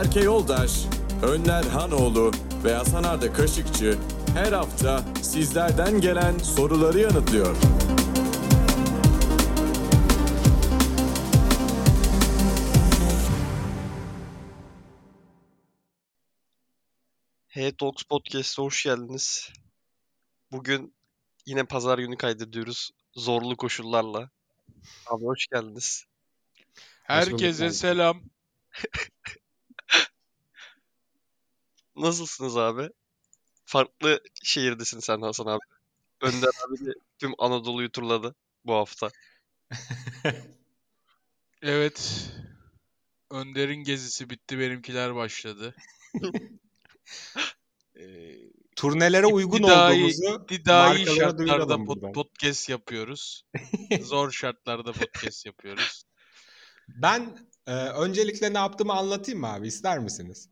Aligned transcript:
Berke 0.00 0.20
Yoldaş, 0.20 0.84
Önler 1.22 1.64
Hanoğlu 1.64 2.30
ve 2.64 2.74
Hasan 2.74 3.04
Arda 3.04 3.32
Kaşıkçı 3.32 3.98
her 4.34 4.52
hafta 4.52 5.14
sizlerden 5.22 6.00
gelen 6.00 6.38
soruları 6.38 6.98
yanıtlıyor. 6.98 7.56
Hey 17.48 17.72
Talks 17.76 18.02
Podcast'a 18.02 18.62
hoş 18.62 18.84
geldiniz. 18.84 19.52
Bugün 20.52 20.94
yine 21.46 21.64
pazar 21.64 21.98
günü 21.98 22.16
kaydediyoruz. 22.16 22.90
Zorlu 23.14 23.56
koşullarla. 23.56 24.30
Abi 25.06 25.24
hoş 25.24 25.46
geldiniz. 25.46 26.04
Herkese 27.02 27.70
selam. 27.70 28.22
Nasılsınız 32.00 32.56
abi? 32.56 32.88
Farklı 33.64 34.20
şehirdesin 34.42 35.00
sen 35.00 35.20
Hasan 35.20 35.46
abi. 35.46 35.60
Önder 36.20 36.50
abi 36.68 36.86
de 36.86 36.92
tüm 37.18 37.32
Anadolu'yu 37.38 37.90
turladı 37.92 38.34
bu 38.64 38.74
hafta. 38.74 39.10
Evet. 41.62 42.26
Önder'in 43.30 43.84
gezisi 43.84 44.30
bitti, 44.30 44.58
benimkiler 44.58 45.14
başladı. 45.14 45.74
Ee, 47.96 48.36
Turnelere 48.76 49.26
uygun 49.26 49.62
iyi- 49.62 49.72
olduğumuzu 49.72 50.46
markalara 50.66 51.04
şartlarda 51.16 51.74
pod- 51.74 52.12
podcast 52.12 52.68
yapıyoruz. 52.68 53.42
Zor 54.02 54.30
şartlarda 54.30 54.92
podcast 54.92 55.46
yapıyoruz. 55.46 56.02
Ben 56.88 57.48
e, 57.66 57.72
öncelikle 57.74 58.54
ne 58.54 58.58
yaptığımı 58.58 58.92
anlatayım 58.92 59.40
mı 59.40 59.52
abi? 59.52 59.66
İster 59.68 59.98
misiniz? 59.98 60.48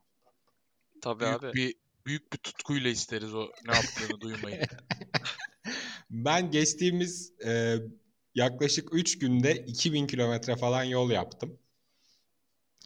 Tabii 1.03 1.25
Büyük 1.25 1.45
abi. 1.45 1.53
bir 1.55 1.75
büyük 2.07 2.33
bir 2.33 2.39
tutkuyla 2.39 2.91
isteriz 2.91 3.35
o 3.35 3.49
ne 3.67 3.75
yaptığını 3.75 4.21
duymayı. 4.21 4.63
Ben 6.11 6.51
geçtiğimiz 6.51 7.33
e, 7.47 7.77
yaklaşık 8.35 8.95
3 8.95 9.19
günde 9.19 9.55
2000 9.55 10.07
kilometre 10.07 10.57
falan 10.57 10.85
yol 10.85 11.11
yaptım. 11.11 11.59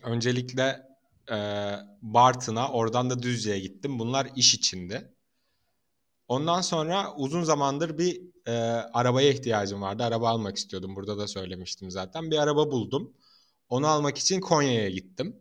Öncelikle 0.02 0.82
e, 1.30 1.36
Bartın'a, 2.02 2.68
oradan 2.72 3.10
da 3.10 3.22
Düzce'ye 3.22 3.58
gittim. 3.58 3.98
Bunlar 3.98 4.28
iş 4.36 4.54
içinde. 4.54 5.14
Ondan 6.28 6.60
sonra 6.60 7.14
uzun 7.14 7.42
zamandır 7.42 7.98
bir 7.98 8.20
e, 8.46 8.52
arabaya 8.92 9.30
ihtiyacım 9.30 9.82
vardı. 9.82 10.02
Araba 10.02 10.28
almak 10.28 10.56
istiyordum. 10.56 10.96
Burada 10.96 11.18
da 11.18 11.28
söylemiştim 11.28 11.90
zaten. 11.90 12.30
Bir 12.30 12.38
araba 12.38 12.70
buldum. 12.70 13.12
Onu 13.68 13.86
almak 13.86 14.18
için 14.18 14.40
Konya'ya 14.40 14.90
gittim. 14.90 15.36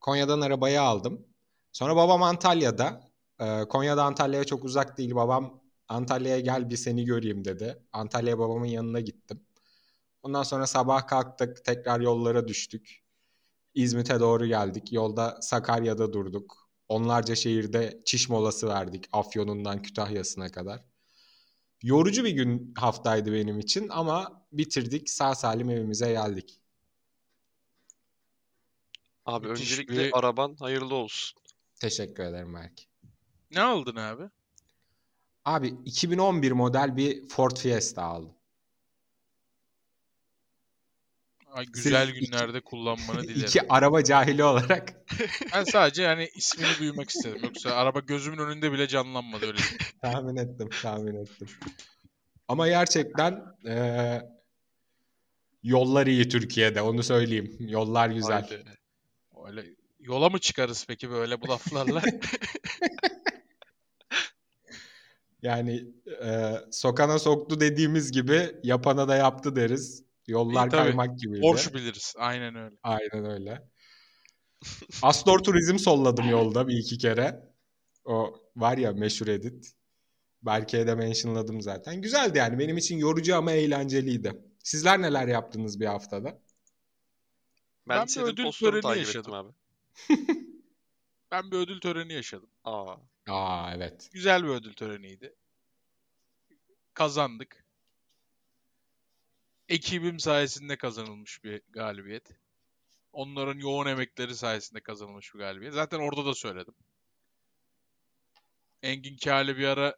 Konya'dan 0.00 0.40
arabayı 0.40 0.82
aldım. 0.82 1.26
Sonra 1.74 1.96
babam 1.96 2.22
Antalya'da. 2.22 3.00
E, 3.40 3.64
Konya'da 3.68 4.04
Antalya'ya 4.04 4.44
çok 4.44 4.64
uzak 4.64 4.98
değil. 4.98 5.14
Babam 5.14 5.60
Antalya'ya 5.88 6.40
gel 6.40 6.70
bir 6.70 6.76
seni 6.76 7.04
göreyim 7.04 7.44
dedi. 7.44 7.82
Antalya'ya 7.92 8.38
babamın 8.38 8.66
yanına 8.66 9.00
gittim. 9.00 9.40
Ondan 10.22 10.42
sonra 10.42 10.66
sabah 10.66 11.06
kalktık. 11.06 11.64
Tekrar 11.64 12.00
yollara 12.00 12.48
düştük. 12.48 13.04
İzmit'e 13.74 14.20
doğru 14.20 14.46
geldik. 14.46 14.92
Yolda 14.92 15.38
Sakarya'da 15.40 16.12
durduk. 16.12 16.68
Onlarca 16.88 17.34
şehirde 17.34 18.02
çiş 18.04 18.28
molası 18.28 18.68
verdik. 18.68 19.08
Afyon'undan 19.12 19.82
Kütahya'sına 19.82 20.48
kadar. 20.48 20.84
Yorucu 21.82 22.24
bir 22.24 22.30
gün 22.30 22.74
haftaydı 22.76 23.32
benim 23.32 23.58
için 23.58 23.88
ama 23.88 24.46
bitirdik. 24.52 25.10
Sağ 25.10 25.34
salim 25.34 25.70
evimize 25.70 26.12
geldik. 26.12 26.60
Abi 29.26 29.48
Müthiş 29.48 29.72
öncelikle 29.72 30.04
bir- 30.04 30.18
araban 30.18 30.56
hayırlı 30.60 30.94
olsun. 30.94 31.43
Teşekkür 31.80 32.22
ederim 32.24 32.54
belki. 32.54 32.84
ne 33.50 33.60
aldın 33.60 33.96
abi? 33.96 34.22
Abi 35.44 35.74
2011 35.84 36.52
model 36.52 36.96
bir 36.96 37.28
Ford 37.28 37.56
Fiesta 37.56 38.02
aldım. 38.02 38.34
Ay, 41.52 41.66
güzel 41.66 42.08
iki- 42.08 42.20
günlerde 42.20 42.60
kullanmanı 42.60 43.22
dilerim. 43.22 43.40
İki 43.46 43.68
araba 43.72 44.04
cahili 44.04 44.44
olarak 44.44 44.94
Ben 45.54 45.64
sadece 45.64 46.02
yani 46.02 46.28
ismini 46.34 46.78
duymak 46.80 47.10
istedim. 47.10 47.40
Yoksa 47.44 47.70
araba 47.70 48.00
gözümün 48.00 48.38
önünde 48.38 48.72
bile 48.72 48.88
canlanmadı 48.88 49.46
öyle. 49.46 49.58
tahmin 50.02 50.36
ettim, 50.36 50.68
tahmin 50.82 51.14
ettim. 51.14 51.48
Ama 52.48 52.68
gerçekten 52.68 53.44
eee, 53.64 54.22
yollar 55.62 56.06
iyi 56.06 56.28
Türkiye'de 56.28 56.82
onu 56.82 57.02
söyleyeyim. 57.02 57.56
Yollar 57.60 58.08
güzel. 58.08 58.42
Haydi. 58.48 58.64
Öyle 59.46 59.64
yola 60.04 60.30
mı 60.30 60.38
çıkarız 60.38 60.84
peki 60.88 61.10
böyle 61.10 61.40
bu 61.40 61.48
laflarla? 61.48 62.02
Yani 65.42 65.84
eee, 66.06 66.64
sokana 66.70 67.18
soktu 67.18 67.60
dediğimiz 67.60 68.12
gibi 68.12 68.56
yapana 68.62 69.08
da 69.08 69.16
yaptı 69.16 69.56
deriz. 69.56 70.04
Yollar 70.26 70.70
tabii. 70.70 70.82
kaymak 70.82 71.18
gibiydi. 71.18 71.42
Borç 71.42 71.74
biliriz. 71.74 72.14
Aynen 72.18 72.54
öyle. 72.54 72.76
Aynen 72.82 73.30
öyle. 73.30 73.62
Astor 75.02 75.38
Turizm 75.38 75.78
solladım 75.78 76.28
yolda 76.28 76.68
bir 76.68 76.76
iki 76.76 76.98
kere. 76.98 77.52
O 78.04 78.34
var 78.56 78.78
ya 78.78 78.92
meşhur 78.92 79.28
edit. 79.28 79.72
Berke'ye 80.42 80.86
de 80.86 80.94
mentionladım 80.94 81.62
zaten. 81.62 82.02
Güzeldi 82.02 82.38
yani. 82.38 82.58
Benim 82.58 82.76
için 82.76 82.98
yorucu 82.98 83.36
ama 83.36 83.52
eğlenceliydi. 83.52 84.32
Sizler 84.62 85.02
neler 85.02 85.28
yaptınız 85.28 85.80
bir 85.80 85.86
haftada? 85.86 86.40
Ben, 87.88 87.98
Ben 87.98 88.06
bir 88.06 88.32
ödül 88.32 88.52
töreni 88.52 88.98
yaşadım. 88.98 89.32
abi. 89.32 89.52
Ben 91.30 91.50
bir 91.50 91.56
ödül 91.56 91.80
töreni 91.80 92.12
yaşadım. 92.12 92.50
Aa. 92.64 92.96
Aa 93.28 93.74
evet. 93.74 94.10
Güzel 94.12 94.44
bir 94.44 94.48
ödül 94.48 94.74
töreniydi. 94.74 95.34
Kazandık. 96.94 97.64
Ekibim 99.68 100.20
sayesinde 100.20 100.76
kazanılmış 100.76 101.44
bir 101.44 101.62
galibiyet. 101.70 102.36
Onların 103.12 103.58
yoğun 103.58 103.86
emekleri 103.86 104.34
sayesinde 104.34 104.80
kazanılmış 104.80 105.34
bir 105.34 105.38
galibiyet. 105.38 105.74
Zaten 105.74 105.98
orada 105.98 106.26
da 106.26 106.34
söyledim. 106.34 106.74
Engin 108.82 109.16
Kâle 109.16 109.56
bir 109.56 109.64
ara 109.64 109.96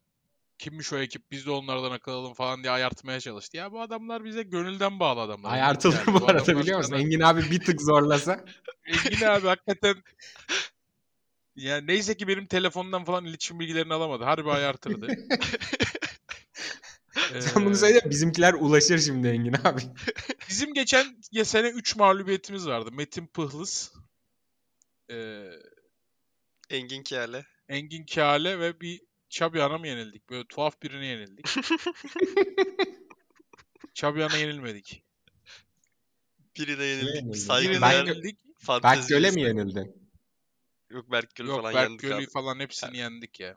kimmiş 0.59 0.93
o 0.93 0.99
ekip 0.99 1.31
biz 1.31 1.47
de 1.47 1.51
onlardan 1.51 1.91
akıl 1.91 2.13
alalım 2.13 2.35
falan 2.35 2.63
diye 2.63 2.71
ayartmaya 2.71 3.21
çalıştı. 3.21 3.57
Ya 3.57 3.73
bu 3.73 3.81
adamlar 3.81 4.25
bize 4.25 4.43
gönülden 4.43 5.01
bağlı 5.01 5.21
adamlar. 5.21 5.53
Ayartılır 5.53 5.97
Kâle, 5.97 6.21
bu 6.21 6.27
arada 6.27 6.43
adamlar 6.43 6.63
biliyor 6.63 6.79
musun? 6.79 6.91
sana- 6.91 7.01
Engin 7.01 7.21
abi 7.21 7.51
bir 7.51 7.61
tık 7.61 7.83
zorlasa. 7.83 8.45
Engin 8.87 9.27
abi 9.27 9.47
hakikaten 9.47 9.97
ya 11.57 11.81
neyse 11.81 12.17
ki 12.17 12.29
benim 12.29 12.47
telefondan 12.47 13.05
falan 13.05 13.25
iletişim 13.25 13.61
bilgilerini 13.61 13.95
alamadı. 13.95 14.25
Harbi 14.25 14.51
ayartırdı. 14.51 15.07
Sen 17.41 17.65
bunu 17.65 17.75
Ee, 17.75 17.79
söyle 17.79 18.01
bizimkiler 18.11 18.55
ulaşır 18.55 18.99
şimdi 18.99 19.29
Engin 19.29 19.55
abi. 19.65 19.83
Bizim 20.49 20.75
geçen 20.75 21.17
ya 21.33 21.45
sene 21.45 21.69
3 21.69 21.97
mağlubiyetimiz 21.97 22.67
vardı. 22.67 22.93
Metin 22.93 23.27
Pıhlız, 23.27 23.93
ee, 25.11 25.51
Engin 26.71 27.03
Kiyale. 27.03 27.47
Engin 27.69 28.07
Kâle 28.07 28.61
ve 28.61 28.81
bir 28.81 29.01
Çabiyan'a 29.37 29.79
mı 29.79 29.89
yenildik? 29.89 30.31
Böyle 30.31 30.45
tuhaf 30.49 30.83
birine 30.83 31.07
yenildik. 31.07 31.47
Çabiyan'a 33.95 34.37
yenilmedik. 34.37 35.03
Biri 36.59 36.79
de 36.79 36.85
yenildik. 36.85 37.15
yenildi? 37.15 37.71
Birine 37.71 37.95
yenildik. 37.95 38.39
fantezi 38.59 39.01
Berk 39.01 39.09
Göl'e 39.09 39.31
mi 39.31 39.43
yenildin? 39.43 40.11
Yok 40.91 41.11
Berk 41.11 41.35
Göl'ü 41.35 41.49
Yok 41.49 41.61
falan 41.61 41.75
Berk 41.75 41.85
yendik 41.85 42.01
Gölü 42.01 42.15
abi. 42.15 42.27
falan 42.27 42.61
hepsini 42.61 42.97
yendik 42.97 43.41
ya. 43.41 43.57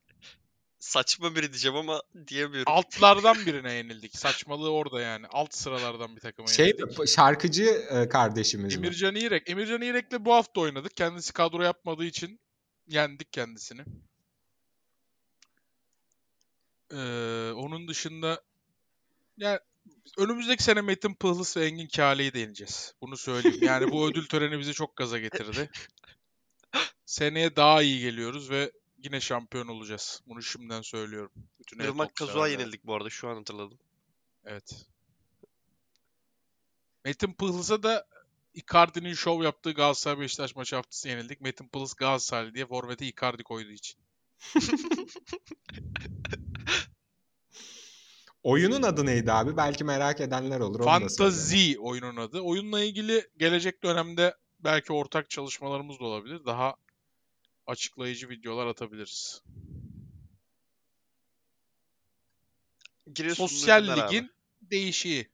Saçma 0.79 1.35
biri 1.35 1.51
diyeceğim 1.53 1.77
ama 1.77 2.01
diyemiyorum. 2.27 2.73
Altlardan 2.73 3.35
birine 3.45 3.73
yenildik. 3.73 4.17
Saçmalığı 4.17 4.71
orada 4.71 5.01
yani. 5.01 5.27
Alt 5.27 5.53
sıralardan 5.53 6.15
bir 6.15 6.21
takıma 6.21 6.47
Şey 6.47 6.67
yenildik. 6.67 7.07
şarkıcı 7.07 7.63
e, 7.63 8.09
kardeşimiz 8.09 8.75
mi? 8.77 8.85
Emircan 8.85 9.15
İrek. 9.15 9.49
Emircan 9.49 9.81
İrek'le 9.81 10.25
bu 10.25 10.33
hafta 10.33 10.61
oynadık. 10.61 10.97
Kendisi 10.97 11.33
kadro 11.33 11.63
yapmadığı 11.63 12.05
için 12.05 12.39
yendik 12.87 13.33
kendisini. 13.33 13.81
Ee, 16.91 17.51
onun 17.55 17.87
dışında 17.87 18.41
ya 19.37 19.59
önümüzdeki 20.17 20.63
sene 20.63 20.81
Metin 20.81 21.13
Pıhlıs 21.13 21.57
ve 21.57 21.65
Engin 21.65 21.87
Kâle'yi 21.87 22.33
de 22.33 22.39
yeneceğiz. 22.39 22.93
Bunu 23.01 23.17
söyleyeyim. 23.17 23.63
Yani 23.63 23.91
bu 23.91 24.07
ödül 24.09 24.27
töreni 24.27 24.59
bizi 24.59 24.73
çok 24.73 24.95
gaza 24.95 25.19
getirdi. 25.19 25.69
Seneye 27.05 27.55
daha 27.55 27.81
iyi 27.81 28.01
geliyoruz 28.01 28.49
ve 28.49 28.71
yine 28.97 29.21
şampiyon 29.21 29.67
olacağız. 29.67 30.21
Bunu 30.27 30.41
şimdiden 30.41 30.81
söylüyorum. 30.81 31.31
Bütün 31.59 31.79
Irmak 31.79 32.15
Kazu'a 32.15 32.47
yenildik 32.47 32.85
bu 32.85 32.95
arada 32.95 33.09
şu 33.09 33.29
an 33.29 33.35
hatırladım. 33.35 33.79
Evet. 34.45 34.85
Metin 37.05 37.33
Pıhlıs'a 37.33 37.83
da 37.83 38.07
Icardi'nin 38.53 39.13
şov 39.13 39.43
yaptığı 39.43 39.71
Galatasaray 39.71 40.19
Beşiktaş 40.19 40.55
maçı 40.55 40.75
haftası 40.75 41.09
yenildik. 41.09 41.41
Metin 41.41 41.67
Pıhlıs 41.67 41.93
Galatasaray 41.93 42.53
diye 42.53 42.65
forvete 42.65 43.07
Icardi 43.07 43.43
koyduğu 43.43 43.71
için. 43.71 43.99
Oyunun 48.43 48.81
adı 48.83 49.05
neydi 49.05 49.31
abi? 49.31 49.57
Belki 49.57 49.83
merak 49.83 50.21
edenler 50.21 50.59
olur. 50.59 50.83
Fantasy 50.83 51.73
oyunun 51.79 52.15
adı. 52.15 52.39
Oyunla 52.41 52.83
ilgili 52.83 53.29
gelecek 53.37 53.83
dönemde 53.83 54.35
belki 54.59 54.93
ortak 54.93 55.29
çalışmalarımız 55.29 55.99
da 55.99 56.03
olabilir. 56.03 56.45
Daha 56.45 56.75
açıklayıcı 57.67 58.29
videolar 58.29 58.67
atabiliriz. 58.67 59.41
Giresunlu 63.13 63.49
Sosyal 63.49 63.83
ünlüler 63.83 63.97
abi. 63.97 64.15
ligin 64.15 64.31
değişiği 64.61 65.29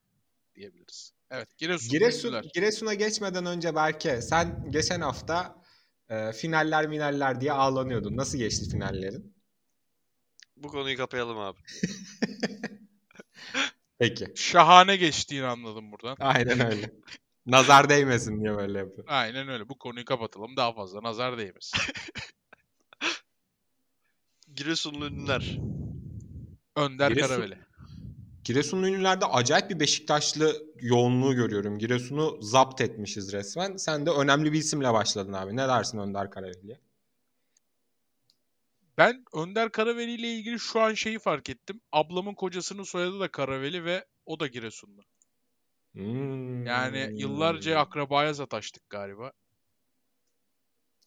diyebiliriz. 0.56 1.14
Evet, 1.32 1.58
Giresun. 1.58 1.90
Giresun. 1.90 2.42
Giresun'a 2.54 2.94
geçmeden 2.94 3.46
önce 3.46 3.76
Berke 3.76 4.22
sen 4.22 4.72
geçen 4.72 5.02
hafta 5.02 5.64
e, 6.10 6.32
finaller 6.32 6.88
minaller 6.88 7.42
diye 7.42 7.52
ağlanıyordun. 7.52 8.18
Nasıl 8.18 8.38
geçti 8.38 8.70
finallerin? 8.70 9.36
Bu 10.56 10.68
konuyu 10.68 10.98
kapayalım 10.98 11.38
abi. 11.38 11.60
Peki. 14.00 14.26
Şahane 14.36 14.96
geçtiğini 14.96 15.46
anladım 15.46 15.92
buradan. 15.92 16.18
Aynen 16.20 16.60
öyle. 16.72 16.92
Nazar 17.46 17.90
değmesin 17.90 18.42
diye 18.42 18.58
böyle 18.58 18.78
yapıyor. 18.80 19.08
Aynen 19.08 19.48
öyle. 19.48 19.70
Bu 19.70 19.78
konuyu 19.78 20.06
kapatalım. 20.06 20.58
Daha 20.58 20.74
fazla 20.74 21.04
nazar 21.04 21.38
değmesin. 21.38 21.80
Giresunlu 24.56 25.08
ünlüler. 25.08 25.60
Önder 26.76 27.12
Giresun- 27.12 27.28
Karaveli. 27.28 27.58
Giresunlu 28.44 28.88
ünlülerde 28.88 29.26
acayip 29.26 29.70
bir 29.70 29.80
Beşiktaşlı 29.80 30.56
yoğunluğu 30.82 31.36
görüyorum. 31.36 31.80
Giresun'u 31.80 32.38
zapt 32.42 32.82
etmişiz 32.82 33.34
resmen. 33.34 33.78
Sen 33.78 34.06
de 34.06 34.10
önemli 34.12 34.54
bir 34.54 34.60
isimle 34.60 34.94
başladın 34.94 35.34
abi. 35.34 35.56
Ne 35.56 35.68
dersin 35.68 35.98
Önder 35.98 36.32
Karaveli'ye? 36.32 36.80
Ben 38.98 39.26
Önder 39.34 39.72
Karaveli 39.72 40.12
ile 40.12 40.34
ilgili 40.34 40.60
şu 40.60 40.82
an 40.82 40.94
şeyi 40.94 41.20
fark 41.20 41.50
ettim. 41.50 41.82
Ablamın 41.92 42.34
kocasının 42.34 42.84
soyadı 42.84 43.20
da 43.20 43.32
Karaveli 43.32 43.86
ve 43.86 44.06
o 44.26 44.40
da 44.40 44.48
Giresunlu. 44.48 45.02
Hmm. 45.94 46.66
Yani 46.66 47.10
yıllarca 47.14 47.80
akrabaya 47.80 48.34
sataştık 48.34 48.90
galiba. 48.90 49.32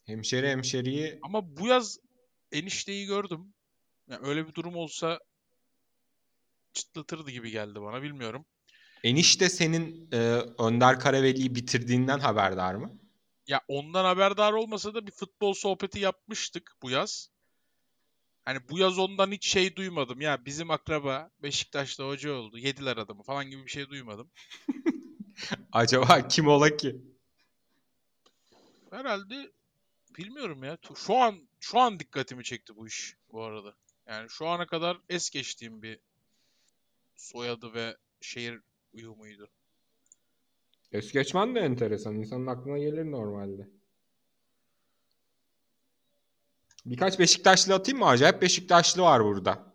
Hemşeri 0.06 0.48
hemşeriyi 0.48 1.18
Ama 1.22 1.56
bu 1.56 1.66
yaz 1.66 1.98
enişteyi 2.52 3.06
gördüm. 3.06 3.54
Yani 4.08 4.26
öyle 4.26 4.48
bir 4.48 4.54
durum 4.54 4.76
olsa 4.76 5.20
çıtlatırdı 6.72 7.30
gibi 7.30 7.50
geldi 7.50 7.82
bana 7.82 8.02
bilmiyorum. 8.02 8.46
enişte 9.04 9.48
senin 9.48 10.08
e, 10.12 10.16
Önder 10.58 11.00
Karaveli'yi 11.00 11.54
bitirdiğinden 11.54 12.18
haberdar 12.18 12.74
mı? 12.74 12.98
Ya 13.46 13.60
ondan 13.68 14.04
haberdar 14.04 14.52
olmasa 14.52 14.94
da 14.94 15.06
bir 15.06 15.12
futbol 15.12 15.54
sohbeti 15.54 15.98
yapmıştık 15.98 16.72
bu 16.82 16.90
yaz. 16.90 17.30
Hani 18.48 18.68
bu 18.70 18.78
yaz 18.78 18.98
ondan 18.98 19.32
hiç 19.32 19.48
şey 19.48 19.76
duymadım. 19.76 20.20
Ya 20.20 20.44
bizim 20.44 20.70
akraba 20.70 21.30
Beşiktaş'ta 21.42 22.08
hoca 22.08 22.32
oldu. 22.32 22.58
Yediler 22.58 22.96
adamı 22.96 23.22
falan 23.22 23.50
gibi 23.50 23.64
bir 23.64 23.70
şey 23.70 23.88
duymadım. 23.88 24.30
Acaba 25.72 26.28
kim 26.28 26.48
ola 26.48 26.76
ki? 26.76 26.96
Herhalde 28.90 29.52
bilmiyorum 30.18 30.64
ya. 30.64 30.78
Şu 30.96 31.16
an 31.16 31.48
şu 31.60 31.78
an 31.78 32.00
dikkatimi 32.00 32.44
çekti 32.44 32.76
bu 32.76 32.86
iş 32.86 33.16
bu 33.32 33.42
arada. 33.42 33.74
Yani 34.06 34.30
şu 34.30 34.46
ana 34.46 34.66
kadar 34.66 34.98
es 35.08 35.30
geçtiğim 35.30 35.82
bir 35.82 36.00
soyadı 37.16 37.74
ve 37.74 37.96
şehir 38.20 38.60
uyumuydu. 38.92 39.48
Es 40.92 41.12
geçmen 41.12 41.54
de 41.54 41.60
enteresan. 41.60 42.14
İnsanın 42.14 42.46
aklına 42.46 42.78
gelir 42.78 43.10
normalde. 43.10 43.77
Birkaç 46.88 47.18
Beşiktaşlı 47.18 47.74
atayım 47.74 47.98
mı? 47.98 48.06
Acayip 48.06 48.42
Beşiktaşlı 48.42 49.02
var 49.02 49.24
burada. 49.24 49.74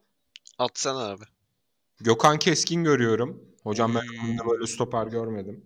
Atsana 0.57 1.09
abi. 1.09 1.23
Gökhan 1.99 2.39
Keskin 2.39 2.83
görüyorum. 2.83 3.55
Hocam 3.63 3.95
ben 3.95 4.01
ömrümde 4.01 4.45
böyle 4.49 4.67
stoper 4.67 5.07
görmedim. 5.07 5.65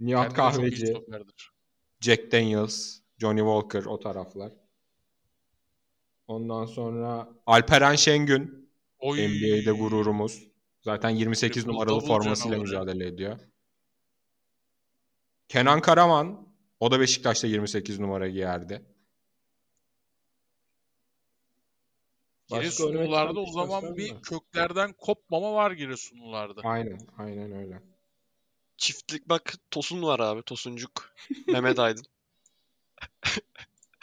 Nihat 0.00 0.36
Kendine 0.36 0.36
Kahveci. 0.36 0.94
Jack 2.00 2.32
Daniels, 2.32 2.98
Johnny 3.18 3.38
Walker 3.38 3.84
o 3.84 4.00
taraflar. 4.00 4.52
Ondan 6.26 6.66
sonra 6.66 7.28
Alperen 7.46 7.94
Şengün, 7.94 8.70
Oy. 8.98 9.28
NBA'de 9.28 9.72
gururumuz. 9.72 10.48
Zaten 10.82 11.10
28 11.10 11.62
Triple 11.62 11.72
numaralı 11.72 12.00
formasıyla 12.00 12.58
mücadele 12.58 13.06
ediyor. 13.06 13.38
Kenan 15.48 15.80
Karaman, 15.80 16.48
o 16.80 16.90
da 16.90 17.00
Beşiktaş'ta 17.00 17.46
28 17.46 18.00
numara 18.00 18.28
giyerdi. 18.28 18.82
Başka 21.64 22.12
örnek 22.14 22.33
Giresunlularda 22.48 23.40
o 23.40 23.52
zaman 23.52 23.96
bir 23.96 24.10
de. 24.10 24.20
köklerden 24.20 24.92
kopmama 24.92 25.54
var 25.54 25.70
Giresunlularda. 25.70 26.60
Aynen, 26.64 27.00
aynen 27.18 27.52
öyle. 27.52 27.82
Çiftlik 28.76 29.28
bak 29.28 29.54
Tosun 29.70 30.02
var 30.02 30.20
abi. 30.20 30.42
Tosuncuk. 30.42 31.14
Mehmet 31.46 31.78
Aydın. 31.78 32.04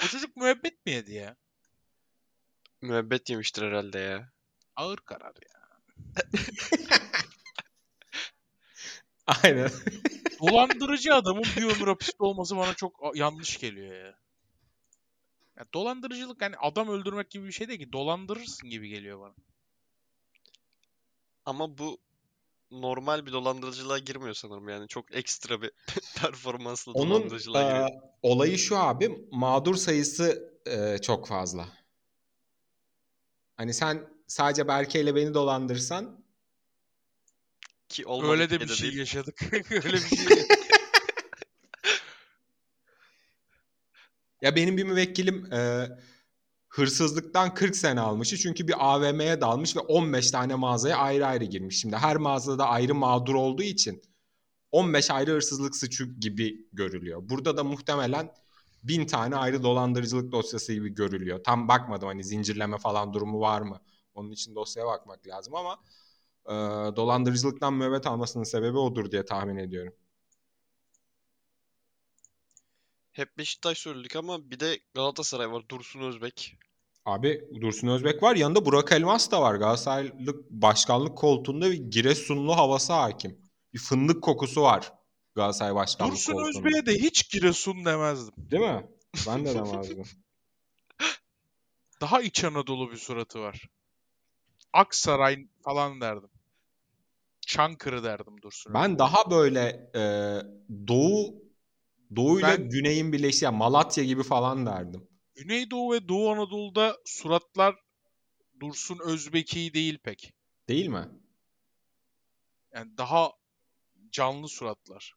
O 0.03 0.07
çocuk 0.07 0.35
müebbet 0.37 0.85
mi 0.85 0.91
yedi 0.91 1.13
ya? 1.13 1.35
Müebbet 2.81 3.29
yemiştir 3.29 3.61
herhalde 3.61 3.99
ya. 3.99 4.31
Ağır 4.75 4.97
karar 4.97 5.33
ya. 5.35 5.61
Aynen. 9.43 9.71
Dolandırıcı 10.39 11.13
adamın 11.13 11.43
bir 11.57 11.63
ömür 11.63 11.87
hapiste 11.87 12.23
olması 12.23 12.57
bana 12.57 12.73
çok 12.73 13.11
yanlış 13.15 13.59
geliyor 13.59 14.05
ya. 14.05 14.17
Ya. 15.57 15.65
Dolandırıcılık 15.73 16.41
yani 16.41 16.55
adam 16.57 16.89
öldürmek 16.89 17.29
gibi 17.29 17.47
bir 17.47 17.51
şey 17.51 17.67
değil 17.67 17.79
ki. 17.79 17.93
Dolandırırsın 17.93 18.69
gibi 18.69 18.89
geliyor 18.89 19.19
bana. 19.19 19.33
Ama 21.45 21.77
bu 21.77 21.97
normal 22.71 23.25
bir 23.25 23.31
dolandırıcılığa 23.31 23.97
girmiyor 23.99 24.33
sanırım 24.33 24.69
yani. 24.69 24.87
Çok 24.87 25.15
ekstra 25.15 25.61
bir 25.61 25.71
performansla 26.21 26.91
Onun 26.91 27.09
dolandırıcılığa 27.09 27.63
giriyor. 27.63 27.89
e, 27.89 28.01
olayı 28.21 28.57
şu 28.57 28.77
abi, 28.77 29.27
mağdur 29.31 29.75
sayısı 29.75 30.53
e, 30.65 30.97
çok 31.01 31.27
fazla. 31.27 31.67
Hani 33.57 33.73
sen 33.73 34.09
sadece 34.27 34.67
Berke 34.67 35.01
ile 35.01 35.15
beni 35.15 35.33
dolandırsan 35.33 36.21
Ki 37.89 38.05
olmadık 38.05 38.31
Öyle 38.31 38.49
de 38.49 38.59
bir 38.59 38.69
de 38.69 38.73
şey 38.73 38.87
değil. 38.87 38.99
yaşadık. 38.99 39.41
Öyle 39.71 39.93
bir 39.93 39.99
şey. 40.15 40.27
Ya 44.41 44.55
benim 44.55 44.77
bir 44.77 44.83
müvekkilim 44.83 45.53
e, 45.53 45.87
hırsızlıktan 46.69 47.53
40 47.53 47.75
sene 47.75 47.99
almışı 48.01 48.37
çünkü 48.37 48.67
bir 48.67 48.75
AVM'ye 48.79 49.41
dalmış 49.41 49.75
ve 49.75 49.79
15 49.79 50.31
tane 50.31 50.55
mağazaya 50.55 50.97
ayrı 50.97 51.25
ayrı 51.27 51.43
girmiş. 51.45 51.79
Şimdi 51.79 51.95
her 51.95 52.17
mağazada 52.17 52.65
ayrı 52.67 52.95
mağdur 52.95 53.35
olduğu 53.35 53.63
için 53.63 54.01
15 54.71 55.11
ayrı 55.11 55.31
hırsızlık 55.31 55.75
suçu 55.75 56.19
gibi 56.19 56.67
görülüyor. 56.73 57.29
Burada 57.29 57.57
da 57.57 57.63
muhtemelen 57.63 58.31
bin 58.83 59.05
tane 59.05 59.35
ayrı 59.35 59.63
dolandırıcılık 59.63 60.31
dosyası 60.31 60.73
gibi 60.73 60.89
görülüyor. 60.89 61.43
Tam 61.43 61.67
bakmadım 61.67 62.07
hani 62.07 62.23
zincirleme 62.23 62.77
falan 62.77 63.13
durumu 63.13 63.39
var 63.39 63.61
mı? 63.61 63.81
Onun 64.13 64.31
için 64.31 64.55
dosyaya 64.55 64.87
bakmak 64.87 65.27
lazım 65.27 65.55
ama 65.55 65.77
e, 66.45 66.53
dolandırıcılıktan 66.95 67.73
müebbet 67.73 68.07
almasının 68.07 68.43
sebebi 68.43 68.77
odur 68.77 69.11
diye 69.11 69.25
tahmin 69.25 69.57
ediyorum. 69.57 69.93
Hep 73.11 73.37
Beşiktaş 73.37 73.77
söyledik 73.77 74.15
ama 74.15 74.51
bir 74.51 74.59
de 74.59 74.79
Galatasaray 74.93 75.51
var. 75.51 75.63
Dursun 75.69 76.01
Özbek. 76.01 76.57
Abi 77.05 77.41
Dursun 77.61 77.87
Özbek 77.87 78.23
var. 78.23 78.35
Yanında 78.35 78.65
Burak 78.65 78.91
Elmas 78.91 79.31
da 79.31 79.41
var. 79.41 79.55
Galatasaraylık 79.55 80.49
başkanlık 80.49 81.17
koltuğunda 81.17 81.71
bir 81.71 81.77
Giresunlu 81.77 82.57
havası 82.57 82.93
hakim. 82.93 83.51
Bir 83.73 83.79
fındık 83.79 84.23
kokusu 84.23 84.61
var 84.61 84.93
Galatasaray 85.35 85.75
başkanlık 85.75 86.13
Dursun 86.13 86.33
koltuğunda. 86.33 86.67
Özbek'e 86.67 86.85
de 86.85 86.99
hiç 86.99 87.29
Giresun 87.31 87.85
demezdim. 87.85 88.33
Değil 88.37 88.63
mi? 88.63 88.87
Ben 89.27 89.45
de 89.45 89.53
demezdim. 89.55 90.03
Daha 92.01 92.21
İç 92.21 92.43
Anadolu 92.43 92.91
bir 92.91 92.97
suratı 92.97 93.39
var. 93.39 93.69
Aksaray 94.73 95.47
falan 95.63 96.01
derdim. 96.01 96.29
Çankırı 97.47 98.03
derdim 98.03 98.41
Dursun 98.41 98.73
ben 98.73 98.99
daha 98.99 99.31
böyle 99.31 99.89
e, 99.95 100.01
Doğu 100.87 101.40
Doğu 102.15 102.39
ile 102.39 102.47
Ben- 102.47 102.69
Güney'in 102.69 103.13
birleştiği 103.13 103.45
yani 103.45 103.57
Malatya 103.57 104.03
gibi 104.03 104.23
falan 104.23 104.65
derdim. 104.65 105.07
Güneydoğu 105.35 105.93
ve 105.93 106.07
Doğu 106.07 106.29
Anadolu'da 106.31 106.97
suratlar 107.05 107.75
Dursun 108.59 108.99
Özbek'i 109.05 109.73
değil 109.73 109.99
pek. 110.03 110.33
Değil 110.69 110.87
mi? 110.87 111.09
Yani 112.73 112.97
daha 112.97 113.31
canlı 114.11 114.47
suratlar. 114.47 115.15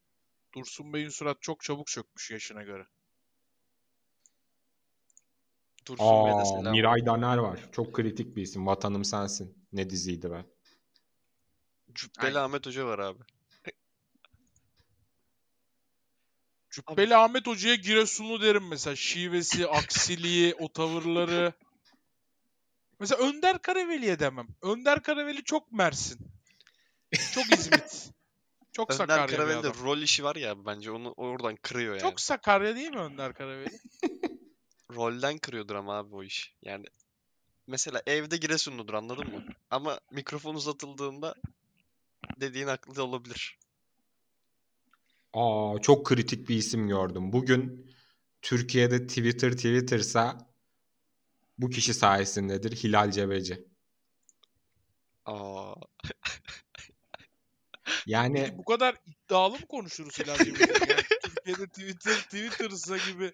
Dursun 0.55 0.93
Bey'in 0.93 1.09
surat 1.09 1.43
çok 1.43 1.63
çabuk 1.63 1.87
çökmüş 1.87 2.31
yaşına 2.31 2.63
göre. 2.63 2.87
Dursun 5.87 6.05
Aa, 6.05 6.45
selam. 6.45 6.73
Miray 6.73 7.07
Daner 7.07 7.39
var. 7.39 7.69
Çok 7.73 7.95
kritik 7.95 8.37
bir 8.37 8.43
isim. 8.43 8.67
Vatanım 8.67 9.05
sensin. 9.05 9.67
Ne 9.73 9.91
diziydi 9.91 10.31
be. 10.31 10.45
Cübbeli 11.95 12.27
Aynen. 12.27 12.35
Ahmet 12.35 12.67
Hoca 12.67 12.87
var 12.87 12.99
abi. 12.99 13.23
Cübbeli 16.75 17.17
Ahmet 17.17 17.47
Hoca'ya 17.47 17.75
Giresunlu 17.75 18.43
derim 18.43 18.69
mesela. 18.69 18.97
Şivesi, 18.97 19.67
aksiliği, 19.69 20.55
o 20.55 20.73
tavırları. 20.73 21.53
Mesela 23.01 23.29
Önder 23.29 23.63
Karaveli'ye 23.63 24.19
demem. 24.19 24.49
Önder 24.63 25.03
Karaveli 25.03 25.45
çok 25.45 25.73
Mersin. 25.73 26.19
Çok 27.35 27.53
İzmit. 27.53 28.11
Çok 28.73 28.91
Önder 29.01 29.07
Sakarya 29.07 29.59
adam. 29.59 29.75
rol 29.85 29.99
işi 29.99 30.25
var 30.25 30.37
ya 30.37 30.67
bence 30.67 30.91
onu 30.91 31.13
oradan 31.13 31.57
kırıyor 31.57 31.95
yani. 31.95 32.03
Çok 32.03 32.21
Sakarya 32.21 32.77
değil 32.77 32.91
mi 32.91 33.01
Önder 33.01 33.35
Karaveli? 33.35 33.79
rolden 34.95 35.39
kırıyordur 35.39 35.75
ama 35.75 35.99
abi 35.99 36.15
o 36.15 36.23
iş. 36.23 36.55
Yani 36.63 36.87
mesela 37.67 38.03
evde 38.07 38.37
Giresunludur 38.37 38.95
anladın 38.95 39.31
mı? 39.31 39.45
Ama 39.71 40.01
mikrofon 40.11 40.55
uzatıldığında 40.55 41.35
dediğin 42.41 42.67
haklı 42.67 43.05
olabilir. 43.05 43.59
Aa, 45.35 45.79
çok 45.83 46.07
kritik 46.07 46.49
bir 46.49 46.57
isim 46.57 46.89
gördüm. 46.89 47.33
Bugün 47.33 47.87
Türkiye'de 48.43 49.07
Twitter 49.07 49.53
Twitter'sa 49.53 50.39
bu 51.59 51.71
kişi 51.71 51.95
sayesindedir. 51.95 52.77
Hilal 52.77 53.11
Cebeci. 53.11 53.65
Aa, 55.25 55.75
Yani 58.07 58.43
Peki 58.45 58.59
bu 58.59 58.65
kadar 58.65 58.97
iddialı 59.07 59.53
mı 59.59 59.67
konuşuruz 59.67 60.19
Hilal? 60.19 60.39
Yani 60.39 60.55
Türkiye'de 61.23 61.67
Twitter, 61.67 62.15
Twitter'sa 62.15 62.97
gibi 62.97 63.33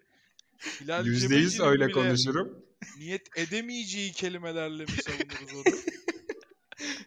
Hilal 0.80 1.06
%100 1.06 1.20
Cebeci'nin 1.20 1.66
öyle 1.66 1.90
konuşurum. 1.90 2.64
niyet 2.98 3.38
edemeyeceği 3.38 4.12
kelimelerle 4.12 4.82
mi 4.82 4.90
savunuruz 4.90 5.54
onu? 5.54 5.74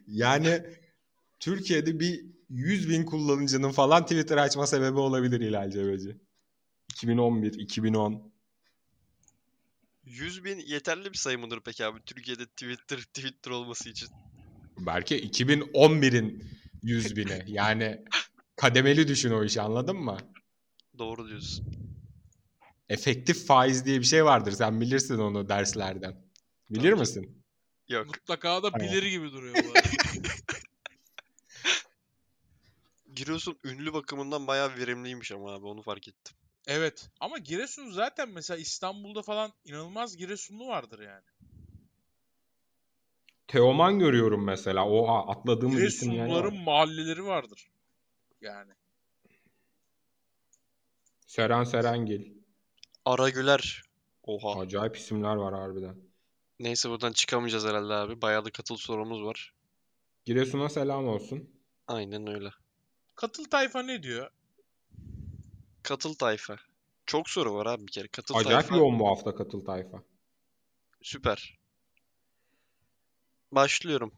Yani 0.08 0.64
Türkiye'de 1.40 2.00
bir 2.00 2.26
100 2.54 2.90
bin 2.90 3.06
kullanıcının 3.06 3.72
falan 3.72 4.04
Twitter 4.04 4.38
açma 4.38 4.68
sebebi 4.68 5.00
olabilir 5.00 5.42
Hilal 5.42 5.72
Cebeci. 5.72 6.18
2011, 6.92 7.54
2010. 7.54 8.34
100 10.06 10.44
bin 10.44 10.60
yeterli 10.60 11.12
bir 11.14 11.18
sayı 11.18 11.40
mıdır 11.40 11.62
peki 11.66 11.86
abi 11.86 12.00
Türkiye'de 12.06 12.46
Twitter 12.46 12.98
Twitter 12.98 13.52
olması 13.52 13.90
için? 13.90 14.10
Belki 14.80 15.16
2011'in 15.30 16.44
100 16.84 17.16
bini. 17.16 17.44
Yani 17.48 18.06
kademeli 18.56 19.08
düşün 19.08 19.32
o 19.32 19.44
işi 19.44 19.62
anladın 19.62 19.98
mı? 19.98 20.18
Doğru 20.98 21.30
diyorsun. 21.30 21.66
Efektif 22.90 23.48
faiz 23.48 23.86
diye 23.86 24.00
bir 24.00 24.06
şey 24.06 24.26
vardır. 24.26 24.52
Sen 24.52 24.82
bilirsin 24.82 25.18
onu 25.18 25.50
derslerden. 25.50 26.26
Bilir 26.70 26.92
Tabii. 26.92 27.00
misin? 27.00 27.44
Yok. 27.88 28.08
Mutlaka 28.08 28.64
da 28.64 28.74
bilir 28.74 29.04
gibi 29.04 29.32
duruyor 29.32 29.56
bu 29.56 29.72
arada. 29.72 29.88
Giresun 33.16 33.60
ünlü 33.64 33.94
bakımından 33.94 34.48
bayağı 34.48 34.78
verimliymiş 34.78 35.32
ama 35.32 35.54
abi 35.54 35.66
onu 35.66 35.82
fark 35.82 36.08
ettim. 36.08 36.38
Evet 36.68 37.10
ama 37.20 37.38
Giresun 37.38 37.92
zaten 37.92 38.30
mesela 38.30 38.58
İstanbul'da 38.58 39.22
falan 39.22 39.54
inanılmaz 39.66 40.18
Giresunlu 40.18 40.68
vardır 40.68 41.00
yani. 41.00 41.26
Teoman 43.48 44.00
görüyorum 44.00 44.44
mesela. 44.46 44.90
O 44.90 45.08
atladığımız 45.08 45.84
isimler 45.84 46.18
var. 46.18 46.26
Giresunluların 46.28 46.64
mahalleleri 46.64 47.26
vardır. 47.26 47.70
Yani. 48.42 48.72
Seren 51.28 51.64
Serengil. 51.64 52.34
Aragüler. 53.06 53.84
Oha. 54.24 54.60
Acayip 54.60 54.98
isimler 54.98 55.36
var 55.36 55.54
harbiden. 55.54 55.96
Neyse 56.60 56.90
buradan 56.90 57.12
çıkamayacağız 57.12 57.66
herhalde 57.66 57.94
abi. 57.94 58.22
Bayağı 58.22 58.46
da 58.46 58.52
katıl 58.52 58.78
sorumuz 58.78 59.24
var. 59.24 59.54
Giresun'a 60.26 60.70
selam 60.70 61.08
olsun. 61.08 61.50
Aynen 61.88 62.28
öyle. 62.28 62.50
Katıl 63.16 63.46
tayfa 63.46 63.82
ne 63.82 64.04
diyor? 64.04 64.30
Katıl 65.84 66.14
tayfa. 66.14 66.58
Çok 67.06 67.30
soru 67.30 67.54
var 67.54 67.66
abi 67.66 67.88
bir 67.88 67.92
kere. 67.92 68.08
Katıl 68.08 68.36
Acayip 68.36 68.60
tayfa 68.62 68.76
yoğun 68.76 69.00
bu 69.00 69.08
hafta 69.08 69.36
katıl 69.36 69.66
tayfa. 69.66 70.04
süper. 71.02 71.58
Başlıyorum. 73.52 74.14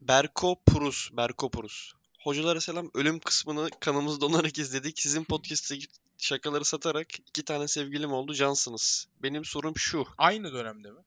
Berko 0.00 0.62
Purus. 0.66 1.10
Berko 1.12 1.50
Purus. 1.50 1.92
Hocalara 2.20 2.60
selam. 2.60 2.90
Ölüm 2.94 3.20
kısmını 3.20 3.70
kanımız 3.80 4.20
donarak 4.20 4.58
izledik. 4.58 4.98
Sizin 5.00 5.24
podcast'teki 5.24 5.86
şakaları 6.18 6.64
satarak 6.64 7.18
iki 7.18 7.44
tane 7.44 7.68
sevgilim 7.68 8.12
oldu. 8.12 8.34
Cansınız. 8.34 9.08
Benim 9.22 9.44
sorum 9.44 9.76
şu. 9.76 10.06
Aynı 10.18 10.52
dönemde 10.52 10.90
mi? 10.90 11.00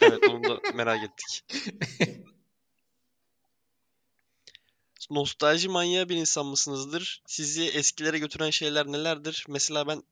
Evet 0.00 0.28
onu 0.30 0.44
da 0.44 0.60
merak 0.74 1.04
ettik. 1.04 1.44
Nostalji 5.10 5.68
manyağı 5.68 6.08
bir 6.08 6.16
insan 6.16 6.46
mısınızdır? 6.46 7.22
Sizi 7.26 7.64
eskilere 7.64 8.18
götüren 8.18 8.50
şeyler 8.50 8.86
nelerdir? 8.86 9.44
Mesela 9.48 9.86
ben 9.86 10.02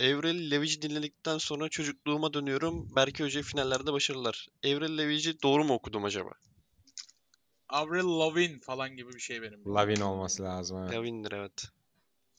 Avril 0.00 0.50
Lavigne 0.50 0.82
dinledikten 0.82 1.38
sonra 1.38 1.68
çocukluğuma 1.68 2.32
dönüyorum. 2.32 2.96
Berke 2.96 3.24
Hoca 3.24 3.42
finallerde 3.42 3.92
başarılar. 3.92 4.48
Avril 4.64 4.98
Lavigne 4.98 5.42
doğru 5.42 5.64
mu 5.64 5.74
okudum 5.74 6.04
acaba? 6.04 6.30
Avril 7.68 8.04
Lavigne 8.04 8.60
falan 8.60 8.96
gibi 8.96 9.12
bir 9.12 9.20
şey 9.20 9.42
benim. 9.42 9.74
Lavin 9.74 10.00
olması 10.00 10.42
lazım. 10.42 10.78
Evet. 10.82 10.92
Lavigne'dir 10.92 11.32
evet. 11.32 11.64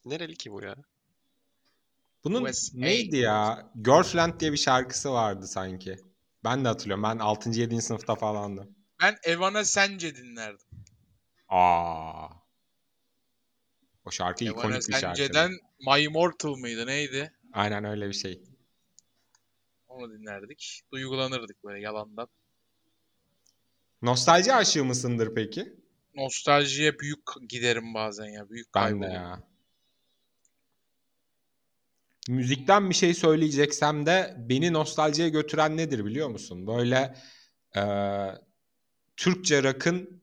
Nereli 0.06 0.36
ki 0.36 0.52
bu 0.52 0.62
ya? 0.62 0.76
Bunun 2.24 2.44
USA. 2.44 2.78
neydi 2.78 3.18
ya? 3.18 3.72
Girlfriend 3.84 4.40
diye 4.40 4.52
bir 4.52 4.58
şarkısı 4.58 5.12
vardı 5.12 5.48
sanki. 5.48 5.98
Ben 6.44 6.64
de 6.64 6.68
hatırlıyorum. 6.68 7.04
Ben 7.04 7.18
6. 7.20 7.50
7. 7.50 7.82
sınıfta 7.82 8.16
falandım. 8.16 8.76
Ben 9.02 9.18
Evana 9.24 9.66
Sence 9.66 10.16
dinlerdim. 10.16 10.71
Aa. 11.52 12.28
O 14.06 14.12
şarkı 14.12 14.46
Evana 14.46 14.58
ikonik 14.58 14.88
bir 14.88 14.94
şarkı. 14.94 15.18
Sence'den 15.18 15.52
My 15.88 16.04
Immortal 16.04 16.56
mıydı 16.56 16.88
neydi? 16.88 17.34
Aynen 17.54 17.84
öyle 17.86 18.08
bir 18.08 18.14
şey. 18.14 18.42
Onu 19.88 20.14
dinlerdik. 20.14 20.82
Duygulanırdık 20.92 21.64
böyle 21.64 21.82
yalandan. 21.82 22.28
Nostalji 24.02 24.54
aşığı 24.54 24.86
mısındır 24.86 25.36
peki? 25.36 25.74
Nostaljiye 26.16 27.00
büyük 27.00 27.20
giderim 27.50 27.94
bazen 27.94 28.26
ya. 28.26 28.50
Büyük 28.50 28.68
Ben 28.76 28.84
de 28.84 28.90
kaybolurum. 28.90 29.14
ya. 29.14 29.44
Müzikten 32.30 32.90
bir 32.90 32.96
şey 32.96 33.14
söyleyeceksem 33.14 34.06
de 34.06 34.36
beni 34.38 34.74
nostaljiye 34.74 35.30
götüren 35.30 35.78
nedir 35.78 36.06
biliyor 36.06 36.30
musun? 36.30 36.68
Böyle 36.68 37.16
eee, 37.76 38.36
Türkçe 39.18 39.64
rock'ın 39.64 40.21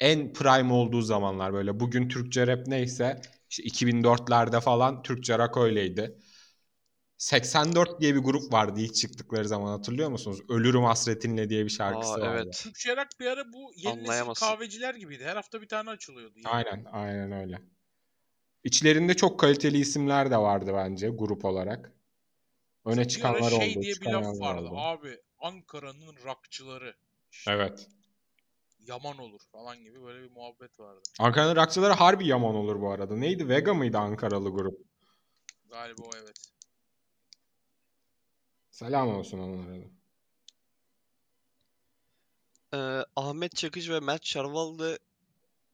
en 0.00 0.32
prime 0.32 0.72
olduğu 0.72 1.02
zamanlar 1.02 1.52
böyle 1.52 1.80
bugün 1.80 2.08
Türkçe 2.08 2.46
rap 2.46 2.66
neyse 2.66 3.20
işte 3.50 3.62
2004'lerde 3.62 4.60
falan 4.60 5.02
Türkçe 5.02 5.38
rock 5.38 5.56
öyleydi. 5.56 6.18
84 7.18 8.00
diye 8.00 8.14
bir 8.14 8.20
grup 8.20 8.52
vardı 8.52 8.80
ilk 8.80 8.94
çıktıkları 8.94 9.48
zaman 9.48 9.68
hatırlıyor 9.68 10.10
musunuz? 10.10 10.40
Ölürüm 10.48 10.82
hasretinle 10.82 11.48
diye 11.48 11.64
bir 11.64 11.70
şarkısı 11.70 12.12
Aa 12.12 12.20
vardı. 12.20 12.42
evet. 12.44 12.60
Türkçe 12.62 12.96
rock 12.96 13.08
bir 13.20 13.26
ara 13.26 13.52
bu 13.52 13.72
yeni 13.76 14.04
nesil 14.04 14.34
kahveciler 14.34 14.94
gibiydi. 14.94 15.24
Her 15.24 15.36
hafta 15.36 15.62
bir 15.62 15.68
tane 15.68 15.90
açılıyordu. 15.90 16.34
Yani. 16.44 16.54
Aynen, 16.54 16.84
aynen 16.92 17.32
öyle. 17.32 17.62
İçlerinde 18.64 19.14
çok 19.14 19.40
kaliteli 19.40 19.78
isimler 19.78 20.30
de 20.30 20.36
vardı 20.36 20.70
bence 20.74 21.08
grup 21.08 21.44
olarak. 21.44 21.92
Öne 22.84 23.08
çıkanlar 23.08 23.50
şey 23.50 23.70
oldu, 23.70 23.82
diye 23.82 23.94
bir 24.00 24.06
laf 24.06 24.40
vardı. 24.40 24.68
oldu. 24.68 24.78
Abi 24.78 25.18
Ankara'nın 25.40 26.16
rockçıları. 26.24 26.94
İşte 27.32 27.52
Evet. 27.52 27.88
Yaman 28.86 29.18
olur 29.18 29.40
falan 29.52 29.82
gibi 29.82 30.02
böyle 30.02 30.22
bir 30.22 30.30
muhabbet 30.30 30.80
vardı. 30.80 31.00
Ankara'nın 31.18 31.56
rockçıları 31.56 31.92
harbi 31.92 32.26
yaman 32.26 32.54
olur 32.54 32.80
bu 32.80 32.90
arada. 32.90 33.16
Neydi? 33.16 33.48
Vega 33.48 33.74
mıydı 33.74 33.98
Ankaralı 33.98 34.50
grup? 34.50 34.80
Galiba 35.70 36.02
o 36.02 36.10
evet. 36.22 36.36
Selam 38.70 39.08
olsun 39.08 39.38
onlara 39.38 39.80
da. 39.80 39.86
Ee, 42.74 43.04
Ahmet 43.16 43.56
Çakıcı 43.56 43.92
ve 43.92 44.00
Mert 44.00 44.24
Şarval 44.26 44.78
da 44.78 44.98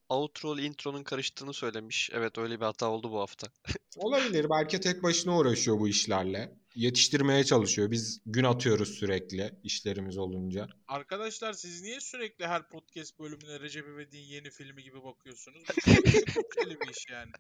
outro 0.09 0.57
ile 0.57 0.67
intro'nun 0.67 1.03
karıştığını 1.03 1.55
söylemiş. 1.55 2.11
Evet 2.13 2.39
öyle 2.39 2.61
bir 2.61 2.65
hata 2.65 2.91
oldu 2.91 3.13
bu 3.13 3.21
hafta. 3.21 3.49
Olabilir. 3.97 4.47
Belki 4.51 4.81
tek 4.81 5.03
başına 5.03 5.39
uğraşıyor 5.39 5.81
bu 5.81 5.89
işlerle. 5.89 6.59
Yetiştirmeye 6.79 7.45
çalışıyor. 7.45 7.91
Biz 7.91 8.21
gün 8.27 8.45
atıyoruz 8.45 8.99
sürekli 8.99 9.55
işlerimiz 9.65 10.19
olunca. 10.19 10.69
Arkadaşlar 10.89 11.53
siz 11.53 11.83
niye 11.83 12.01
sürekli 12.01 12.47
her 12.47 12.69
podcast 12.69 13.19
bölümüne 13.19 13.61
Recep 13.61 13.87
İvedik'in 13.89 14.25
yeni 14.25 14.51
filmi 14.51 14.83
gibi 14.83 15.05
bakıyorsunuz? 15.05 15.63
Bu 15.87 16.33
çok 16.35 16.57
bir 16.57 16.91
iş 16.91 17.09
yani. 17.11 17.31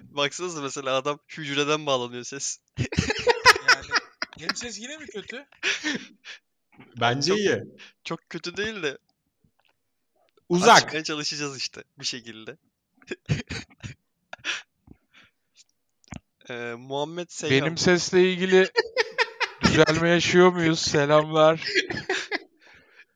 Baksanıza 0.00 0.62
mesela 0.62 0.94
adam 0.96 1.18
hücreden 1.38 1.86
bağlanıyor 1.86 2.24
ses. 2.24 2.58
Yani 3.68 3.86
benim 4.40 4.56
ses 4.56 4.78
yine 4.80 4.98
mi 4.98 5.06
kötü? 5.06 5.46
Bence 7.00 7.28
Çok- 7.28 7.38
iyi. 7.38 7.62
Çok 8.04 8.30
kötü 8.30 8.56
değil 8.56 8.82
de 8.82 8.98
Uzak. 10.48 10.84
açmaya 10.84 11.04
çalışacağız 11.04 11.56
işte 11.56 11.84
bir 11.98 12.04
şekilde. 12.04 12.56
Ee, 16.50 16.74
Muhammed 16.78 17.26
Seyhan. 17.28 17.60
Benim 17.60 17.78
sesle 17.78 18.32
ilgili 18.32 18.70
düzelme 19.62 20.08
yaşıyor 20.08 20.52
muyuz? 20.52 20.78
Selamlar. 20.78 21.68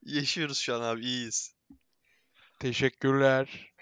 Yaşıyoruz 0.02 0.58
şu 0.58 0.74
an 0.74 0.80
abi 0.80 1.04
iyiyiz. 1.04 1.54
Teşekkürler. 2.58 3.72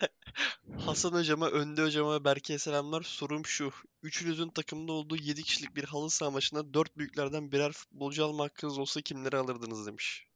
Hasan 0.78 1.12
hocama, 1.12 1.50
Önde 1.50 1.82
hocama 1.82 2.14
ve 2.14 2.24
Berke'ye 2.24 2.58
selamlar. 2.58 3.02
Sorum 3.02 3.46
şu. 3.46 3.72
Üçünüzün 4.02 4.48
takımda 4.48 4.92
olduğu 4.92 5.16
7 5.16 5.42
kişilik 5.42 5.76
bir 5.76 5.84
halı 5.84 6.10
saha 6.10 6.30
maçında 6.30 6.74
4 6.74 6.96
büyüklerden 6.96 7.52
birer 7.52 7.72
futbolcu 7.72 8.24
alma 8.24 8.44
hakkınız 8.44 8.78
olsa 8.78 9.00
kimleri 9.00 9.36
alırdınız 9.36 9.86
demiş. 9.86 10.26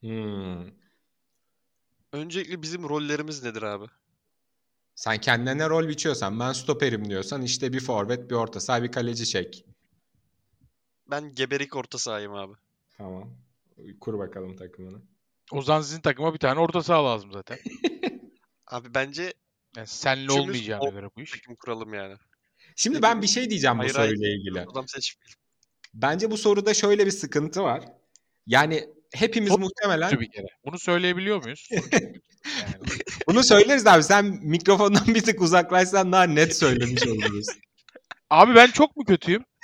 Hmm. 0.00 0.70
Öncelikle 2.12 2.62
bizim 2.62 2.88
rollerimiz 2.88 3.42
nedir 3.42 3.62
abi? 3.62 3.86
Sen 4.96 5.18
kendine 5.20 5.58
ne 5.58 5.68
rol 5.68 5.88
biçiyorsan 5.88 6.40
ben 6.40 6.52
stoperim 6.52 7.10
diyorsan 7.10 7.42
işte 7.42 7.72
bir 7.72 7.80
forvet 7.80 8.30
bir 8.30 8.34
orta 8.34 8.60
saha 8.60 8.82
bir 8.82 8.92
kaleci 8.92 9.26
çek. 9.26 9.64
Ben 11.10 11.34
geberik 11.34 11.76
orta 11.76 11.98
sahayım 11.98 12.34
abi. 12.34 12.52
Tamam. 12.98 13.30
Kur 14.00 14.18
bakalım 14.18 14.56
takımını. 14.56 14.98
O 15.52 15.62
zaman 15.62 15.80
sizin 15.82 16.00
takıma 16.00 16.34
bir 16.34 16.38
tane 16.38 16.60
orta 16.60 16.82
saha 16.82 17.04
lazım 17.04 17.32
zaten. 17.32 17.58
Abi 18.66 18.94
bence 18.94 19.34
Yani 19.76 19.86
senle 19.86 20.32
olmayacağına 20.32 20.82
o- 20.82 20.92
göre 20.92 21.08
bu 21.16 21.20
iş. 21.20 21.30
takım 21.30 21.54
kuralım 21.54 21.94
yani. 21.94 22.14
Şimdi 22.76 23.02
ben 23.02 23.22
bir 23.22 23.26
şey 23.26 23.50
diyeceğim 23.50 23.76
bu 23.76 23.82
Hayır, 23.82 23.94
hayır. 23.94 24.08
soruyla 24.08 24.28
ilgili. 24.36 24.60
Adam 24.60 24.88
seçmeyelim. 24.88 25.38
Bence 25.94 26.30
bu 26.30 26.36
soruda 26.36 26.74
şöyle 26.74 27.06
bir 27.06 27.10
sıkıntı 27.10 27.62
var. 27.62 27.84
Yani 28.46 28.88
hepimiz 29.14 29.50
Çok 29.50 29.58
muhtemelen 29.60 30.20
bir 30.20 30.30
kere. 30.30 30.46
Bunu 30.64 30.78
söyleyebiliyor 30.78 31.42
muyuz? 31.44 31.68
yani. 31.70 32.85
Bunu 33.28 33.44
söyleriz 33.44 33.86
abi. 33.86 34.02
Sen 34.02 34.24
mikrofondan 34.42 35.06
bir 35.06 35.22
tık 35.22 35.40
uzaklaşsan 35.42 36.12
daha 36.12 36.22
net 36.22 36.56
söylemiş 36.56 37.06
oluruz. 37.06 37.46
Abi 38.30 38.54
ben 38.54 38.70
çok 38.70 38.96
mu 38.96 39.04
kötüyüm? 39.04 39.44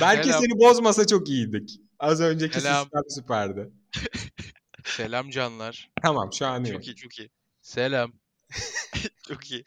Belki 0.00 0.28
Selam. 0.28 0.40
seni 0.42 0.58
bozmasa 0.58 1.06
çok 1.06 1.28
iyiydik. 1.28 1.70
Az 1.98 2.20
önceki 2.20 2.60
Selam. 2.60 2.82
sistem 2.82 3.02
süperdi. 3.08 3.70
Selam 4.84 5.30
canlar. 5.30 5.90
Tamam 6.02 6.30
şu 6.32 6.46
an 6.46 6.64
iyi. 6.64 6.72
Çok 6.72 6.86
iyi 6.86 6.96
çok 6.96 7.18
iyi. 7.18 7.30
Selam. 7.62 8.12
Çok 9.28 9.50
iyi. 9.50 9.64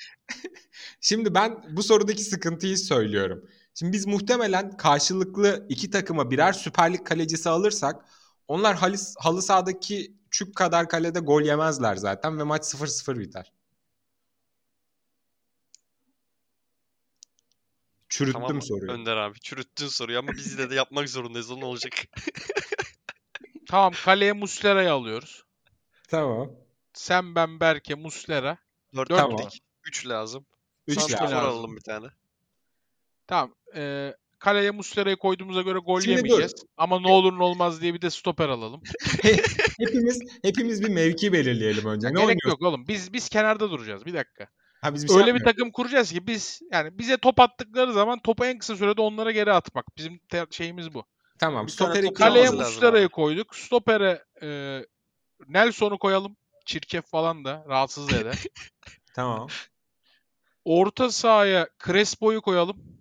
Şimdi 1.02 1.34
ben 1.34 1.64
bu 1.70 1.84
sorudaki 1.84 2.24
sıkıntıyı 2.24 2.78
söylüyorum. 2.78 3.50
Şimdi 3.80 3.94
biz 3.94 4.08
muhtemelen 4.08 4.78
karşılıklı 4.78 5.66
iki 5.70 5.90
takıma 5.90 6.32
birer 6.32 6.54
Süper 6.54 6.94
Lig 6.94 7.06
kalecisi 7.06 7.50
alırsak 7.50 8.06
onlar 8.48 8.76
halı, 8.76 8.96
halı 9.18 9.42
sahadaki 9.42 10.16
çük 10.36 10.56
kadar 10.56 10.90
kalede 10.90 11.20
gol 11.20 11.42
yemezler 11.42 11.96
zaten 11.96 12.40
ve 12.40 12.44
maç 12.44 12.64
0-0 12.64 13.20
biter. 13.20 13.52
Çürüttüm 18.10 18.42
Tamam 18.42 18.62
soruyu. 18.62 18.92
Önder 18.92 19.18
abi. 19.18 19.40
Çürüttün 19.40 19.88
soruyu 19.88 20.20
ama 20.20 20.32
biz 20.32 20.54
yine 20.54 20.70
de 20.70 20.76
yapmak 20.76 21.10
zorundayız. 21.10 21.52
O 21.52 21.60
ne 21.60 21.66
olacak? 21.66 21.94
Tamam 23.68 23.94
kaleye 24.06 24.34
Muslera'yı 24.34 24.92
alıyoruz. 24.92 25.44
Tamam. 26.08 26.52
Sen 26.94 27.36
ben 27.36 27.60
Berke 27.60 27.96
Muslera. 27.96 28.58
4 28.96 29.10
Dört 29.10 29.20
Tamam. 29.20 29.38
tamam. 29.38 29.52
3 29.84 30.08
lazım. 30.08 30.46
Üç 30.88 31.00
Santrafor 31.00 31.26
lazım. 31.26 31.50
alalım 31.50 31.76
bir 31.76 31.82
tane. 31.82 32.08
Tamam. 33.28 33.56
E, 33.76 34.14
kaleye 34.46 34.72
Muslera'yı 34.72 35.16
koyduğumuza 35.16 35.62
göre 35.62 35.80
gol 35.80 36.02
Şimdi 36.02 36.14
dur. 36.14 36.18
yemeyeceğiz. 36.18 36.54
Ama 36.78 37.00
ne 37.00 37.08
olur 37.08 37.40
ne 37.40 37.44
olmaz 37.44 37.82
diye 37.82 37.94
bir 37.94 38.02
de 38.02 38.10
stoper 38.10 38.50
alalım. 38.50 38.82
hepimiz 39.80 40.20
hepimiz 40.42 40.82
bir 40.84 40.90
mevki 40.90 41.34
belirleyelim 41.34 41.86
önce. 41.86 42.08
Ne 42.08 42.12
Gerek 42.12 42.28
oynuyorsun? 42.28 42.50
yok 42.50 42.62
oğlum. 42.62 42.88
Biz 42.88 43.14
biz 43.14 43.30
kenarda 43.30 43.72
duracağız. 43.72 44.06
Bir 44.06 44.14
dakika. 44.14 44.48
Ha, 44.82 44.94
biz 44.94 45.04
bir 45.04 45.10
şey 45.10 45.18
Öyle 45.18 45.36
bir 45.36 45.44
takım 45.44 45.72
kuracağız 45.72 46.12
ki 46.12 46.28
biz 46.28 46.62
yani 46.72 47.00
bize 47.00 47.18
top 47.18 47.40
attıkları 47.40 47.94
zaman 47.94 48.20
topu 48.20 48.46
en 48.46 48.58
kısa 48.58 48.76
sürede 48.76 49.02
onlara 49.02 49.32
geri 49.32 49.54
atmak. 49.54 49.86
Bizim 49.98 50.20
te- 50.30 50.46
şeyimiz 50.52 50.94
bu. 50.94 51.06
Tamam. 51.40 51.68
Bir 51.68 51.72
Stoperi 51.72 52.06
top 52.06 52.16
Kaleye 52.16 52.50
Muslera'yı 52.50 53.10
koyduk. 53.10 53.56
Stopere 53.56 54.24
e, 54.42 54.80
Nelson'u 55.48 55.98
koyalım. 55.98 56.38
Çirkef 56.66 57.06
falan 57.06 57.46
da 57.46 57.66
rahatsız 57.70 58.12
da 58.12 58.18
eder. 58.18 58.44
Tamam. 59.16 59.48
Orta 60.66 61.12
sahaya 61.12 61.70
Crespo'yu 61.86 62.42
koyalım. 62.42 62.95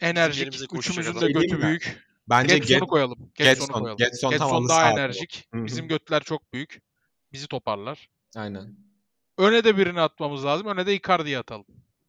Enerjik. 0.00 0.74
Üçümüzün 0.74 1.14
de 1.14 1.20
Şey 1.20 1.32
götü 1.32 1.62
büyük. 1.62 2.10
Bence 2.28 2.58
Getson'u 2.58 2.80
Get, 2.80 2.88
koyalım. 2.88 3.18
Getson. 3.34 3.50
Getson'u 3.50 3.72
koyalım. 3.72 3.96
Getson 3.96 4.30
Getson 4.30 4.68
daha 4.68 4.90
enerjik. 4.90 5.48
Hı 5.54 5.60
hı. 5.60 5.64
Bizim 5.64 5.88
götler 5.88 6.22
çok 6.22 6.52
büyük. 6.52 6.82
Bizi 7.32 7.46
toparlar. 7.46 8.08
Aynen. 8.36 8.76
Öne 9.38 9.64
de 9.64 9.76
birini 9.76 10.00
atmamız 10.00 10.44
lazım. 10.44 10.66
Öne 10.66 10.86
de 10.86 10.94
Icardi'yi 10.94 11.38
atalım. 11.38 11.66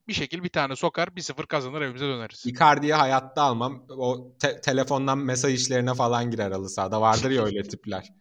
Bir 0.08 0.14
şekil 0.14 0.44
bir 0.44 0.50
tane 0.50 0.76
sokar 0.76 1.08
1-0 1.08 1.48
kazanır 1.48 1.82
evimize 1.82 2.06
döneriz. 2.06 2.46
Icardi'yi 2.46 2.94
hayatta 2.94 3.42
almam. 3.42 3.86
O 3.90 4.32
te- 4.40 4.62
telefondan 4.62 5.18
mesaj 5.18 5.54
işlerine 5.54 5.94
falan 5.94 6.32
girer 6.32 6.52
halı 6.52 6.70
sahada. 6.70 7.02
Vardır 7.02 7.32
ya 7.32 7.44
öyle 7.44 7.64
tipler. 7.64 8.14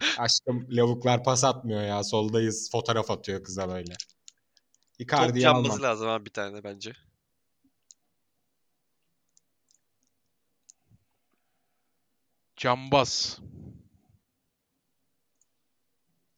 Aşkım 0.18 0.66
lavuklar 0.70 1.24
pas 1.24 1.44
atmıyor 1.44 1.82
ya. 1.82 2.04
Soldayız. 2.04 2.70
Fotoğraf 2.72 3.10
atıyor 3.10 3.44
kıza 3.44 3.68
böyle. 3.68 3.94
Icardi'yi 4.98 5.48
almam. 5.48 5.82
lazım 5.82 6.08
abi 6.08 6.24
bir 6.24 6.30
tane 6.30 6.64
bence. 6.64 6.92
Cambaz. 12.56 13.38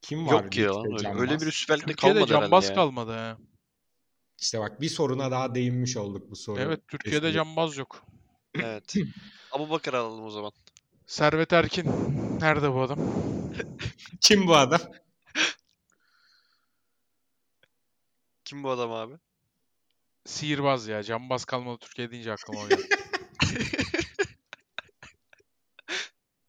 Kim 0.02 0.26
var? 0.26 0.32
Yok 0.32 0.56
ya 0.56 0.68
ligde 0.68 0.78
lan 0.78 0.86
öyle. 0.86 0.98
cambaz? 1.02 1.20
Öyle 1.20 1.40
bir 1.40 1.52
Süper 1.52 1.76
Lig'de 1.78 1.86
Türkiye'de 1.86 2.14
kalmadı 2.18 2.30
herhalde 2.30 2.44
cambaz 2.44 2.68
ya. 2.68 2.74
kalmadı 2.74 3.12
ha. 3.12 3.38
İşte 4.38 4.60
bak 4.60 4.80
bir 4.80 4.88
soruna 4.88 5.30
daha 5.30 5.54
değinmiş 5.54 5.96
olduk 5.96 6.30
bu 6.30 6.36
soru. 6.36 6.60
Evet 6.60 6.80
Türkiye'de 6.88 7.16
Kesinlikle. 7.16 7.38
cambaz 7.38 7.76
yok. 7.76 8.04
Evet. 8.62 8.94
Abu 9.52 9.70
Bakar 9.70 9.94
alalım 9.94 10.24
o 10.24 10.30
zaman. 10.30 10.52
Servet 11.06 11.52
Erkin. 11.52 11.86
Nerede 12.40 12.72
bu 12.74 12.80
adam? 12.80 12.98
Kim 14.20 14.46
bu 14.46 14.56
adam? 14.56 14.80
Kim 18.44 18.62
bu 18.62 18.70
adam 18.70 18.92
abi? 18.92 19.14
Sihirbaz 20.24 20.88
ya. 20.88 21.02
Cambaz 21.02 21.44
kalmadı 21.44 21.78
Türkiye 21.80 22.10
deyince 22.10 22.32
aklıma 22.32 22.60
o 22.60 22.68
geldi. 22.68 22.82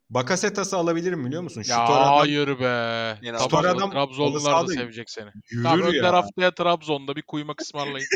Bakasetas'ı 0.10 0.78
alabilirim 0.78 1.26
biliyor 1.26 1.42
musun? 1.42 1.62
Şu 1.62 1.72
ya 1.72 1.84
adam 1.84 2.18
hayır 2.18 2.60
be. 2.60 3.18
Stoper 3.38 3.64
adam 3.64 3.92
Trabzonlular 3.92 4.68
da 4.68 4.74
sevecek 4.74 5.10
seni. 5.10 5.30
yürür 5.50 5.64
Tamam 5.64 5.80
ya. 5.80 5.88
Önder 5.88 6.14
haftaya 6.14 6.52
Trabzon'da 6.56 7.16
bir 7.16 7.22
kuymak 7.22 7.62
ısmarlayın. 7.62 8.08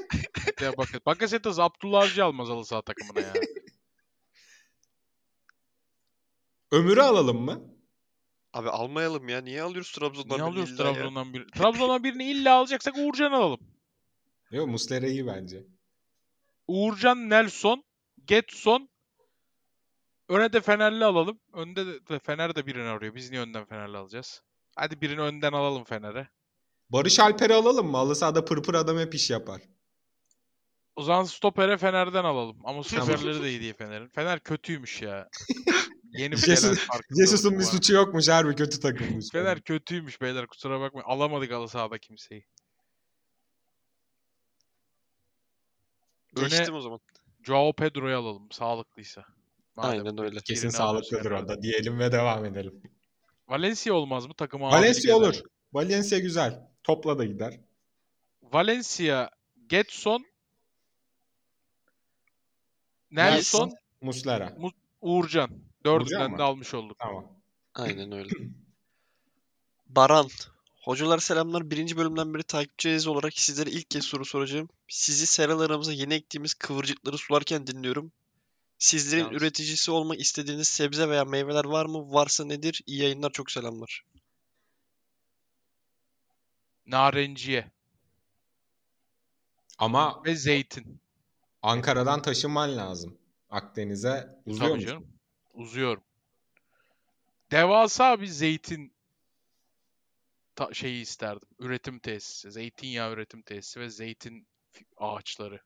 ya 0.60 0.76
bak 0.76 0.88
Bakasetas 1.06 1.58
Abdullah 1.58 2.02
Avcı 2.02 2.24
almaz 2.24 2.48
halı 2.48 2.64
saha 2.64 2.82
takımına 2.82 3.20
ya. 3.20 3.32
Ömür'ü 6.72 7.00
alalım 7.00 7.40
mı? 7.40 7.62
Abi 8.52 8.70
almayalım 8.70 9.28
ya. 9.28 9.40
Niye 9.40 9.62
alıyoruz 9.62 9.92
Trabzon'dan 9.92 10.36
Niye 10.36 10.48
alıyoruz? 10.48 10.76
Trabzon'dan 10.76 11.34
bir? 11.34 11.48
Trabzon'dan 11.48 12.04
birini 12.04 12.30
illa 12.30 12.54
alacaksak 12.54 12.94
Uğurcan 12.98 13.32
alalım. 13.32 13.60
Yok 14.50 14.68
Muslera 14.68 15.06
iyi 15.06 15.26
bence. 15.26 15.66
Uğurcan, 16.66 17.30
Nelson, 17.30 17.84
Getson. 18.26 18.88
Öne 20.28 20.52
de 20.52 20.60
Fenerli 20.60 21.04
alalım. 21.04 21.40
Önde 21.52 21.86
de, 21.86 22.18
Fener 22.18 22.54
de 22.54 22.66
birini 22.66 22.88
arıyor. 22.88 23.14
Biz 23.14 23.30
niye 23.30 23.42
önden 23.42 23.64
Fenerli 23.64 23.96
alacağız? 23.96 24.42
Hadi 24.76 25.00
birini 25.00 25.20
önden 25.20 25.52
alalım 25.52 25.84
Fener'e. 25.84 26.28
Barış 26.90 27.20
Alper'i 27.20 27.54
alalım 27.54 27.90
mı? 27.90 27.96
Halı 27.96 28.16
sahada 28.16 28.44
pırpır 28.44 28.74
adam 28.74 28.98
hep 28.98 29.14
iş 29.14 29.30
yapar. 29.30 29.62
O 30.96 31.02
zaman 31.02 31.24
stopere 31.24 31.76
Fener'den 31.78 32.24
alalım. 32.24 32.56
Ama 32.64 32.84
stoperleri 32.84 33.42
de 33.42 33.50
iyi 33.50 33.60
değil 33.60 33.74
Fener'in. 33.74 34.08
Fener 34.08 34.40
kötüymüş 34.40 35.02
ya. 35.02 35.28
Yeni 36.18 36.32
bir 36.32 36.56
farkındalık 36.76 37.06
Jesus'un 37.16 37.58
bir 37.58 37.64
suçu 37.64 37.94
yokmuş 37.94 38.28
harbi 38.28 38.54
kötü 38.54 38.80
takımmış. 38.80 39.26
Fener 39.32 39.60
kötüymüş 39.60 40.20
beyler 40.20 40.46
kusura 40.46 40.80
bakmayın. 40.80 41.06
Alamadık 41.08 41.52
halı 41.52 41.68
sahada 41.68 41.98
kimseyi. 41.98 42.44
Öne 46.36 46.48
Geçtim 46.48 46.74
o 46.74 46.80
zaman. 46.80 47.00
Joao 47.46 47.72
Pedro'yu 47.72 48.16
alalım 48.16 48.50
sağlıklıysa. 48.50 49.24
Madem 49.78 49.90
Aynen 49.90 50.18
öyle. 50.18 50.40
Kesin 50.40 50.68
sağlıklıdır 50.68 51.30
o 51.30 51.48
da 51.48 51.62
diyelim 51.62 51.98
ve 51.98 52.12
devam 52.12 52.44
edelim. 52.44 52.82
Valencia 53.48 53.94
olmaz 53.94 54.26
mı 54.26 54.34
takımı 54.34 54.64
Valencia 54.64 55.16
olur. 55.16 55.40
Valencia 55.72 56.18
güzel. 56.18 56.68
Topla 56.82 57.18
da 57.18 57.24
gider. 57.24 57.60
Valencia, 58.42 59.30
Getson, 59.66 60.26
Nelson, 63.10 63.72
Muslera. 64.00 64.56
Uğurcan. 64.56 64.70
Uğurcan 65.00 65.50
Dördünden 65.84 66.38
de 66.38 66.42
almış 66.42 66.74
olduk. 66.74 66.98
Tamam. 66.98 67.40
Aynen 67.74 68.12
öyle. 68.12 68.28
Baran. 69.86 70.28
Hocalar 70.82 71.18
selamlar. 71.18 71.70
Birinci 71.70 71.96
bölümden 71.96 72.34
beri 72.34 72.42
takipçiniz 72.42 73.06
olarak 73.06 73.32
sizlere 73.38 73.70
ilk 73.70 73.90
kez 73.90 74.04
soru 74.04 74.24
soracağım. 74.24 74.68
Sizi 74.88 75.26
seralarımıza 75.26 75.92
yeni 75.92 76.14
ektiğimiz 76.14 76.54
kıvırcıkları 76.54 77.18
sularken 77.18 77.66
dinliyorum. 77.66 78.12
Sizlerin 78.78 79.22
Yalnız- 79.24 79.42
üreticisi 79.42 79.90
olmak 79.90 80.20
istediğiniz 80.20 80.68
sebze 80.68 81.08
veya 81.08 81.24
meyveler 81.24 81.64
var 81.64 81.86
mı? 81.86 82.12
Varsa 82.12 82.44
nedir? 82.44 82.82
İyi 82.86 83.02
yayınlar. 83.02 83.30
Çok 83.32 83.50
selamlar. 83.50 84.04
Narenciye 86.86 87.70
Ama 89.78 90.24
ve 90.24 90.36
zeytin. 90.36 91.00
Ankara'dan 91.62 92.22
taşınman 92.22 92.76
lazım. 92.76 93.18
Akdeniz'e 93.50 94.28
uzuyor 94.46 94.68
Tabii 94.70 94.74
musun? 94.80 94.88
canım. 94.88 95.08
Uzuyorum. 95.54 96.02
Devasa 97.50 98.20
bir 98.20 98.26
zeytin 98.26 98.92
ta- 100.54 100.74
şeyi 100.74 101.02
isterdim. 101.02 101.48
Üretim 101.58 101.98
tesisi. 101.98 102.50
Zeytinyağı 102.52 103.12
üretim 103.12 103.42
tesisi 103.42 103.80
ve 103.80 103.90
zeytin 103.90 104.46
fi- 104.74 104.84
ağaçları 104.96 105.60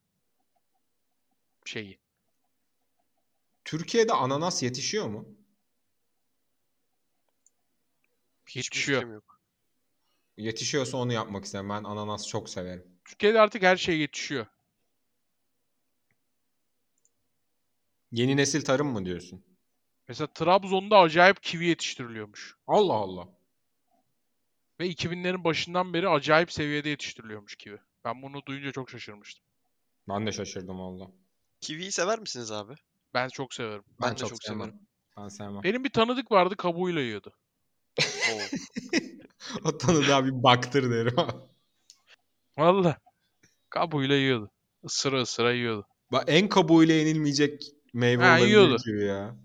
şeyi. 1.64 1.98
Türkiye'de 3.64 4.12
ananas 4.12 4.62
yetişiyor 4.62 5.06
mu? 5.08 5.28
Hiçbir 8.46 8.58
Yetişiyor. 8.58 9.00
fikrim 9.00 9.14
yok. 9.14 9.40
Yetişiyorsa 10.36 10.96
onu 10.96 11.12
yapmak 11.12 11.44
isterim. 11.44 11.68
Ben 11.68 11.84
ananas 11.84 12.28
çok 12.28 12.48
severim. 12.50 12.86
Türkiye'de 13.04 13.40
artık 13.40 13.62
her 13.62 13.76
şey 13.76 13.98
yetişiyor. 13.98 14.46
Yeni 18.12 18.36
nesil 18.36 18.64
tarım 18.64 18.86
mı 18.92 19.04
diyorsun? 19.04 19.44
Mesela 20.08 20.26
Trabzon'da 20.32 20.98
acayip 20.98 21.42
kivi 21.42 21.66
yetiştiriliyormuş. 21.66 22.56
Allah 22.66 22.94
Allah. 22.94 23.28
Ve 24.80 24.88
2000'lerin 24.88 25.44
başından 25.44 25.94
beri 25.94 26.08
acayip 26.08 26.52
seviyede 26.52 26.88
yetiştiriliyormuş 26.88 27.56
kivi. 27.56 27.78
Ben 28.04 28.22
bunu 28.22 28.46
duyunca 28.46 28.72
çok 28.72 28.90
şaşırmıştım. 28.90 29.44
Ben 30.08 30.26
de 30.26 30.32
şaşırdım 30.32 30.78
valla. 30.80 31.10
Kiwiyi 31.60 31.92
sever 31.92 32.18
misiniz 32.18 32.52
abi? 32.52 32.74
Ben 33.14 33.28
çok 33.28 33.54
severim. 33.54 33.82
Ben, 34.00 34.08
Ben 34.08 34.14
de 34.14 34.16
çok 34.20 34.28
çok 34.28 34.42
sevmem. 34.42 34.66
severim. 34.66 34.86
Ben 35.18 35.28
sevmem. 35.28 35.62
Benim 35.62 35.84
bir 35.84 35.90
tanıdık 35.90 36.30
vardı 36.32 36.56
kabuğuyla 36.56 37.00
yiyordu. 37.00 37.32
O 39.64 39.78
tanıdığa 39.78 40.24
bir 40.24 40.42
baktır 40.42 40.90
derim. 40.90 41.16
Valla. 42.58 42.98
Kabuğuyla 43.70 44.16
yiyordu. 44.16 44.50
Isıra 44.84 45.22
ısıra 45.22 45.52
yiyordu. 45.52 45.86
Bak 46.12 46.24
en 46.26 46.48
kabuğuyla 46.48 46.94
yenilmeyecek 46.94 47.62
meyve 47.92 48.24
Ha, 48.24 48.38
yiyordu. 48.38 48.76
gibi 48.86 49.04
ya. 49.04 49.36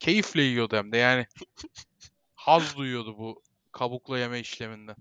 Keyifle 0.00 0.42
yiyordu 0.42 0.76
hem 0.76 0.92
de 0.92 0.96
yani. 0.96 1.26
Haz 2.34 2.76
duyuyordu 2.76 3.18
bu 3.18 3.42
kabukla 3.72 4.18
yeme 4.18 4.40
işleminden. 4.40 4.96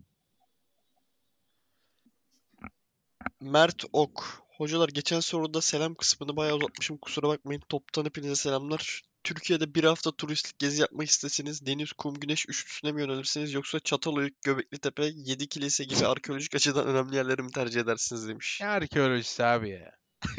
Mert 3.42 3.84
Ok. 3.94 4.44
Hocalar 4.60 4.90
geçen 4.90 5.20
soruda 5.20 5.62
selam 5.62 5.96
kısmını 5.96 6.36
bayağı 6.36 6.56
uzatmışım. 6.56 6.98
Kusura 6.98 7.28
bakmayın. 7.28 7.62
Toptan 7.70 8.06
hepinize 8.06 8.36
selamlar. 8.36 9.02
Türkiye'de 9.24 9.76
bir 9.76 9.84
hafta 9.84 10.12
turistlik 10.12 10.60
gezi 10.60 10.82
yapmak 10.82 11.08
isteseniz 11.08 11.66
deniz, 11.66 11.94
kum, 11.94 12.14
güneş 12.14 12.50
üçlüsüne 12.50 12.92
mi 12.92 13.02
yönelirsiniz 13.02 13.54
yoksa 13.54 13.80
Çatalhöyük, 13.80 14.42
Göbekli 14.42 14.78
Tepe, 14.78 15.12
Yedi 15.16 15.48
Kilise 15.48 15.84
gibi 15.84 16.06
arkeolojik 16.06 16.56
açıdan 16.56 16.88
önemli 16.88 17.16
yerleri 17.16 17.44
mi 17.44 17.52
tercih 17.52 17.82
edersiniz 17.82 18.28
demiş. 18.28 18.60
Ne 18.62 18.68
arkeolojisi 18.68 19.44
abi 19.44 19.70
ya. 19.70 19.92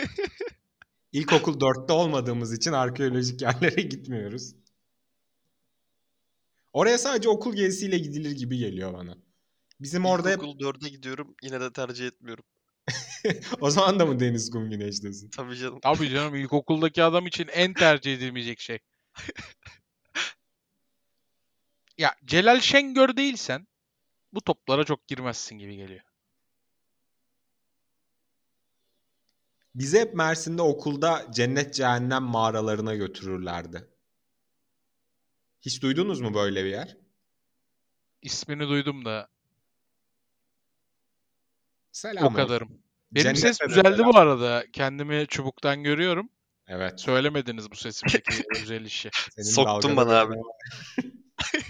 İlkokul 1.13 1.61
4'te 1.61 1.93
olmadığımız 1.93 2.53
için 2.53 2.73
arkeolojik 2.73 3.43
yerlere 3.43 3.83
gitmiyoruz. 3.83 4.55
Oraya 6.73 6.99
sadece 6.99 7.29
okul 7.29 7.55
gezisiyle 7.55 7.99
gidilir 7.99 8.31
gibi 8.31 8.59
geliyor 8.59 8.93
bana. 8.93 9.17
Bizim 9.81 10.07
orada 10.07 10.29
hep 10.31 10.43
İlkokul 10.43 10.59
4'e 10.59 10.89
gidiyorum 10.89 11.35
yine 11.43 11.61
de 11.61 11.73
tercih 11.73 12.07
etmiyorum. 12.07 12.45
o 13.61 13.71
zaman 13.71 14.01
da 14.01 14.07
mı 14.07 14.21
deniz 14.21 14.51
kum 14.51 14.71
güneştesin? 14.71 15.31
Tabii 15.31 15.57
canım. 15.57 15.81
Tabii 15.83 16.11
canım 16.11 16.35
ilkokuldaki 16.35 17.03
adam 17.03 17.27
için 17.27 17.49
en 17.49 17.75
tercih 17.75 18.15
edilmeyecek 18.15 18.61
şey. 18.61 18.79
Ya 21.99 22.15
Celal 22.25 22.61
Şengör 22.61 23.17
değilsen 23.17 23.67
bu 24.33 24.41
toplara 24.41 24.85
çok 24.85 25.09
girmezsin 25.09 25.59
gibi 25.59 25.77
geliyor. 25.77 26.01
Bizi 29.75 30.01
hep 30.01 30.15
Mersin'de 30.15 30.63
okulda 30.63 31.27
cennet 31.31 31.75
cehennem 31.75 32.23
mağaralarına 32.23 32.95
götürürlerdi. 32.95 33.89
Hiç 35.61 35.83
duydunuz 35.83 36.21
mu 36.21 36.35
böyle 36.35 36.65
bir 36.65 36.71
yer? 36.71 36.97
İsmini 38.23 38.69
duydum 38.69 39.05
da 39.05 39.29
Selam 41.93 42.25
o 42.25 42.33
kadarım. 42.33 42.83
Benim 43.13 43.25
Cennete 43.25 43.55
ses 43.55 43.69
düzeldi 43.69 44.05
bu 44.05 44.19
arada. 44.19 44.65
Kendimi 44.73 45.27
çubuktan 45.27 45.83
görüyorum. 45.83 46.31
Evet. 46.69 47.01
Söylemediniz 47.01 47.71
bu 47.71 47.77
sesimdeki 47.77 48.45
özel 48.63 48.85
işi. 48.85 49.11
Senin 49.31 49.47
Soktun 49.47 49.97
bana 49.97 50.21
abi. 50.21 50.35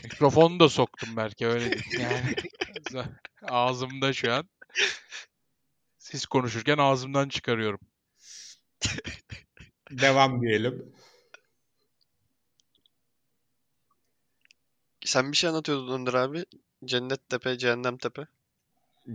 Mikrofonu 0.04 0.60
da 0.60 0.68
soktum 0.68 1.16
belki 1.16 1.46
öyle. 1.46 1.76
Yani 2.00 2.34
ağzımda 3.42 4.12
şu 4.12 4.32
an. 4.32 4.48
Siz 5.98 6.26
konuşurken 6.26 6.78
ağzımdan 6.78 7.28
çıkarıyorum. 7.28 7.80
Devam 9.90 10.42
diyelim. 10.42 10.92
Sen 15.04 15.32
bir 15.32 15.36
şey 15.36 15.50
anlatıyordun 15.50 15.92
Önder 16.00 16.14
abi. 16.14 16.44
Cennet 16.84 17.28
Tepe, 17.28 17.58
Cehennem 17.58 17.98
Tepe. 17.98 18.26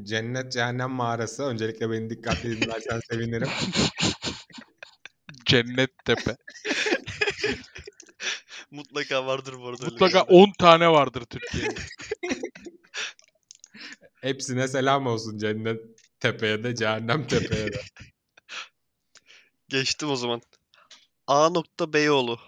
Cennet 0.04 0.52
cehennem 0.52 0.92
mağarası. 0.92 1.44
Öncelikle 1.44 1.92
beni 1.92 2.10
dikkatli 2.10 2.62
dinlersen 2.62 3.02
sevinirim. 3.12 3.50
Cennet 5.46 6.06
tepe. 6.06 6.38
Mutlaka 8.72 9.26
vardır 9.26 9.54
bu 9.60 9.68
arada 9.68 9.86
Mutlaka 9.86 10.28
bir 10.28 10.34
yerler. 10.34 10.48
10 10.48 10.52
tane 10.60 10.92
vardır 10.92 11.22
Türkiye'de. 11.22 11.76
Hepsine 14.22 14.68
selam 14.68 15.08
olsun 15.08 15.38
cennet 15.38 15.82
tepeye 16.20 16.64
de 16.64 16.76
cehennem 16.76 17.28
tepeye 17.28 17.74
de. 17.74 17.82
Geçtim 19.70 20.10
o 20.10 20.16
zaman. 20.16 20.42
A. 21.28 21.50
Beyoğlu. 21.94 22.40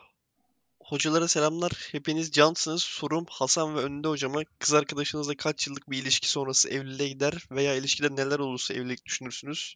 Hocalara 0.88 1.28
selamlar. 1.28 1.72
Hepiniz 1.92 2.32
cansınız. 2.32 2.84
Sorum 2.84 3.26
Hasan 3.30 3.76
ve 3.76 3.80
Önde 3.80 4.08
hocama 4.08 4.44
kız 4.60 4.74
arkadaşınızla 4.74 5.36
kaç 5.36 5.68
yıllık 5.68 5.92
bir 5.92 5.98
ilişki 5.98 6.30
sonrası 6.30 6.70
evliliğe 6.70 7.10
gider 7.10 7.34
veya 7.52 7.76
ilişkide 7.76 8.16
neler 8.16 8.40
olursa 8.40 8.74
evlilik 8.74 9.06
düşünürsünüz? 9.06 9.76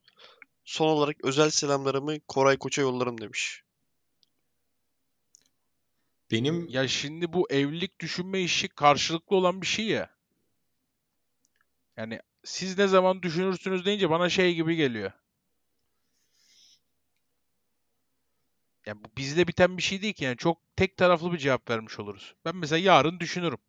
Son 0.65 0.87
olarak 0.87 1.25
özel 1.25 1.49
selamlarımı 1.49 2.19
Koray 2.19 2.57
Koç'a 2.57 2.81
yollarım 2.81 3.21
demiş. 3.21 3.63
Benim 6.31 6.67
Ya 6.69 6.87
şimdi 6.87 7.33
bu 7.33 7.47
evlilik 7.49 7.99
düşünme 7.99 8.41
işi 8.41 8.67
karşılıklı 8.67 9.35
olan 9.35 9.61
bir 9.61 9.67
şey 9.67 9.85
ya. 9.85 10.09
Yani 11.97 12.19
siz 12.43 12.77
ne 12.77 12.87
zaman 12.87 13.23
düşünürsünüz 13.23 13.85
deyince 13.85 14.09
bana 14.09 14.29
şey 14.29 14.55
gibi 14.55 14.75
geliyor. 14.75 15.11
Yani 18.85 19.03
bu 19.03 19.07
bizle 19.17 19.47
biten 19.47 19.77
bir 19.77 19.83
şey 19.83 20.01
değil 20.01 20.13
ki 20.13 20.23
yani 20.23 20.37
çok 20.37 20.57
tek 20.75 20.97
taraflı 20.97 21.33
bir 21.33 21.37
cevap 21.37 21.69
vermiş 21.69 21.99
oluruz. 21.99 22.35
Ben 22.45 22.55
mesela 22.55 22.79
yarın 22.79 23.19
düşünürüm. 23.19 23.59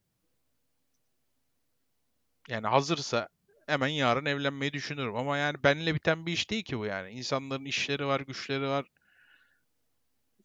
Yani 2.49 2.67
hazırsa 2.67 3.29
hemen 3.67 3.89
yarın 3.89 4.25
evlenmeyi 4.27 4.73
düşünürüm 4.73 5.17
ama 5.17 5.37
yani 5.37 5.65
benimle 5.65 5.95
biten 5.95 6.27
bir 6.27 6.33
iş 6.33 6.51
değil 6.51 6.65
ki 6.65 6.79
bu 6.79 6.87
yani. 6.87 7.11
İnsanların 7.11 7.65
işleri 7.65 8.07
var, 8.07 8.21
güçleri 8.21 8.67
var. 8.69 8.87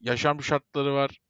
Yaşam 0.02 0.44
şartları 0.44 0.94
var. 0.94 1.22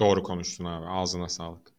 doğru 0.00 0.22
konuştun 0.22 0.64
abi. 0.64 0.86
Ağzına 0.86 1.28
sağlık. 1.28 1.72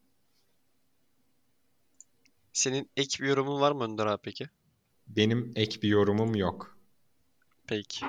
Senin 2.53 2.89
ek 2.97 3.23
bir 3.23 3.27
yorumun 3.27 3.61
var 3.61 3.71
mı 3.71 3.83
Önder 3.83 4.05
abi 4.05 4.21
peki? 4.23 4.45
Benim 5.07 5.53
ek 5.55 5.81
bir 5.81 5.87
yorumum 5.87 6.35
yok. 6.35 6.77
Peki. 7.67 8.05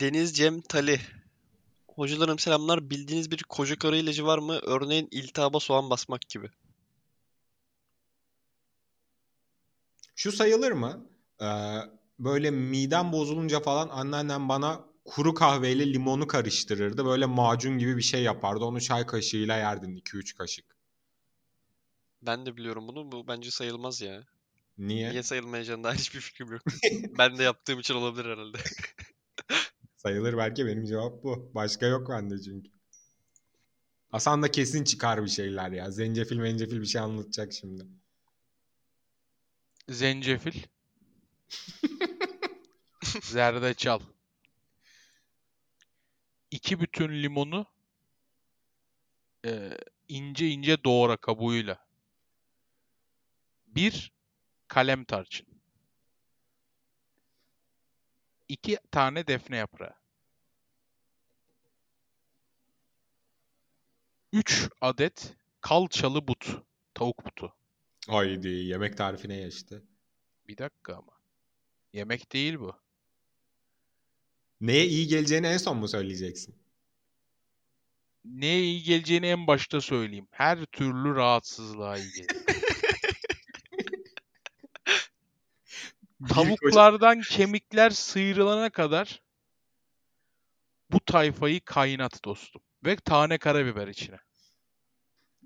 Deniz 0.00 0.36
Cem 0.36 0.60
Tali. 0.60 1.00
Hocalarım 1.88 2.38
selamlar. 2.38 2.90
Bildiğiniz 2.90 3.30
bir 3.30 3.42
koca 3.42 3.78
karı 3.78 3.96
ilacı 3.96 4.26
var 4.26 4.38
mı? 4.38 4.58
Örneğin 4.62 5.08
iltihaba 5.10 5.60
soğan 5.60 5.90
basmak 5.90 6.28
gibi. 6.28 6.50
Şu 10.16 10.32
sayılır 10.32 10.72
mı? 10.72 11.06
Ee, 11.40 11.46
böyle 12.18 12.50
midem 12.50 13.12
bozulunca 13.12 13.60
falan 13.60 13.88
anneannem 13.88 14.48
bana 14.48 14.84
kuru 15.04 15.34
kahveyle 15.34 15.92
limonu 15.92 16.26
karıştırırdı. 16.26 17.04
Böyle 17.04 17.26
macun 17.26 17.78
gibi 17.78 17.96
bir 17.96 18.02
şey 18.02 18.22
yapardı. 18.22 18.64
Onu 18.64 18.80
çay 18.80 19.06
kaşığıyla 19.06 19.56
yerdin 19.56 19.96
2-3 19.96 20.34
kaşık. 20.36 20.64
Ben 22.22 22.46
de 22.46 22.56
biliyorum 22.56 22.88
bunu. 22.88 23.12
Bu 23.12 23.28
bence 23.28 23.50
sayılmaz 23.50 24.00
ya. 24.00 24.24
Niye? 24.78 25.10
Niye 25.10 25.22
sayılmayacağına 25.22 25.84
dair 25.84 25.98
hiçbir 25.98 26.20
fikrim 26.20 26.52
yok. 26.52 26.62
Ben 27.18 27.38
de 27.38 27.42
yaptığım 27.42 27.80
için 27.80 27.94
olabilir 27.94 28.24
herhalde. 28.24 28.58
Sayılır 30.06 30.36
belki 30.36 30.66
benim 30.66 30.84
cevap 30.84 31.22
bu. 31.22 31.50
Başka 31.54 31.86
yok 31.86 32.08
bende 32.08 32.40
çünkü. 32.42 32.70
Hasan 34.10 34.42
da 34.42 34.50
kesin 34.50 34.84
çıkar 34.84 35.24
bir 35.24 35.30
şeyler 35.30 35.70
ya. 35.70 35.90
Zencefil 35.90 36.36
mencefil 36.36 36.80
bir 36.80 36.86
şey 36.86 37.00
anlatacak 37.00 37.52
şimdi. 37.52 37.86
Zencefil. 39.88 40.62
Zerdeçal. 43.22 44.00
İki 46.50 46.80
bütün 46.80 47.22
limonu 47.22 47.66
e, 49.46 49.78
ince 50.08 50.48
ince 50.48 50.84
doğra 50.84 51.16
kabuğuyla. 51.16 51.86
Bir 53.66 54.12
kalem 54.68 55.04
tarçın. 55.04 55.53
İki 58.54 58.78
tane 58.90 59.26
defne 59.26 59.56
yaprağı. 59.56 59.94
Üç 64.32 64.68
adet 64.80 65.36
kalçalı 65.60 66.28
but. 66.28 66.46
Tavuk 66.94 67.26
butu. 67.26 67.54
Haydi 68.08 68.48
yemek 68.48 68.96
tarifine 68.96 69.36
geçti. 69.36 69.82
Bir 70.48 70.58
dakika 70.58 70.94
ama. 70.94 71.12
Yemek 71.92 72.32
değil 72.32 72.58
bu. 72.58 72.76
Neye 74.60 74.86
iyi 74.86 75.06
geleceğini 75.06 75.46
en 75.46 75.58
son 75.58 75.76
mu 75.76 75.88
söyleyeceksin? 75.88 76.54
neye 78.24 78.62
iyi 78.62 78.82
geleceğini 78.82 79.26
en 79.26 79.46
başta 79.46 79.80
söyleyeyim. 79.80 80.28
Her 80.30 80.64
türlü 80.64 81.14
rahatsızlığa 81.14 81.98
iyi 81.98 82.12
gelir. 82.12 82.28
Tavuklardan 86.28 87.20
kemikler 87.20 87.90
sıyrılana 87.90 88.70
kadar 88.70 89.22
bu 90.90 91.00
tayfayı 91.00 91.60
kaynat 91.60 92.24
dostum. 92.24 92.62
Ve 92.84 92.96
tane 92.96 93.38
karabiber 93.38 93.88
içine. 93.88 94.18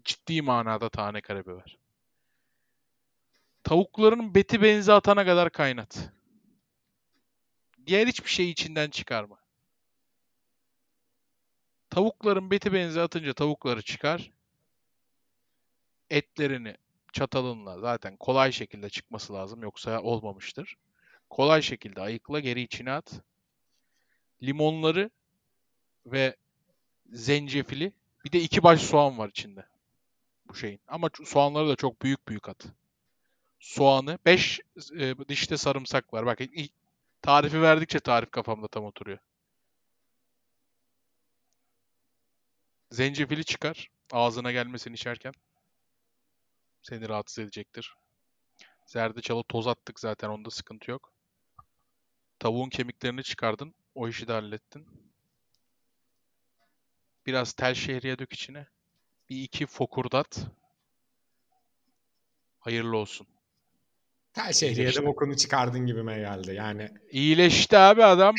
Ciddi 0.04 0.42
manada 0.42 0.88
tane 0.88 1.20
karabiber. 1.20 1.78
Tavukların 3.64 4.34
beti 4.34 4.62
benzi 4.62 4.92
atana 4.92 5.24
kadar 5.24 5.50
kaynat. 5.50 6.10
Diğer 7.86 8.06
hiçbir 8.06 8.30
şey 8.30 8.50
içinden 8.50 8.90
çıkarma. 8.90 9.38
Tavukların 11.90 12.50
beti 12.50 12.72
benzi 12.72 13.00
atınca 13.00 13.32
tavukları 13.32 13.82
çıkar. 13.82 14.30
Etlerini 16.10 16.76
çatalınla 17.12 17.78
zaten 17.78 18.16
kolay 18.16 18.52
şekilde 18.52 18.90
çıkması 18.90 19.32
lazım 19.32 19.62
yoksa 19.62 20.00
olmamıştır. 20.00 20.76
Kolay 21.30 21.62
şekilde 21.62 22.00
ayıkla 22.00 22.40
geri 22.40 22.60
içine 22.60 22.92
at. 22.92 23.20
Limonları 24.42 25.10
ve 26.06 26.36
zencefili 27.12 27.92
bir 28.24 28.32
de 28.32 28.40
iki 28.40 28.62
baş 28.62 28.82
soğan 28.82 29.18
var 29.18 29.28
içinde 29.28 29.66
bu 30.48 30.54
şeyin. 30.54 30.80
Ama 30.88 31.10
soğanları 31.24 31.68
da 31.68 31.76
çok 31.76 32.02
büyük 32.02 32.28
büyük 32.28 32.48
at. 32.48 32.66
Soğanı 33.60 34.18
5 34.26 34.60
dişte 35.28 35.56
sarımsak 35.56 36.14
var. 36.14 36.26
Bak 36.26 36.38
tarifi 37.22 37.62
verdikçe 37.62 38.00
tarif 38.00 38.30
kafamda 38.30 38.68
tam 38.68 38.84
oturuyor. 38.84 39.18
Zencefili 42.90 43.44
çıkar. 43.44 43.88
Ağzına 44.12 44.52
gelmesin 44.52 44.92
içerken. 44.92 45.32
Seni 46.88 47.08
rahatsız 47.08 47.38
edecektir. 47.38 47.94
Zerdeçalı 48.86 49.42
toz 49.42 49.66
attık 49.66 50.00
zaten 50.00 50.28
onda 50.28 50.50
sıkıntı 50.50 50.90
yok. 50.90 51.12
Tavuğun 52.38 52.68
kemiklerini 52.68 53.22
çıkardın. 53.22 53.74
O 53.94 54.08
işi 54.08 54.28
de 54.28 54.32
hallettin. 54.32 54.86
Biraz 57.26 57.52
tel 57.52 57.74
şehriye 57.74 58.18
dök 58.18 58.32
içine. 58.32 58.66
Bir 59.30 59.42
iki 59.42 59.66
fokurdat. 59.66 60.46
Hayırlı 62.60 62.96
olsun. 62.96 63.26
Tel 64.32 64.52
şehriye 64.52 64.94
de 64.94 65.06
bokunu 65.06 65.36
çıkardın 65.36 65.86
gibime 65.86 66.18
geldi. 66.18 66.54
Yani 66.54 66.90
İyileşti 67.10 67.78
abi 67.78 68.04
adam. 68.04 68.34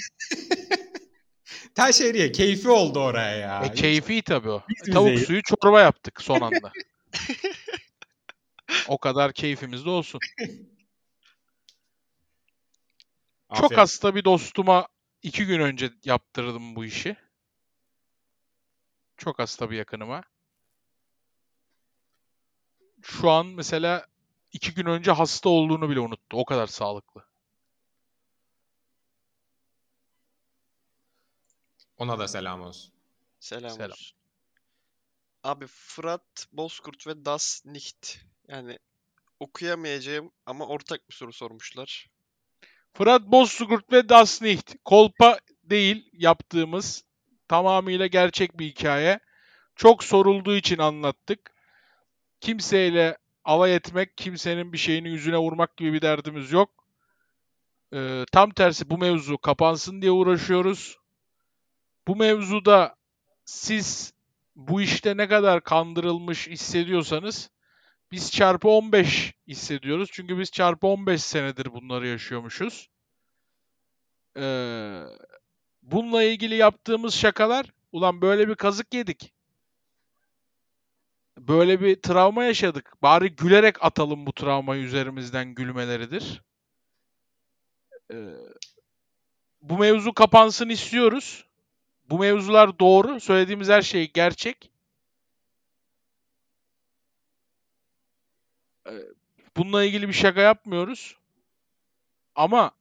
tel 1.76 1.92
şehriye 1.92 2.32
keyfi 2.32 2.70
oldu 2.70 3.00
oraya 3.00 3.36
ya. 3.38 3.66
E, 3.66 3.74
keyfi 3.74 4.22
tabii 4.22 4.50
o. 4.50 4.64
Biz 4.70 4.94
Tavuk 4.94 5.08
bizeyiz. 5.08 5.28
suyu 5.28 5.42
çorba 5.44 5.82
yaptık 5.82 6.22
son 6.22 6.42
anda. 6.42 6.72
o 8.88 8.98
kadar 8.98 9.34
keyfimiz 9.34 9.86
de 9.86 9.89
olsun. 9.89 10.20
Çok 13.54 13.78
hasta 13.78 14.15
bir 14.15 14.24
dostuma 14.26 14.88
iki 15.24 15.46
gün 15.46 15.60
önce 15.60 15.92
yaptırdım 16.04 16.76
bu 16.76 16.86
işi. 16.86 17.18
Çok 19.18 19.39
hasta 19.39 19.72
bir 19.72 19.78
yakınıma. 19.78 20.24
Şu 23.02 23.30
an 23.30 23.46
mesela 23.46 24.06
iki 24.54 24.74
gün 24.74 24.86
önce 24.86 25.12
hasta 25.12 25.50
olduğunu 25.50 25.89
bile 25.89 26.00
unuttu. 26.00 26.38
O 26.38 26.46
kadar 26.46 26.68
sağlıklı. 26.68 27.26
Ona 31.98 32.20
da 32.20 32.28
selam 32.28 32.62
olsun. 32.62 32.94
Selam, 33.39 33.72
Selam. 33.72 33.92
olsun. 33.92 34.18
Abi 35.44 35.68
Fırat, 35.68 36.48
Bozkurt 36.52 37.08
ve 37.08 37.26
Das 37.26 37.65
Nicht. 37.65 38.29
Yani 38.50 38.80
okuyamayacağım 39.40 40.32
ama 40.46 40.68
ortak 40.68 41.10
bir 41.10 41.16
soru 41.16 41.34
sormuşlar. 41.34 42.08
Fırat 42.94 43.22
Bozkurt 43.22 43.92
ve 43.94 44.10
Das 44.10 44.42
Nicht. 44.42 44.76
Kolpa 44.86 45.40
değil 45.64 46.10
yaptığımız 46.14 47.04
tamamıyla 47.48 48.08
gerçek 48.08 48.60
bir 48.60 48.66
hikaye. 48.66 49.20
Çok 49.76 50.04
sorulduğu 50.04 50.56
için 50.56 50.78
anlattık. 50.78 51.52
Kimseyle 52.42 53.18
alay 53.44 53.76
etmek, 53.76 54.18
kimsenin 54.18 54.74
bir 54.74 54.78
şeyini 54.78 55.10
yüzüne 55.10 55.38
vurmak 55.38 55.78
gibi 55.78 55.94
bir 55.94 56.02
derdimiz 56.02 56.52
yok. 56.52 56.70
Ee, 57.94 58.26
tam 58.32 58.52
tersi 58.52 58.90
bu 58.90 58.98
mevzu 58.98 59.38
kapansın 59.38 60.02
diye 60.02 60.12
uğraşıyoruz. 60.12 60.98
Bu 62.08 62.16
mevzuda 62.16 62.96
siz 63.46 64.14
bu 64.56 64.82
işte 64.82 65.18
ne 65.18 65.28
kadar 65.28 65.64
kandırılmış 65.64 66.48
hissediyorsanız 66.48 67.50
biz 68.12 68.32
çarpı 68.32 68.69
15 68.69 69.34
hissediyoruz. 69.48 70.10
Çünkü 70.12 70.39
biz 70.39 70.52
çarpı 70.52 70.88
15 70.88 71.24
senedir 71.24 71.74
bunları 71.74 72.08
yaşıyormuşuz. 72.08 72.89
Ee, 74.38 75.04
bununla 75.84 76.24
ilgili 76.24 76.56
yaptığımız 76.56 77.13
şakalar, 77.13 77.65
ulan 77.91 78.22
böyle 78.22 78.48
bir 78.48 78.56
kazık 78.56 78.93
yedik. 78.93 79.34
Böyle 81.38 81.82
bir 81.82 81.95
travma 81.95 82.43
yaşadık. 82.43 82.93
Bari 83.02 83.36
gülerek 83.36 83.84
atalım 83.84 84.26
bu 84.26 84.34
travmayı 84.34 84.84
üzerimizden 84.84 85.56
gülmeleridir. 85.56 86.41
Ee, 88.13 88.15
bu 89.62 89.78
mevzu 89.78 90.13
kapansın 90.13 90.69
istiyoruz. 90.69 91.45
Bu 92.10 92.19
mevzular 92.19 92.80
doğru. 92.80 93.19
Söylediğimiz 93.19 93.69
her 93.69 93.82
şey 93.82 94.12
gerçek. 94.12 94.72
Bununla 99.58 99.84
ilgili 99.84 100.08
bir 100.08 100.13
şaka 100.13 100.41
yapmıyoruz. 100.41 101.17
Ama 102.36 102.71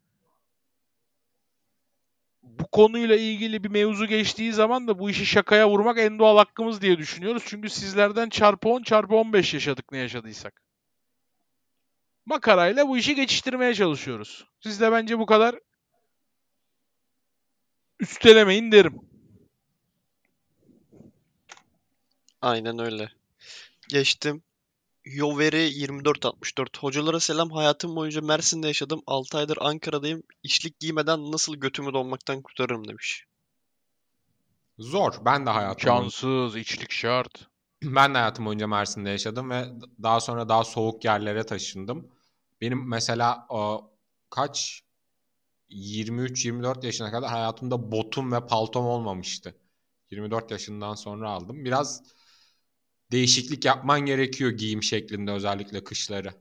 bu 2.42 2.66
konuyla 2.66 3.16
ilgili 3.16 3.64
bir 3.64 3.68
mevzu 3.68 4.06
geçtiği 4.06 4.52
zaman 4.52 4.88
da 4.88 4.98
bu 4.98 5.10
işi 5.10 5.26
şakaya 5.26 5.70
vurmak 5.70 5.98
en 5.98 6.18
doğal 6.18 6.36
hakkımız 6.36 6.82
diye 6.82 6.98
düşünüyoruz. 6.98 7.42
Çünkü 7.46 7.70
sizlerden 7.70 8.28
çarpı 8.28 8.68
10 8.68 8.82
çarpı 8.82 9.14
15 9.16 9.54
yaşadık 9.54 9.92
ne 9.92 9.98
yaşadıysak. 9.98 10.62
Makarayla 12.26 12.88
bu 12.88 12.98
işi 12.98 13.14
geçiştirmeye 13.14 13.74
çalışıyoruz. 13.74 14.46
Siz 14.60 14.80
de 14.80 14.92
bence 14.92 15.18
bu 15.18 15.26
kadar 15.26 15.58
üstelemeyin 18.00 18.72
derim. 18.72 19.00
Aynen 22.42 22.78
öyle. 22.78 23.08
Geçtim. 23.88 24.42
Yoveri 25.14 25.66
2464. 25.68 26.78
Hocalara 26.78 27.20
selam. 27.20 27.50
Hayatım 27.50 27.96
boyunca 27.96 28.20
Mersin'de 28.20 28.66
yaşadım. 28.66 29.02
6 29.06 29.38
aydır 29.38 29.58
Ankara'dayım. 29.60 30.22
İşlik 30.42 30.80
giymeden 30.80 31.32
nasıl 31.32 31.56
götümü 31.56 31.92
donmaktan 31.92 32.42
kurtarırım 32.42 32.88
demiş. 32.88 33.24
Zor. 34.78 35.12
Ben 35.24 35.46
de 35.46 35.50
hayatım 35.50 35.80
Şanssız, 35.80 36.56
içlik 36.56 36.90
şart. 36.90 37.46
ben 37.82 38.14
de 38.14 38.18
hayatım 38.18 38.46
boyunca 38.46 38.66
Mersin'de 38.66 39.10
yaşadım 39.10 39.50
ve 39.50 39.64
daha 40.02 40.20
sonra 40.20 40.48
daha 40.48 40.64
soğuk 40.64 41.04
yerlere 41.04 41.46
taşındım. 41.46 42.08
Benim 42.60 42.88
mesela 42.88 43.46
o, 43.48 43.90
kaç 44.30 44.82
23-24 45.70 46.86
yaşına 46.86 47.10
kadar 47.10 47.30
hayatımda 47.30 47.92
botum 47.92 48.32
ve 48.32 48.46
paltom 48.46 48.86
olmamıştı. 48.86 49.54
24 50.10 50.50
yaşından 50.50 50.94
sonra 50.94 51.30
aldım. 51.30 51.64
Biraz 51.64 52.02
değişiklik 53.12 53.64
yapman 53.64 54.00
gerekiyor 54.00 54.50
giyim 54.50 54.82
şeklinde 54.82 55.30
özellikle 55.30 55.84
kışları. 55.84 56.34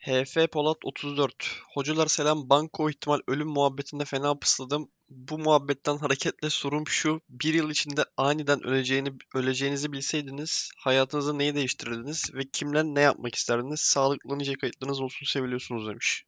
HF 0.00 0.46
Polat 0.52 0.78
34. 0.84 1.62
Hocalar 1.74 2.06
selam. 2.06 2.50
Banko 2.50 2.90
ihtimal 2.90 3.20
ölüm 3.26 3.48
muhabbetinde 3.48 4.04
fena 4.04 4.38
pısladım. 4.38 4.88
Bu 5.08 5.38
muhabbetten 5.38 5.96
hareketle 5.96 6.50
sorum 6.50 6.88
şu. 6.88 7.20
Bir 7.28 7.54
yıl 7.54 7.70
içinde 7.70 8.04
aniden 8.16 8.66
öleceğini, 8.66 9.12
öleceğinizi 9.34 9.92
bilseydiniz 9.92 10.70
hayatınızda 10.78 11.32
neyi 11.32 11.54
değiştirirdiniz 11.54 12.34
ve 12.34 12.40
kimle 12.52 12.94
ne 12.94 13.00
yapmak 13.00 13.34
isterdiniz? 13.34 13.80
Sağlıklı 13.80 14.38
nice 14.38 14.54
kayıtlarınız 14.54 15.00
olsun 15.00 15.26
seviliyorsunuz 15.26 15.88
demiş. 15.88 16.24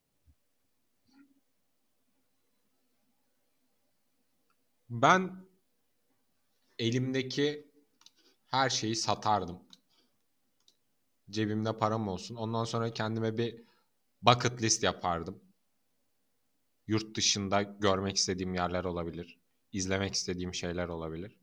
Ben 4.92 5.46
elimdeki 6.78 7.66
her 8.48 8.70
şeyi 8.70 8.96
satardım. 8.96 9.58
Cebimde 11.30 11.78
param 11.78 12.08
olsun. 12.08 12.34
Ondan 12.34 12.64
sonra 12.64 12.92
kendime 12.92 13.38
bir 13.38 13.62
bucket 14.22 14.62
list 14.62 14.82
yapardım. 14.82 15.42
Yurt 16.86 17.16
dışında 17.16 17.62
görmek 17.62 18.16
istediğim 18.16 18.54
yerler 18.54 18.84
olabilir. 18.84 19.38
izlemek 19.72 20.14
istediğim 20.14 20.54
şeyler 20.54 20.88
olabilir. 20.88 21.36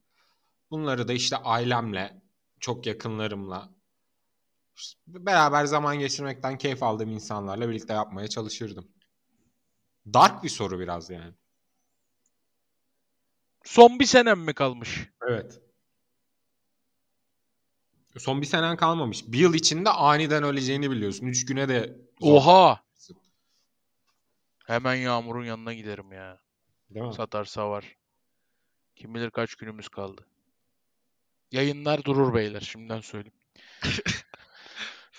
Bunları 0.72 1.08
da 1.08 1.14
işte 1.14 1.38
ailemle, 1.38 2.22
çok 2.60 2.86
yakınlarımla 2.86 3.70
beraber 5.08 5.66
zaman 5.66 6.00
geçirmekten 6.00 6.58
keyif 6.58 6.84
aldığım 6.84 7.10
insanlarla 7.12 7.70
birlikte 7.70 7.94
yapmaya 7.94 8.28
çalışırdım. 8.28 8.88
Dark 10.14 10.44
bir 10.44 10.50
soru 10.50 10.80
biraz 10.80 11.10
yani. 11.10 11.34
Son 13.64 14.00
bir 14.00 14.06
senem 14.06 14.40
mi 14.40 14.54
kalmış? 14.54 15.10
Evet. 15.30 15.60
Son 18.18 18.42
bir 18.42 18.46
senen 18.46 18.78
kalmamış. 18.78 19.24
Bir 19.28 19.40
yıl 19.40 19.54
içinde 19.54 19.90
aniden 19.90 20.44
öleceğini 20.44 20.92
biliyorsun. 20.92 21.26
Üç 21.26 21.46
güne 21.46 21.70
de 21.70 21.98
zor. 22.22 22.36
Oha! 22.36 22.84
Hemen 24.66 24.96
Yağmur'un 24.96 25.46
yanına 25.46 25.74
giderim 25.74 26.12
ya. 26.12 26.42
Değil 26.90 27.06
mi? 27.06 27.14
Satarsa 27.14 27.70
var. 27.70 27.96
Kim 28.96 29.16
bilir 29.16 29.32
kaç 29.32 29.56
günümüz 29.56 29.90
kaldı. 29.90 30.26
Yayınlar 31.52 32.04
durur 32.04 32.34
beyler 32.34 32.62
şimdiden 32.62 33.02
söyleyeyim. 33.02 33.40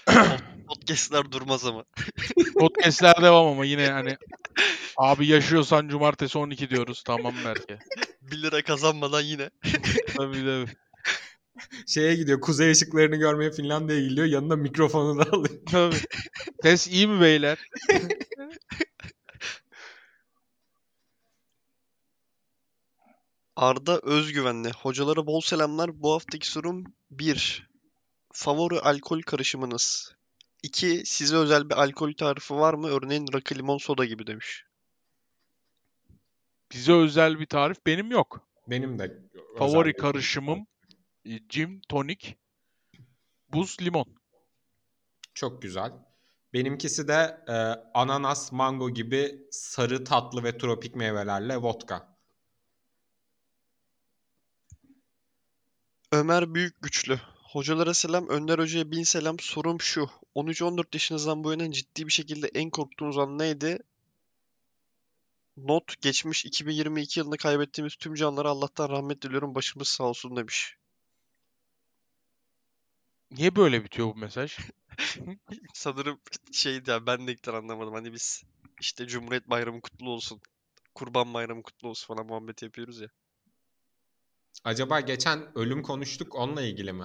Podcast'ler 0.69 1.33
durmaz 1.33 1.67
ama. 1.67 1.85
Podcast'ler 2.59 3.23
devam 3.23 3.47
ama 3.47 3.65
yine 3.65 3.87
hani 3.91 4.17
abi 4.97 5.27
yaşıyorsan 5.27 5.89
cumartesi 5.89 6.39
12 6.39 6.71
diyoruz. 6.71 7.03
Tamam 7.07 7.35
belki. 7.45 7.79
1 8.23 8.43
lira 8.43 8.63
kazanmadan 8.63 9.21
yine. 9.21 9.51
Tabii 10.17 10.45
tabii. 10.45 10.67
Şeye 11.87 12.15
gidiyor. 12.15 12.41
Kuzey 12.41 12.71
ışıklarını 12.71 13.17
görmeye 13.17 13.51
Finlandiya'ya 13.51 14.09
gidiyor. 14.09 14.27
Yanında 14.27 14.57
mikrofonu 14.57 15.19
da 15.19 15.31
alıyor. 15.33 15.61
Tabii. 15.71 15.97
Ses 16.63 16.89
iyi 16.89 17.07
mi 17.07 17.21
beyler? 17.21 17.59
Arda 23.57 24.01
Özgüvenli. 24.03 24.71
Hocalara 24.71 25.27
bol 25.27 25.41
selamlar. 25.41 26.03
Bu 26.03 26.13
haftaki 26.13 26.51
sorum 26.51 26.85
1. 27.11 27.69
Favori 28.33 28.81
alkol 28.81 29.23
karışımınız. 29.23 30.15
2. 30.63 31.03
Size 31.07 31.37
özel 31.37 31.71
bir 31.71 31.75
alkol 31.83 32.13
tarifi 32.13 32.55
var 32.55 32.75
mı? 32.75 32.89
Örneğin 32.89 33.27
rakı, 33.33 33.55
limon, 33.55 33.79
soda 33.79 34.05
gibi 34.05 34.27
demiş. 34.27 34.65
Bize 36.73 36.93
özel 36.93 37.41
bir 37.41 37.47
tarif 37.47 37.87
benim 37.87 38.11
yok. 38.11 38.49
Benim 38.67 38.99
de 38.99 39.19
Favori 39.59 39.89
özel- 39.89 40.01
karışımım 40.01 40.67
e, 41.25 41.39
gin, 41.49 41.81
tonik, 41.89 42.39
buz, 43.49 43.77
limon. 43.83 44.07
Çok 45.35 45.63
güzel. 45.63 45.93
Benimkisi 46.53 47.09
de 47.09 47.45
e, 47.49 47.53
ananas, 47.95 48.53
mango 48.53 48.91
gibi 48.91 49.49
sarı, 49.51 50.05
tatlı 50.05 50.45
ve 50.45 50.59
tropik 50.59 50.97
meyvelerle 50.97 51.57
vodka. 51.57 52.17
Ömer 56.13 56.55
Büyük 56.55 56.83
Güçlü. 56.83 57.21
Hocalara 57.53 57.95
selam, 57.95 58.29
Önder 58.29 58.59
Hoca'ya 58.59 58.91
bin 58.91 59.03
selam. 59.03 59.39
Sorum 59.39 59.81
şu. 59.81 60.11
13-14 60.35 60.85
yaşınızdan 60.93 61.45
bu 61.45 61.51
yana 61.51 61.73
ciddi 61.73 62.07
bir 62.07 62.13
şekilde 62.13 62.51
en 62.55 62.71
korktuğunuz 62.71 63.19
an 63.19 63.39
neydi? 63.39 63.79
Not 65.57 66.03
geçmiş 66.03 66.45
2022 66.45 67.21
yılında 67.21 67.37
kaybettiğimiz 67.37 67.97
tüm 67.97 68.15
canlara 68.15 68.49
Allah'tan 68.49 68.89
rahmet 68.89 69.23
diliyorum. 69.23 69.55
Başımız 69.55 69.89
sağ 69.89 70.05
olsun 70.05 70.37
demiş. 70.37 70.77
Niye 73.31 73.57
böyle 73.57 73.85
bitiyor 73.85 74.09
bu 74.09 74.15
mesaj? 74.15 74.59
Sanırım 75.75 76.21
şeydi 76.53 76.91
ya 76.91 77.07
ben 77.07 77.27
de 77.27 77.33
ilkten 77.33 77.55
anlamadım. 77.55 77.95
Hani 77.95 78.13
biz 78.13 78.43
işte 78.81 79.07
Cumhuriyet 79.07 79.51
Bayramı 79.51 79.81
kutlu 79.81 80.11
olsun. 80.11 80.41
Kurban 80.95 81.35
Bayramı 81.35 81.63
kutlu 81.63 81.89
olsun 81.89 82.07
falan 82.07 82.27
muhabbet 82.27 82.63
yapıyoruz 82.63 83.01
ya. 83.01 83.09
Acaba 84.65 85.01
geçen 85.01 85.59
ölüm 85.59 85.83
konuştuk 85.83 86.35
onunla 86.35 86.63
ilgili 86.63 86.93
mi? 86.93 87.05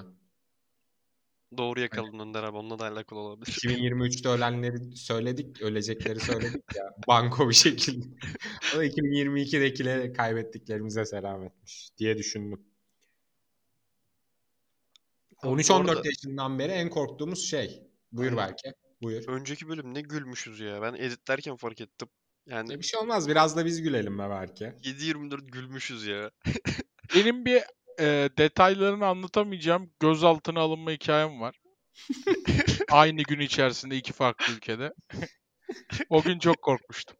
Doğru 1.56 1.80
yakaladın 1.80 2.18
Önder 2.18 2.42
abi. 2.42 2.56
Onunla 2.56 2.78
da 2.78 2.84
alakalı 2.84 3.18
olabilir. 3.18 3.52
2023'te 3.52 4.28
ölenleri 4.28 4.96
söyledik, 4.96 5.62
ölecekleri 5.62 6.20
söyledik 6.20 6.64
ya. 6.76 6.84
Banko 7.08 7.48
bir 7.48 7.54
şekilde. 7.54 8.06
O 8.74 8.78
da 8.78 8.86
2022'dekileri 8.86 10.12
kaybettiklerimize 10.12 11.04
selam 11.04 11.42
etmiş 11.42 11.90
diye 11.98 12.18
düşündüm. 12.18 12.66
Abi 15.38 15.50
bu 15.52 15.60
13-14 15.60 15.90
arada 15.90 16.08
yaşından 16.08 16.58
beri 16.58 16.72
en 16.72 16.90
korktuğumuz 16.90 17.50
şey. 17.50 17.82
Buyur 18.12 18.32
Aynen. 18.32 18.48
belki. 18.48 18.72
Buyur. 19.02 19.28
önceki 19.28 19.68
bölüm 19.68 19.94
ne 19.94 20.00
gülmüşüz 20.00 20.60
ya. 20.60 20.82
Ben 20.82 20.94
editlerken 20.94 21.56
fark 21.56 21.80
ettim. 21.80 22.08
Yani 22.46 22.68
Ne 22.68 22.78
bir 22.78 22.84
şey 22.84 23.00
olmaz. 23.00 23.28
Biraz 23.28 23.56
da 23.56 23.66
biz 23.66 23.82
gülelim 23.82 24.18
be 24.18 24.26
belki. 24.30 24.64
7-24 24.64 25.50
gülmüşüz 25.50 26.06
ya. 26.06 26.30
Benim 27.14 27.44
bir 27.44 27.62
e, 28.00 28.30
detaylarını 28.38 29.06
anlatamayacağım 29.06 29.90
gözaltına 30.00 30.60
alınma 30.60 30.90
hikayem 30.90 31.40
var. 31.40 31.60
Aynı 32.90 33.22
gün 33.22 33.40
içerisinde 33.40 33.96
iki 33.96 34.12
farklı 34.12 34.52
ülkede. 34.52 34.92
o 36.08 36.22
gün 36.22 36.38
çok 36.38 36.62
korkmuştum. 36.62 37.16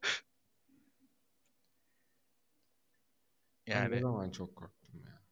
Ben 3.73 3.91
ne 3.91 3.97
Yani 3.97 4.01
zaman 4.01 4.31
çok 4.31 4.57
korktum 4.57 5.01
ya. 5.07 5.23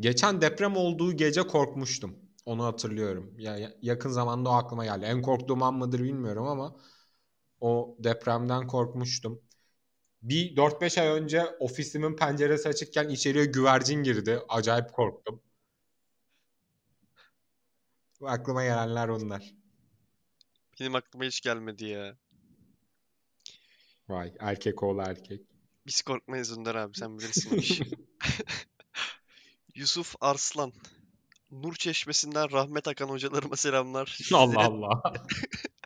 Geçen 0.00 0.40
deprem 0.40 0.76
olduğu 0.76 1.12
gece 1.16 1.42
korkmuştum. 1.42 2.16
Onu 2.46 2.64
hatırlıyorum. 2.64 3.34
Ya, 3.38 3.56
ya- 3.58 3.72
yakın 3.82 4.10
zamanda 4.10 4.50
o 4.50 4.52
aklıma 4.52 4.84
geldi. 4.84 5.04
En 5.04 5.22
korktuğum 5.22 5.64
an 5.64 5.74
mıdır 5.74 6.00
bilmiyorum 6.00 6.46
ama 6.46 6.76
o 7.60 7.96
depremden 8.00 8.66
korkmuştum. 8.66 9.42
Bir 10.22 10.56
4-5 10.56 11.00
ay 11.00 11.08
önce 11.08 11.46
ofisimin 11.46 12.16
penceresi 12.16 12.68
açıkken 12.68 13.08
içeriye 13.08 13.44
güvercin 13.44 14.02
girdi. 14.02 14.40
Acayip 14.48 14.92
korktum. 14.92 15.42
Aklıma 18.22 18.62
gelenler 18.64 19.08
onlar. 19.08 19.54
Benim 20.80 20.94
aklıma 20.94 21.24
hiç 21.24 21.40
gelmedi 21.40 21.84
ya. 21.84 22.16
Vay 24.08 24.32
erkek 24.38 24.82
oğlu 24.82 25.02
erkek. 25.02 25.42
Biz 25.86 26.02
korkmayız 26.02 26.58
Önder 26.58 26.74
abi. 26.74 26.98
Sen 26.98 27.18
bilirsin 27.18 27.54
o 27.54 27.56
işi. 27.60 27.84
Yusuf 29.74 30.14
Arslan. 30.20 30.72
Nur 31.50 31.74
Çeşmesi'nden 31.74 32.52
rahmet 32.52 32.88
akan 32.88 33.08
hocalarıma 33.08 33.56
selamlar. 33.56 34.18
Allah 34.34 34.46
Sizlerin, 34.46 34.54
Allah. 34.54 35.02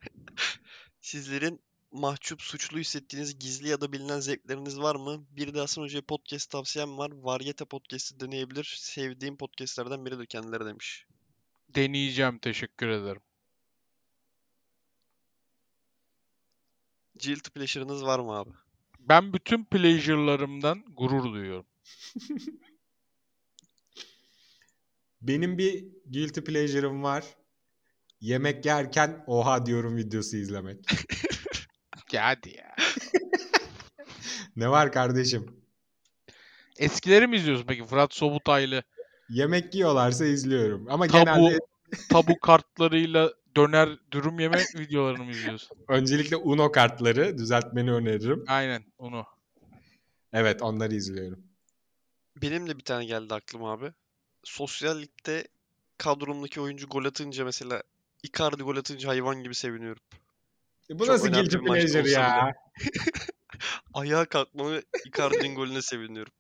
sizlerin 1.01 1.61
mahcup, 1.93 2.43
suçlu 2.43 2.79
hissettiğiniz 2.79 3.39
gizli 3.39 3.69
ya 3.69 3.81
da 3.81 3.93
bilinen 3.93 4.21
zevkleriniz 4.21 4.79
var 4.81 4.97
mı? 4.97 5.27
Bir 5.31 5.55
de 5.55 5.59
Hasan 5.59 5.83
Hoca'ya 5.83 6.03
podcast 6.03 6.51
tavsiyem 6.51 6.99
var. 6.99 7.11
Varyete 7.15 7.65
podcast'i 7.65 8.21
deneyebilir. 8.21 8.75
Sevdiğim 8.79 9.37
podcastlerden 9.37 10.07
biridir 10.07 10.27
kendileri 10.27 10.67
demiş. 10.67 11.07
deneyeceğim 11.69 12.39
teşekkür 12.39 12.89
ederim. 12.89 13.23
Guilty 17.25 17.51
pleasure'ınız 17.51 18.05
var 18.05 18.19
mı 18.19 18.33
abi? 18.33 18.51
Ben 18.99 19.33
bütün 19.33 19.65
pleasure'larımdan 19.65 20.85
gurur 20.97 21.33
duyuyorum. 21.33 21.67
Benim 25.21 25.59
bir 25.59 25.85
guilty 26.07 26.41
pleasure'ım 26.41 27.03
var. 27.03 27.25
Yemek 28.21 28.67
yerken 28.67 29.25
oha 29.27 29.67
diyorum 29.67 29.97
videosu 29.97 30.37
izlemek. 30.37 30.79
Ya 32.13 32.25
hadi 32.27 32.57
ya. 32.57 32.75
Ne 34.57 34.71
var 34.71 34.93
kardeşim? 34.93 35.63
Eskileri 36.79 37.27
mi 37.27 37.37
izliyorsun 37.37 37.67
peki? 37.67 37.85
Fırat 37.85 38.15
Sobutaylı 38.15 38.83
Yemek 39.29 39.75
yiyorlarsa 39.75 40.25
izliyorum. 40.25 40.87
Ama 40.91 41.07
tabu, 41.07 41.25
genelde 41.25 41.59
tabu 42.09 42.41
kartlarıyla 42.41 43.33
döner 43.57 43.89
dürüm 44.13 44.39
yeme 44.39 44.59
videolarını 44.75 45.25
mı 45.25 45.31
izliyorsun? 45.31 45.79
öncelikle 45.89 46.37
Uno 46.37 46.73
kartları 46.73 47.39
düzeltmeni 47.39 47.93
öneririm. 47.93 48.45
Aynen 48.49 48.85
onu. 48.99 49.27
Evet 50.33 50.63
onları 50.63 50.95
izliyorum. 50.95 51.45
Benim 52.43 52.69
de 52.69 52.79
bir 52.79 52.85
tane 52.85 53.05
geldi 53.05 53.35
aklıma 53.35 53.73
abi. 53.73 53.93
Sosyal 54.45 55.01
ligde 55.01 55.49
kadromdaki 55.99 56.61
oyuncu 56.61 56.89
gol 56.89 57.05
atınca 57.05 57.45
mesela 57.45 57.83
Icardi 58.23 58.63
gol 58.63 58.77
atınca 58.77 59.09
hayvan 59.09 59.43
gibi 59.43 59.55
seviniyorum. 59.55 60.03
Bu 60.99 61.07
Çok 61.07 61.09
nasıl 61.09 61.33
guilty 61.33 61.57
pleasure 61.57 62.11
ya? 62.11 62.53
Ayağa 63.95 64.25
kalkmamı 64.25 64.81
Icardi'nin 65.07 65.55
golüne 65.55 65.83
seviniyorum. 65.83 66.33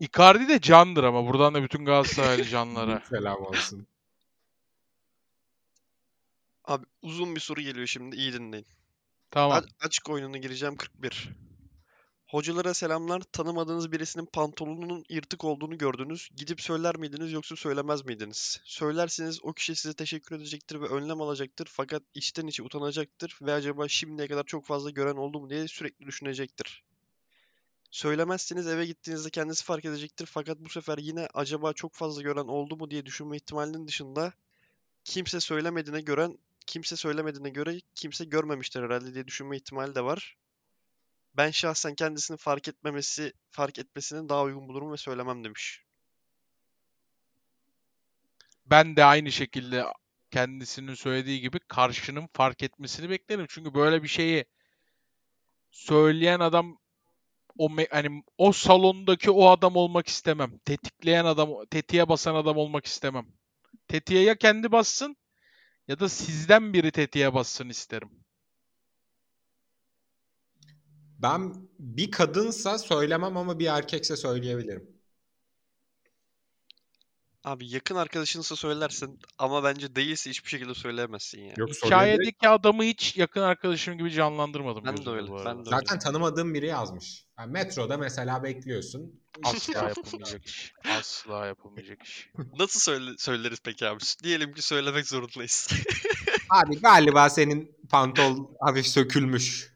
Icardi 0.00 0.48
de 0.48 0.60
candır 0.60 1.04
ama 1.04 1.26
buradan 1.26 1.54
da 1.54 1.62
bütün 1.62 1.84
Galatasaraylı 1.84 2.44
canlara. 2.44 3.02
Selam 3.08 3.42
olsun. 3.42 3.86
Abi 6.64 6.86
uzun 7.02 7.34
bir 7.34 7.40
soru 7.40 7.60
geliyor 7.60 7.86
şimdi 7.86 8.16
iyi 8.16 8.32
dinleyin. 8.32 8.66
Tamam. 9.30 9.58
A- 9.58 9.86
açık 9.86 10.10
oyununa 10.10 10.38
gireceğim 10.38 10.76
41. 10.76 11.28
Hocalara 12.32 12.74
selamlar. 12.74 13.20
Tanımadığınız 13.20 13.92
birisinin 13.92 14.26
pantolonunun 14.26 15.04
yırtık 15.08 15.44
olduğunu 15.44 15.78
gördünüz. 15.78 16.28
Gidip 16.36 16.60
söyler 16.60 16.96
miydiniz 16.96 17.32
yoksa 17.32 17.56
söylemez 17.56 18.04
miydiniz? 18.04 18.60
Söylerseniz 18.64 19.44
o 19.44 19.52
kişi 19.52 19.74
size 19.76 19.94
teşekkür 19.94 20.36
edecektir 20.36 20.80
ve 20.80 20.86
önlem 20.86 21.20
alacaktır. 21.20 21.68
Fakat 21.70 22.02
içten 22.14 22.46
içe 22.46 22.62
utanacaktır 22.62 23.38
ve 23.42 23.52
acaba 23.52 23.88
şimdiye 23.88 24.28
kadar 24.28 24.44
çok 24.44 24.64
fazla 24.64 24.90
gören 24.90 25.16
oldu 25.16 25.40
mu 25.40 25.50
diye 25.50 25.68
sürekli 25.68 26.06
düşünecektir. 26.06 26.82
Söylemezseniz 27.90 28.66
eve 28.66 28.86
gittiğinizde 28.86 29.30
kendisi 29.30 29.64
fark 29.64 29.84
edecektir. 29.84 30.26
Fakat 30.26 30.58
bu 30.58 30.68
sefer 30.68 30.98
yine 30.98 31.28
acaba 31.34 31.72
çok 31.72 31.94
fazla 31.94 32.22
gören 32.22 32.48
oldu 32.48 32.76
mu 32.76 32.90
diye 32.90 33.06
düşünme 33.06 33.36
ihtimalinin 33.36 33.88
dışında 33.88 34.32
kimse 35.04 35.40
söylemediğine 35.40 36.00
gören 36.00 36.38
kimse 36.66 36.96
söylemediğine 36.96 37.50
göre 37.50 37.80
kimse 37.94 38.24
görmemiştir 38.24 38.82
herhalde 38.82 39.14
diye 39.14 39.26
düşünme 39.26 39.56
ihtimali 39.56 39.94
de 39.94 40.04
var. 40.04 40.36
Ben 41.36 41.50
şahsen 41.50 41.94
kendisini 41.94 42.36
fark 42.36 42.68
etmemesi, 42.68 43.32
fark 43.50 43.78
etmesini 43.78 44.28
daha 44.28 44.42
uygun 44.42 44.68
bulurum 44.68 44.92
ve 44.92 44.96
söylemem 44.96 45.44
demiş. 45.44 45.82
Ben 48.66 48.96
de 48.96 49.04
aynı 49.04 49.32
şekilde 49.32 49.84
kendisinin 50.30 50.94
söylediği 50.94 51.40
gibi 51.40 51.58
karşının 51.58 52.28
fark 52.32 52.62
etmesini 52.62 53.10
beklerim. 53.10 53.46
Çünkü 53.48 53.74
böyle 53.74 54.02
bir 54.02 54.08
şeyi 54.08 54.44
söyleyen 55.70 56.40
adam 56.40 56.78
o 57.58 57.68
hani 57.90 58.22
o 58.38 58.52
salondaki 58.52 59.30
o 59.30 59.48
adam 59.48 59.76
olmak 59.76 60.08
istemem. 60.08 60.58
Tetikleyen 60.58 61.24
adam, 61.24 61.50
tetiğe 61.70 62.08
basan 62.08 62.34
adam 62.34 62.56
olmak 62.56 62.86
istemem. 62.86 63.26
Tetiğe 63.88 64.22
ya 64.22 64.38
kendi 64.38 64.72
bassın 64.72 65.16
ya 65.88 66.00
da 66.00 66.08
sizden 66.08 66.72
biri 66.72 66.92
tetiğe 66.92 67.34
bassın 67.34 67.68
isterim. 67.68 68.21
Ben 71.22 71.54
bir 71.78 72.10
kadınsa 72.10 72.78
söylemem 72.78 73.36
ama 73.36 73.58
bir 73.58 73.66
erkekse 73.66 74.16
söyleyebilirim. 74.16 74.92
Abi 77.44 77.68
yakın 77.70 77.96
arkadaşınsa 77.96 78.56
söylersin 78.56 79.18
ama 79.38 79.64
bence 79.64 79.96
değilse 79.96 80.30
hiçbir 80.30 80.48
şekilde 80.48 80.74
söyleyemezsin 80.74 81.40
ya. 81.40 81.54
Yok. 81.56 81.70
Hikayedeki 81.70 82.48
adamı 82.48 82.82
hiç 82.82 83.16
yakın 83.16 83.40
arkadaşım 83.40 83.98
gibi 83.98 84.10
canlandırmadım 84.10 84.84
Ben 84.84 84.96
de 84.96 85.10
öyle, 85.10 85.32
ben 85.32 85.44
de 85.44 85.50
öyle. 85.50 85.70
Zaten 85.70 85.98
tanımadığım 85.98 86.54
biri 86.54 86.66
yazmış. 86.66 87.24
Yani 87.38 87.52
metroda 87.52 87.96
mesela 87.96 88.42
bekliyorsun. 88.42 89.20
Asla 89.44 89.78
yapılmayacak 89.88 90.46
iş. 90.46 90.72
Asla 90.98 91.46
yapılmayacak 91.46 92.02
iş. 92.02 92.30
Nasıl 92.58 92.80
söyle 92.80 93.10
söyleriz 93.18 93.58
peki 93.64 93.86
abi? 93.86 94.00
Diyelim 94.22 94.54
ki 94.54 94.62
söylemek 94.62 95.08
zorundayız. 95.08 95.68
Abi 96.50 96.80
galiba 96.80 97.30
senin 97.30 97.76
pantol 97.90 98.54
hafif 98.60 98.86
sökülmüş. 98.86 99.71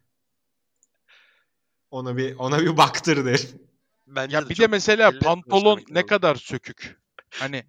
Ona 1.91 2.17
bir 2.17 2.37
ona 2.37 2.61
bir 2.61 2.77
baktır 2.77 3.25
derim. 3.25 3.51
Bence 4.07 4.37
Ya 4.37 4.49
bir 4.49 4.57
de 4.59 4.67
mesela 4.67 5.19
pantolon 5.21 5.83
ne 5.89 5.95
lazım. 5.95 6.07
kadar 6.09 6.35
sökük. 6.35 6.99
Hani 7.31 7.65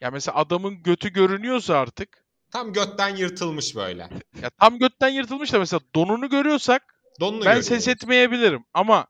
ya 0.00 0.10
mesela 0.10 0.36
adamın 0.36 0.82
götü 0.82 1.08
görünüyorsa 1.12 1.74
artık 1.78 2.24
Tam 2.50 2.72
götten 2.72 3.16
yırtılmış 3.16 3.76
böyle. 3.76 4.08
ya 4.42 4.50
tam 4.60 4.78
götten 4.78 5.08
yırtılmış 5.08 5.52
da 5.52 5.58
mesela 5.58 5.80
donunu 5.94 6.28
görüyorsak 6.30 6.82
Donunu 7.20 7.40
ben 7.40 7.44
görüyoruz. 7.46 7.66
ses 7.66 7.88
etmeyebilirim 7.88 8.64
ama 8.74 9.06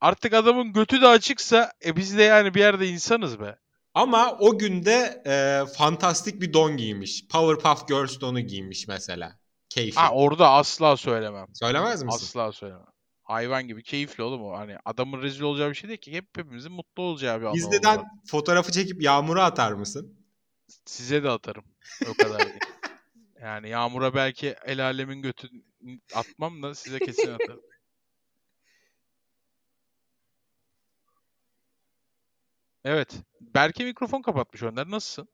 artık 0.00 0.32
adamın 0.34 0.72
götü 0.72 1.02
de 1.02 1.06
açıksa 1.08 1.72
e 1.84 1.96
biz 1.96 2.18
de 2.18 2.22
yani 2.22 2.54
bir 2.54 2.60
yerde 2.60 2.88
insanız 2.88 3.40
be. 3.40 3.56
Ama 3.94 4.32
o 4.40 4.58
günde 4.58 5.22
e, 5.26 5.62
fantastik 5.76 6.40
bir 6.40 6.52
don 6.52 6.76
giymiş. 6.76 7.28
Powerpuff 7.28 7.88
Girls 7.88 8.20
donu 8.20 8.40
giymiş 8.40 8.88
mesela. 8.88 9.38
Keyfi. 9.74 10.00
Ha 10.00 10.10
orada 10.12 10.50
asla 10.50 10.96
söylemem. 10.96 11.46
Söylemez 11.54 12.02
misin? 12.02 12.16
Asla 12.16 12.52
söylemem. 12.52 12.86
Hayvan 13.22 13.68
gibi 13.68 13.82
keyifli 13.82 14.22
oğlum 14.22 14.44
o. 14.44 14.52
Hani 14.58 14.76
adamın 14.84 15.22
rezil 15.22 15.40
olacağı 15.42 15.70
bir 15.70 15.74
şey 15.74 15.88
değil 15.88 16.00
ki. 16.00 16.12
Hep 16.12 16.38
hepimizin 16.38 16.72
mutlu 16.72 17.02
olacağı 17.02 17.40
bir 17.40 17.46
anı 17.46 17.54
Gizliden 17.54 17.96
olmalı. 17.96 18.06
fotoğrafı 18.26 18.72
çekip 18.72 19.02
yağmura 19.02 19.44
atar 19.44 19.72
mısın? 19.72 20.26
Size 20.84 21.22
de 21.22 21.30
atarım. 21.30 21.64
O 22.10 22.14
kadar 22.14 22.38
değil. 22.40 22.60
Yani 23.40 23.68
Yağmur'a 23.68 24.14
belki 24.14 24.56
el 24.64 24.84
alemin 24.84 25.22
götünü 25.22 25.62
atmam 26.14 26.62
da 26.62 26.74
size 26.74 26.98
kesin 26.98 27.32
atarım. 27.32 27.60
Evet. 32.84 33.14
Berke 33.40 33.84
mikrofon 33.84 34.22
kapatmış 34.22 34.62
Önder. 34.62 34.90
Nasılsın? 34.90 35.28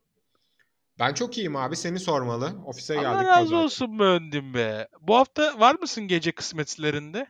Ben 1.01 1.13
çok 1.13 1.37
iyiyim 1.37 1.55
abi. 1.55 1.75
Seni 1.75 1.99
sormalı. 1.99 2.53
Ofise 2.65 2.93
geldik. 2.93 3.07
Allah 3.07 3.23
razı 3.25 3.49
pazar. 3.49 3.63
olsun 3.63 3.99
be 3.99 4.03
Öndüm 4.03 4.53
be. 4.53 4.87
Bu 5.01 5.15
hafta 5.15 5.59
var 5.59 5.75
mısın 5.75 6.07
gece 6.07 6.31
kısmetlerinde? 6.31 7.27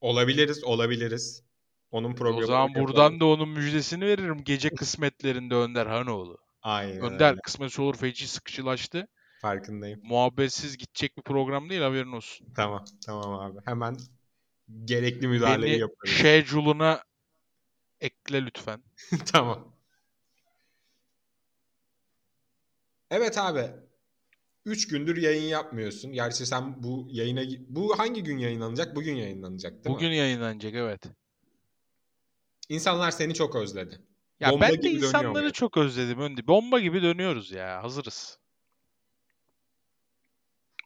Olabiliriz, 0.00 0.64
olabiliriz. 0.64 1.42
Onun 1.90 2.14
programı. 2.14 2.42
O 2.42 2.46
zaman 2.46 2.74
buradan 2.74 3.20
da 3.20 3.26
onun 3.26 3.48
müjdesini 3.48 4.06
veririm. 4.06 4.44
Gece 4.44 4.70
kısmetlerinde 4.70 5.54
Önder 5.54 5.86
Hanoğlu. 5.86 6.38
Aynen 6.62 7.00
Önder 7.00 7.30
öyle. 7.30 7.40
kısmet 7.40 7.78
olur 7.78 7.96
feci 7.96 8.28
sıkıcılaştı. 8.28 9.08
Farkındayım. 9.42 10.00
Muhabbetsiz 10.02 10.76
gidecek 10.76 11.16
bir 11.16 11.22
program 11.22 11.70
değil 11.70 11.82
haberin 11.82 12.12
olsun. 12.12 12.46
Tamam, 12.56 12.84
tamam 13.06 13.40
abi. 13.40 13.58
Hemen 13.64 13.96
gerekli 14.84 15.28
müdahaleyi 15.28 15.72
Beni 15.72 15.80
yaparız. 15.80 16.14
schedule'una 16.14 17.02
ekle 18.00 18.44
lütfen. 18.46 18.82
tamam. 19.32 19.75
Evet 23.10 23.38
abi. 23.38 23.70
3 24.64 24.88
gündür 24.88 25.16
yayın 25.16 25.48
yapmıyorsun. 25.48 26.12
Gerçi 26.12 26.46
sen 26.46 26.82
bu 26.82 27.06
yayına... 27.10 27.42
Bu 27.68 27.98
hangi 27.98 28.22
gün 28.22 28.38
yayınlanacak? 28.38 28.96
Bugün 28.96 29.14
yayınlanacak 29.14 29.72
değil 29.72 29.96
Bugün 29.96 30.10
mi? 30.10 30.16
yayınlanacak 30.16 30.74
evet. 30.74 31.02
İnsanlar 32.68 33.10
seni 33.10 33.34
çok 33.34 33.56
özledi. 33.56 34.00
Ya 34.40 34.50
Bomba 34.50 34.68
ben 34.68 34.82
de 34.82 34.90
insanları 34.90 35.52
çok 35.52 35.76
özledim 35.76 36.20
Önder. 36.20 36.46
Bomba 36.46 36.80
gibi 36.80 37.02
dönüyoruz 37.02 37.50
ya. 37.50 37.82
Hazırız. 37.82 38.38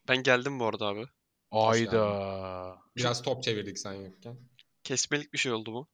Ben 0.07 0.23
geldim 0.23 0.59
bu 0.59 0.65
arada 0.65 0.87
abi. 0.87 1.05
Ayda. 1.51 2.77
Biraz 2.95 3.21
top 3.21 3.43
çevirdik 3.43 3.79
sen 3.79 3.93
yokken. 3.93 4.37
Kesmelik 4.83 5.33
bir 5.33 5.37
şey 5.37 5.51
oldu 5.51 5.71
mu? 5.71 5.87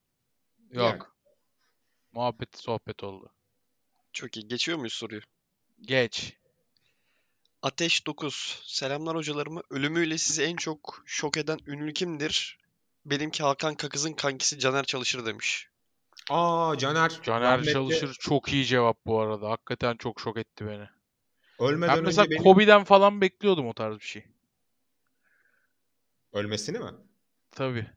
Yok. 0.71 1.15
Muhabbet 2.11 2.57
sohbet 2.57 3.03
oldu. 3.03 3.29
Çok 4.13 4.37
iyi. 4.37 4.47
Geçiyor 4.47 4.77
muyuz 4.77 4.93
soruyu? 4.93 5.21
Geç. 5.81 6.33
Ateş 7.61 8.07
9. 8.07 8.61
Selamlar 8.65 9.15
hocalarıma. 9.15 9.63
Ölümüyle 9.69 10.17
sizi 10.17 10.43
en 10.43 10.55
çok 10.55 11.03
şok 11.05 11.37
eden 11.37 11.59
ünlü 11.67 11.93
kimdir? 11.93 12.57
Benimki 13.05 13.43
Hakan 13.43 13.75
Kakız'ın 13.75 14.13
kankisi 14.13 14.59
Caner 14.59 14.83
Çalışır 14.83 15.25
demiş. 15.25 15.69
Aa 16.29 16.77
Caner. 16.77 17.21
Caner 17.23 17.41
rahmetli 17.41 17.73
Çalışır 17.73 18.17
çok 18.19 18.53
iyi 18.53 18.65
cevap 18.65 19.05
bu 19.05 19.19
arada. 19.19 19.49
Hakikaten 19.49 19.97
çok 19.97 20.21
şok 20.21 20.37
etti 20.37 20.65
beni. 20.67 20.89
Ölmeden 21.59 21.97
Ben 21.97 22.03
mesela 22.03 22.23
önce 22.23 22.31
benim... 22.31 22.43
Kobe'den 22.43 22.83
falan 22.83 23.21
bekliyordum 23.21 23.67
o 23.67 23.73
tarz 23.73 23.95
bir 23.95 24.05
şey. 24.05 24.25
Ölmesini 26.33 26.79
mi? 26.79 26.91
Tabii. 27.51 27.87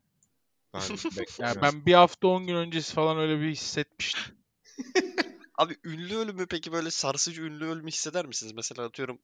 Ben 0.73 0.79
Yani 1.39 1.61
ben 1.61 1.85
bir 1.85 1.93
hafta 1.93 2.27
10 2.27 2.47
gün 2.47 2.55
öncesi 2.55 2.93
falan 2.93 3.17
öyle 3.17 3.41
bir 3.41 3.49
hissetmiştim. 3.49 4.35
Abi 5.57 5.75
ünlü 5.83 6.15
ölümü 6.17 6.47
peki 6.47 6.71
böyle 6.71 6.91
sarsıcı 6.91 7.41
ünlü 7.41 7.65
ölümü 7.65 7.87
hisseder 7.87 8.25
misiniz? 8.25 8.53
Mesela 8.53 8.85
atıyorum 8.85 9.19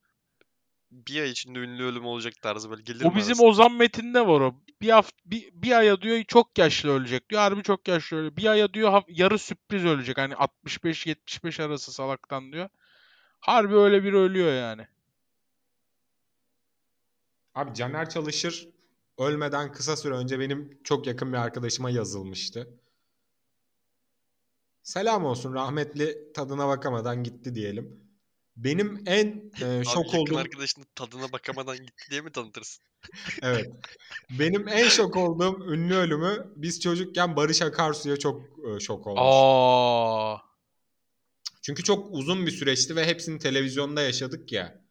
bir 0.92 1.22
ay 1.22 1.30
içinde 1.30 1.60
ünlü 1.60 1.84
ölüm 1.84 2.06
olacak 2.06 2.34
tarzı 2.42 2.70
böyle 2.70 2.82
gelir 2.82 3.06
O 3.06 3.10
mi 3.10 3.16
bizim 3.16 3.32
arasına? 3.32 3.48
Ozan 3.48 3.72
Metin'de 3.74 4.28
var 4.28 4.42
o. 4.42 4.56
Bir 4.82 4.90
hafta 4.90 5.18
bir, 5.26 5.50
bir 5.54 5.72
aya 5.72 6.02
diyor 6.02 6.24
çok 6.24 6.58
yaşlı 6.58 6.90
ölecek 6.90 7.30
diyor. 7.30 7.42
Harbi 7.42 7.64
çok 7.64 7.88
yaşlı 7.88 8.18
ölecek. 8.18 8.38
Bir 8.38 8.46
aya 8.46 8.74
diyor 8.74 8.90
haf- 8.92 9.06
yarı 9.10 9.40
sürpriz 9.40 9.86
ölecek. 9.86 10.18
Hani 10.18 10.34
65-75 10.34 11.64
arası 11.64 11.94
salaktan 11.94 12.52
diyor. 12.52 12.70
Harbi 13.40 13.76
öyle 13.76 14.04
biri 14.04 14.16
ölüyor 14.16 14.54
yani. 14.54 14.88
Abi 17.56 17.74
Caner 17.74 18.10
Çalışır 18.10 18.70
ölmeden 19.18 19.72
kısa 19.72 19.96
süre 19.96 20.14
önce 20.14 20.40
benim 20.40 20.80
çok 20.84 21.08
yakın 21.08 21.34
bir 21.34 21.38
arkadaşıma 21.38 21.90
yazılmıştı. 21.90 22.80
Selam 24.88 25.26
olsun 25.26 25.54
rahmetli 25.54 26.34
tadına 26.34 26.68
bakamadan 26.68 27.24
gitti 27.24 27.56
diyelim. 27.56 28.04
Benim 28.56 29.04
en 29.06 29.52
e, 29.62 29.66
Abi 29.66 29.86
şok 29.86 30.06
yakın 30.06 30.18
olduğum 30.18 30.38
arkadaşının 30.38 30.86
tadına 30.96 31.32
bakamadan 31.32 31.78
gitti 31.78 32.04
diye 32.10 32.22
mi 32.22 32.32
tanıtırsın? 32.32 32.86
evet. 33.42 33.72
Benim 34.30 34.68
en 34.68 34.90
şok 34.90 35.16
olduğum 35.18 35.74
ünlü 35.74 35.96
ölümü 35.96 36.54
biz 36.56 36.82
çocukken 36.82 37.36
Barış 37.36 37.62
Akarsu'ya 37.62 38.18
çok 38.18 38.42
e, 38.42 38.80
şok 38.80 39.08
olmuş. 39.08 39.22
Aa, 39.24 40.38
Çünkü 41.62 41.84
çok 41.84 42.08
uzun 42.12 42.46
bir 42.46 42.52
süreçti 42.52 42.96
ve 42.96 43.06
hepsini 43.06 43.40
televizyonda 43.40 44.02
yaşadık 44.02 44.52
ya. 44.52 44.82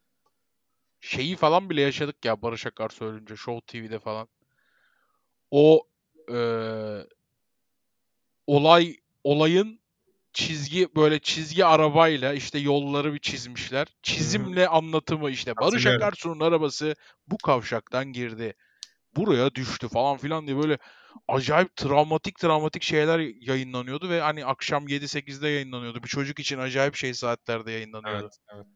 şeyi 1.00 1.36
falan 1.36 1.70
bile 1.70 1.80
yaşadık 1.80 2.24
ya 2.24 2.42
Barış 2.42 2.66
Akarsu 2.66 3.04
ölünce 3.04 3.36
Show 3.36 3.66
TV'de 3.66 3.98
falan. 3.98 4.28
O 5.50 5.88
eee, 6.28 7.06
olay 8.46 8.96
olayın 9.24 9.85
çizgi 10.36 10.88
böyle 10.96 11.18
çizgi 11.18 11.64
arabayla 11.64 12.32
işte 12.32 12.58
yolları 12.58 13.14
bir 13.14 13.18
çizmişler. 13.18 13.86
Çizimle 14.02 14.68
anlatımı 14.68 15.30
işte 15.30 15.56
Barış. 15.56 15.86
Akarsu'nun 15.86 16.40
arabası 16.40 16.94
bu 17.26 17.38
kavşaktan 17.38 18.12
girdi. 18.12 18.54
Buraya 19.16 19.54
düştü 19.54 19.88
falan 19.88 20.16
filan 20.16 20.46
diye 20.46 20.56
böyle 20.56 20.78
acayip 21.28 21.76
travmatik 21.76 22.38
travmatik 22.38 22.82
şeyler 22.82 23.18
yayınlanıyordu 23.18 24.08
ve 24.08 24.20
hani 24.20 24.44
akşam 24.44 24.88
7-8'de 24.88 25.48
yayınlanıyordu. 25.48 26.02
Bir 26.02 26.08
çocuk 26.08 26.38
için 26.38 26.58
acayip 26.58 26.96
şey 26.96 27.14
saatlerde 27.14 27.72
yayınlanıyordu. 27.72 28.22
Evet, 28.22 28.36
evet. 28.54 28.66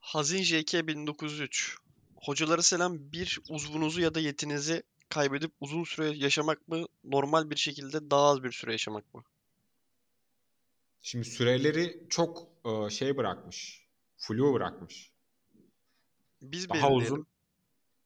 Hazin 0.00 0.42
JK 0.42 0.86
1903. 0.86 1.76
Hocalara 2.16 2.62
selam 2.62 3.12
bir 3.12 3.38
uzvunuzu 3.48 4.00
ya 4.00 4.14
da 4.14 4.20
yetinizi 4.20 4.82
kaybedip 5.08 5.52
uzun 5.60 5.84
süre 5.84 6.08
yaşamak 6.16 6.68
mı? 6.68 6.86
Normal 7.04 7.50
bir 7.50 7.56
şekilde 7.56 8.10
daha 8.10 8.22
az 8.22 8.42
bir 8.42 8.52
süre 8.52 8.72
yaşamak 8.72 9.14
mı? 9.14 9.24
Şimdi 11.02 11.24
süreleri 11.24 12.06
çok 12.10 12.48
e, 12.64 12.90
şey 12.90 13.16
bırakmış. 13.16 13.86
Flu 14.18 14.52
bırakmış. 14.54 15.12
Biz 16.42 16.68
Daha 16.68 16.74
belirleyelim. 16.78 17.04
uzun. 17.14 17.26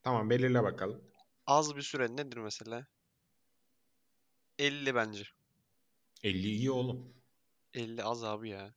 Tamam 0.02 0.30
belirle 0.30 0.62
bakalım. 0.62 1.04
Az 1.46 1.76
bir 1.76 1.82
süre 1.82 2.16
nedir 2.16 2.36
mesela? 2.36 2.86
50 4.58 4.94
bence. 4.94 5.24
50 6.22 6.46
iyi 6.48 6.70
oğlum. 6.70 7.14
50 7.74 8.04
az 8.04 8.24
abi 8.24 8.48
ya. 8.48 8.74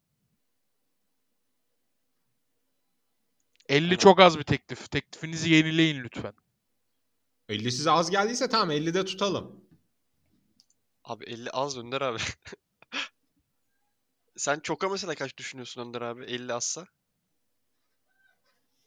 50 3.70 3.84
Aynen. 3.86 3.98
çok 3.98 4.20
az 4.20 4.38
bir 4.40 4.44
teklif. 4.44 4.92
Teklifinizi 4.92 5.50
yenileyin 5.50 6.04
lütfen. 6.04 6.34
50 7.50 7.72
size 7.72 7.92
az 7.92 8.10
geldiyse 8.12 8.50
tamam 8.50 8.72
50'de 8.72 9.06
tutalım. 9.06 9.66
Abi 11.04 11.26
50 11.26 11.50
az 11.52 11.78
Önder 11.78 12.02
abi. 12.02 12.20
Sen 14.38 14.60
çoka 14.60 14.90
mesela 14.90 15.16
kaç 15.16 15.38
düşünüyorsun 15.38 15.82
Önder 15.82 16.02
abi? 16.02 16.24
50 16.24 16.54
azsa? 16.54 16.88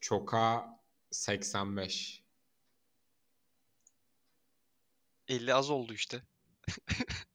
Çoka 0.01 0.67
85. 1.11 2.23
50 5.29 5.55
az 5.55 5.71
oldu 5.71 5.93
işte. 5.93 6.23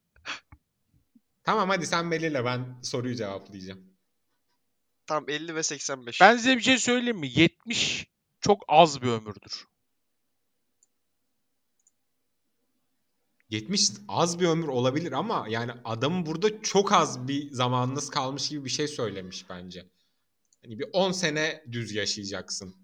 Tamam 1.43 1.69
hadi 1.69 1.85
sen 1.85 2.11
belirle 2.11 2.45
ben 2.45 2.79
soruyu 2.83 3.15
cevaplayacağım. 3.15 3.91
Tamam 5.05 5.29
50 5.29 5.55
ve 5.55 5.63
85. 5.63 6.21
Ben 6.21 6.37
size 6.37 6.57
bir 6.57 6.61
şey 6.61 6.77
söyleyeyim 6.77 7.17
mi? 7.17 7.29
70 7.33 8.07
çok 8.41 8.63
az 8.67 9.01
bir 9.01 9.07
ömürdür. 9.07 9.65
70 13.51 13.91
az 14.07 14.39
bir 14.39 14.47
ömür 14.47 14.67
olabilir 14.67 15.11
ama 15.11 15.45
yani 15.49 15.71
adamın 15.85 16.25
burada 16.25 16.61
çok 16.61 16.91
az 16.91 17.27
bir 17.27 17.51
zamanınız 17.51 18.09
kalmış 18.09 18.49
gibi 18.49 18.65
bir 18.65 18.69
şey 18.69 18.87
söylemiş 18.87 19.49
bence. 19.49 19.85
Hani 20.63 20.79
bir 20.79 20.85
10 20.93 21.11
sene 21.11 21.63
düz 21.71 21.91
yaşayacaksın. 21.95 22.75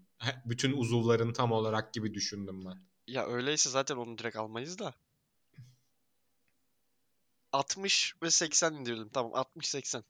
Bütün 0.44 0.72
uzuvların 0.72 1.32
tam 1.32 1.52
olarak 1.52 1.94
gibi 1.94 2.14
düşündüm 2.14 2.64
ben. 2.64 2.82
Ya 3.06 3.26
öyleyse 3.26 3.70
zaten 3.70 3.96
onu 3.96 4.18
direkt 4.18 4.36
almayız 4.36 4.78
da. 4.78 4.94
60 7.52 8.14
ve 8.22 8.30
80 8.30 8.86
diyelim. 8.86 9.08
Tamam 9.08 9.32
60-80. 9.32 10.02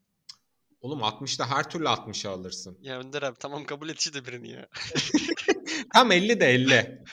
Oğlum 0.80 1.00
60'da 1.00 1.50
her 1.50 1.70
türlü 1.70 1.84
60'ı 1.84 2.30
alırsın. 2.30 2.78
Ya 2.80 2.98
Önder 2.98 3.22
abi 3.22 3.38
tamam 3.38 3.64
kabul 3.64 3.88
et 3.88 4.00
işte 4.00 4.26
birini 4.26 4.50
ya. 4.50 4.68
Tam 5.94 6.12
50 6.12 6.40
de 6.40 6.46
50. 6.46 7.04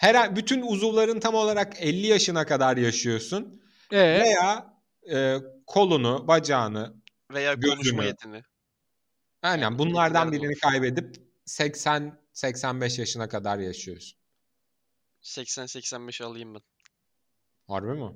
Her 0.00 0.36
bütün 0.36 0.62
uzuvların 0.62 1.20
tam 1.20 1.34
olarak 1.34 1.74
50 1.78 2.06
yaşına 2.06 2.46
kadar 2.46 2.76
yaşıyorsun 2.76 3.62
Ee, 3.92 3.96
veya 3.98 4.74
e, 5.12 5.36
kolunu, 5.66 6.28
bacağını, 6.28 6.94
Veya 7.32 7.54
konuşma 7.54 7.76
Gözünü. 7.82 8.04
yetini. 8.04 8.42
aynen 9.42 9.62
Yani 9.62 9.78
bunlardan 9.78 10.32
birini 10.32 10.46
olur. 10.46 10.60
kaybedip 10.60 11.16
80 11.44 12.20
85 12.32 12.98
yaşına 12.98 13.28
kadar 13.28 13.58
yaşıyorsun. 13.58 14.18
80-85 15.22 16.24
alayım 16.24 16.54
ben. 16.54 16.62
Harbi 17.66 17.92
mi? 17.92 18.10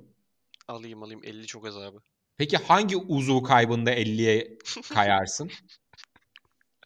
Alayım 0.67 1.03
alayım 1.03 1.21
50 1.23 1.47
çok 1.47 1.67
az 1.67 1.77
abi. 1.77 1.97
Peki 2.37 2.57
hangi 2.57 2.97
uzuv 2.97 3.43
kaybında 3.43 3.93
50'ye 3.93 4.57
kayarsın? 4.93 5.51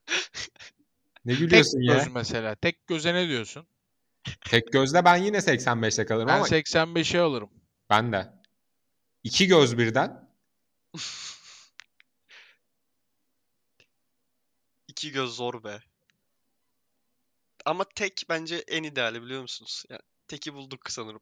ne 1.25 1.31
tek 1.31 1.39
gülüyorsun 1.39 1.81
ya? 1.81 1.93
göz 1.97 2.07
mesela. 2.13 2.55
Tek 2.55 2.87
göze 2.87 3.13
ne 3.13 3.27
diyorsun? 3.27 3.67
Tek 4.41 4.73
gözle 4.73 5.05
ben 5.05 5.15
yine 5.15 5.37
85'te 5.37 6.05
kalırım 6.05 6.27
Ben 6.27 6.35
ama 6.35 6.45
85'e 6.47 7.19
alırım. 7.19 7.49
ben 7.89 8.11
de. 8.11 8.33
İki 9.23 9.47
göz 9.47 9.77
birden. 9.77 10.29
İki 14.87 15.11
göz 15.11 15.35
zor 15.35 15.63
be. 15.63 15.79
Ama 17.65 17.83
tek 17.95 18.25
bence 18.29 18.55
en 18.67 18.83
ideali 18.83 19.21
biliyor 19.23 19.41
musunuz? 19.41 19.83
Yani 19.89 20.01
teki 20.27 20.53
bulduk 20.53 20.91
sanırım. 20.91 21.21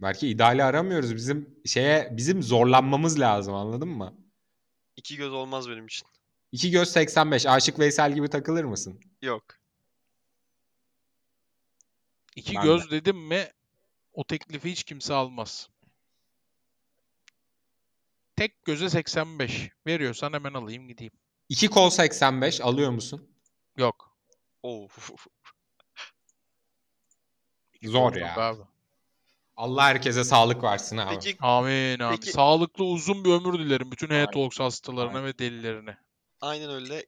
Belki 0.00 0.28
ideali 0.28 0.64
aramıyoruz. 0.64 1.14
Bizim 1.16 1.60
şeye 1.66 2.08
bizim 2.16 2.42
zorlanmamız 2.42 3.20
lazım 3.20 3.54
anladın 3.54 3.88
mı? 3.88 4.14
İki 4.96 5.16
göz 5.16 5.32
olmaz 5.32 5.68
benim 5.68 5.86
için. 5.86 6.08
İki 6.52 6.70
göz 6.70 6.92
85. 6.92 7.46
Aşık 7.46 7.78
Veysel 7.78 8.14
gibi 8.14 8.28
takılır 8.30 8.64
mısın? 8.64 9.00
Yok. 9.22 9.44
İki 12.38 12.54
Ben 12.54 12.62
göz 12.62 12.90
dedim 12.90 13.16
mi 13.18 13.52
o 14.12 14.24
teklifi 14.24 14.70
hiç 14.70 14.84
kimse 14.84 15.14
almaz. 15.14 15.68
Tek 18.36 18.64
göze 18.64 18.90
85. 18.90 19.70
Veriyorsan 19.86 20.32
hemen 20.32 20.54
alayım 20.54 20.88
gideyim. 20.88 21.12
İki 21.48 21.68
kol 21.68 21.90
85 21.90 22.60
alıyor 22.60 22.90
musun? 22.90 23.30
Yok. 23.76 24.16
Oo. 24.62 24.88
Zor 27.82 28.14
ya. 28.14 28.36
Abi. 28.36 28.62
Allah 29.56 29.84
herkese 29.84 30.24
sağlık 30.24 30.62
versin 30.62 30.96
abi. 30.96 31.14
Peki 31.14 31.36
Amin 31.40 31.98
abi. 31.98 32.16
Peki- 32.16 32.32
Sağlıklı 32.32 32.84
uzun 32.84 33.24
bir 33.24 33.30
ömür 33.30 33.58
dilerim 33.58 33.92
bütün. 33.92 34.10
Head 34.10 34.58
hastalarına 34.58 35.18
Aynen. 35.18 35.24
ve 35.24 35.38
delilerine. 35.38 35.98
aynen 36.40 36.70
öyle. 36.70 37.06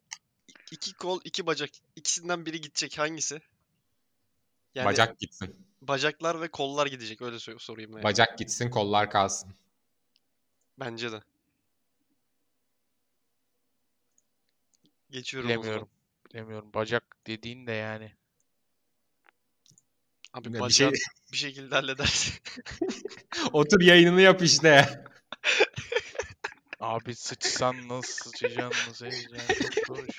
İki 0.72 0.92
kol, 0.92 1.20
iki 1.24 1.46
bacak. 1.46 1.70
İkisinden 1.96 2.46
biri 2.46 2.60
gidecek. 2.60 2.98
Hangisi? 2.98 3.40
Yani 4.74 4.86
Bacak 4.86 5.18
gitsin. 5.18 5.66
bacaklar 5.82 6.40
ve 6.40 6.48
kollar 6.48 6.86
gidecek. 6.86 7.22
Öyle 7.22 7.38
sor- 7.38 7.58
sorayım 7.58 7.92
yani. 7.92 8.02
Bacak 8.02 8.38
gitsin, 8.38 8.70
kollar 8.70 9.10
kalsın. 9.10 9.54
Bence 10.80 11.12
de. 11.12 11.22
Geçiyorum 15.10 15.50
o 15.50 15.52
zaman. 15.52 15.62
Bilemiyorum. 15.64 15.88
Bilemiyorum. 16.30 16.74
Bacak 16.74 17.16
dediğin 17.26 17.66
de 17.66 17.72
yani. 17.72 18.12
Abi 20.32 20.54
Bir 20.54 20.60
bacağı 20.60 20.90
şey 20.96 21.04
bir 21.32 21.36
şekilde 21.36 21.74
halledersin. 21.74 22.34
otur 23.52 23.80
yayınını 23.80 24.20
yap 24.20 24.42
işte. 24.42 25.04
Abi 26.80 27.14
sıçsan 27.14 27.88
nasıl 27.88 28.30
sıçacaksın 28.30 28.90
nasıl 28.90 29.06
edeceksin 29.06 29.70
çok 29.70 29.86
zor 29.96 30.04
iş. 30.08 30.16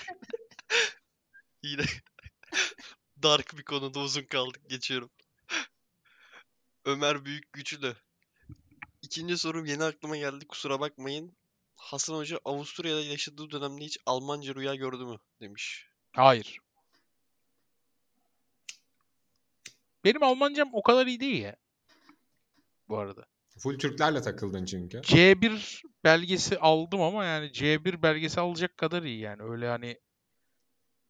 Yine 1.64 1.84
dark 3.24 3.58
bir 3.58 3.64
konuda 3.64 4.00
uzun 4.00 4.24
kaldık. 4.24 4.70
Geçiyorum. 4.70 5.10
Ömer 6.86 7.26
Büyük 7.26 7.54
Güçlü. 7.54 7.96
İkinci 9.02 9.38
sorum 9.38 9.66
yeni 9.66 9.84
aklıma 9.84 10.18
geldi. 10.18 10.48
Kusura 10.48 10.80
bakmayın. 10.80 11.36
Hasan 11.76 12.16
Hoca 12.16 12.40
Avusturya'da 12.46 13.02
yaşadığı 13.02 13.52
dönemde 13.52 13.86
hiç 13.86 13.98
Almanca 14.06 14.56
rüya 14.56 14.76
gördü 14.76 15.06
mü? 15.06 15.18
Demiş. 15.42 15.88
Hayır. 16.12 16.60
Benim 20.04 20.24
Almancam 20.24 20.70
o 20.74 20.84
kadar 20.84 21.08
iyi 21.08 21.20
değil 21.20 21.42
ya. 21.42 21.56
Bu 22.90 22.98
arada. 22.98 23.26
Full 23.60 23.78
Türklerle 23.78 24.22
takıldın 24.22 24.66
çünkü. 24.66 24.98
C1 24.98 25.84
belgesi 26.04 26.60
aldım 26.60 27.02
ama 27.02 27.26
yani 27.26 27.52
C1 27.52 28.02
belgesi 28.02 28.40
alacak 28.40 28.78
kadar 28.78 29.04
iyi 29.04 29.20
yani. 29.20 29.44
Öyle 29.44 29.68
hani 29.68 30.00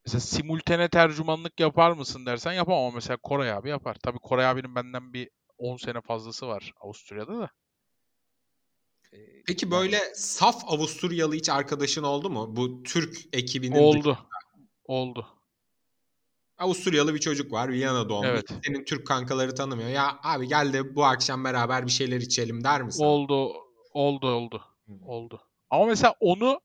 mesela 0.06 0.20
simultane 0.22 0.90
tercümanlık 0.90 1.60
yapar 1.60 1.92
mısın 1.92 2.26
dersen 2.26 2.54
yapamam 2.54 2.84
ama 2.84 2.96
mesela 2.96 3.18
Koray 3.18 3.52
abi 3.52 3.70
yapar. 3.70 3.98
Tabii 4.04 4.20
Koray 4.20 4.48
abinin 4.48 4.76
benden 4.76 5.14
bir 5.14 5.30
10 5.58 5.78
sene 5.78 6.02
fazlası 6.02 6.48
var 6.48 6.74
Avusturya'da 6.82 7.40
da. 7.40 7.50
Ee, 9.14 9.18
Peki 9.48 9.72
böyle 9.72 10.00
saf 10.16 10.64
Avusturyalı 10.68 11.36
hiç 11.36 11.50
arkadaşın 11.50 12.04
oldu 12.04 12.30
mu? 12.30 12.56
Bu 12.56 12.84
Türk 12.84 13.18
ekibinin 13.34 13.80
oldu. 13.80 14.18
Oldu. 14.86 15.28
Avusturyalı 16.58 17.14
bir 17.14 17.20
çocuk 17.20 17.52
var 17.52 17.70
Viyana 17.70 18.10
doğumlu. 18.10 18.28
Evet. 18.28 18.50
Senin 18.66 18.86
Türk 18.86 19.08
kankaları 19.08 19.56
tanımıyor. 19.56 19.90
Ya 19.90 20.20
abi 20.24 20.48
gel 20.48 20.74
de 20.74 20.96
bu 20.96 21.06
akşam 21.06 21.44
beraber 21.44 21.86
bir 21.86 21.92
şeyler 21.92 22.22
içelim 22.22 22.64
der 22.64 22.82
misin? 22.84 23.04
Oldu. 23.06 23.54
Oldu 23.94 24.28
oldu. 24.28 24.64
Hı. 24.88 24.94
Oldu. 25.06 25.42
Ama 25.70 25.86
mesela 25.86 26.16
onu 26.20 26.62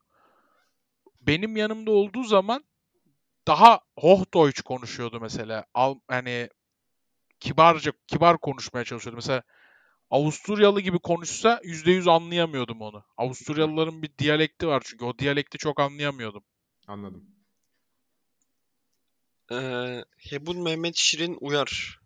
benim 1.20 1.56
yanımda 1.56 1.90
olduğu 1.90 2.24
zaman 2.24 2.64
daha 3.46 3.80
Hochdeutsch 3.98 4.62
konuşuyordu 4.62 5.20
mesela. 5.20 5.64
Al, 5.74 5.98
hani 6.08 6.48
kibarca 7.40 7.92
kibar 8.06 8.38
konuşmaya 8.38 8.84
çalışıyordu. 8.84 9.16
Mesela 9.16 9.42
Avusturyalı 10.10 10.80
gibi 10.80 10.98
konuşsa 10.98 11.60
%100 11.64 12.10
anlayamıyordum 12.10 12.80
onu. 12.80 13.04
Avusturyalıların 13.16 14.02
bir 14.02 14.10
diyalekti 14.18 14.66
var 14.68 14.82
çünkü 14.86 15.04
o 15.04 15.18
diyalekti 15.18 15.58
çok 15.58 15.80
anlayamıyordum. 15.80 16.44
Anladım. 16.86 17.24
Ee, 19.52 20.04
Hebun 20.16 20.62
Mehmet 20.62 20.96
Şirin 20.96 21.36
Uyar. 21.40 22.00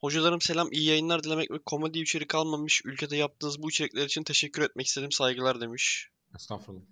Hocalarım 0.00 0.40
selam, 0.40 0.72
iyi 0.72 0.88
yayınlar 0.88 1.22
dilemek 1.22 1.50
ve 1.50 1.58
komedi 1.58 1.98
içerik 1.98 2.34
almamış 2.34 2.82
ülkede 2.84 3.16
yaptığınız 3.16 3.62
bu 3.62 3.68
içerikler 3.68 4.04
için 4.04 4.22
teşekkür 4.22 4.62
etmek 4.62 4.86
istedim. 4.86 5.12
Saygılar 5.12 5.60
demiş. 5.60 6.08
Estağfurullah. 6.34 6.82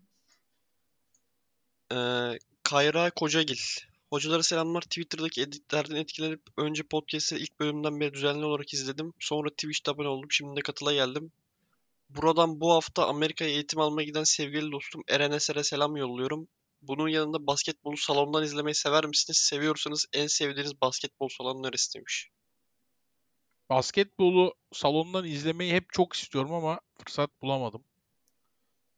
Ee, 1.92 2.38
Kayra 2.70 3.10
Kocagil. 3.10 3.58
Hocalara 4.10 4.42
selamlar. 4.42 4.80
Twitter'daki 4.80 5.42
editlerden 5.42 5.96
etkilenip 5.96 6.42
önce 6.56 6.82
podcast'leri 6.82 7.42
ilk 7.42 7.60
bölümden 7.60 8.00
beri 8.00 8.14
düzenli 8.14 8.44
olarak 8.44 8.74
izledim. 8.74 9.12
Sonra 9.20 9.50
Twitch'te 9.50 9.90
abone 9.90 10.08
oldum. 10.08 10.30
Şimdi 10.30 10.56
de 10.56 10.62
katıla 10.62 10.92
geldim. 10.92 11.32
Buradan 12.10 12.60
bu 12.60 12.72
hafta 12.72 13.06
Amerika'ya 13.08 13.50
eğitim 13.50 13.80
almaya 13.80 14.04
giden 14.04 14.24
sevgili 14.24 14.72
dostum 14.72 15.02
Eren 15.08 15.30
Eser'e 15.30 15.64
selam 15.64 15.96
yolluyorum. 15.96 16.48
Bunun 16.82 17.08
yanında 17.08 17.46
basketbolu 17.46 17.96
salondan 17.96 18.44
izlemeyi 18.44 18.74
sever 18.74 19.06
misiniz? 19.06 19.38
Seviyorsanız 19.38 20.06
en 20.12 20.26
sevdiğiniz 20.26 20.80
basketbol 20.80 21.28
salonu 21.28 21.62
neresi 21.62 21.94
demiş. 21.94 22.28
Basketbolu 23.70 24.54
salondan 24.72 25.24
izlemeyi 25.24 25.72
hep 25.72 25.92
çok 25.92 26.14
istiyorum 26.14 26.52
ama 26.52 26.80
fırsat 26.98 27.30
bulamadım. 27.42 27.84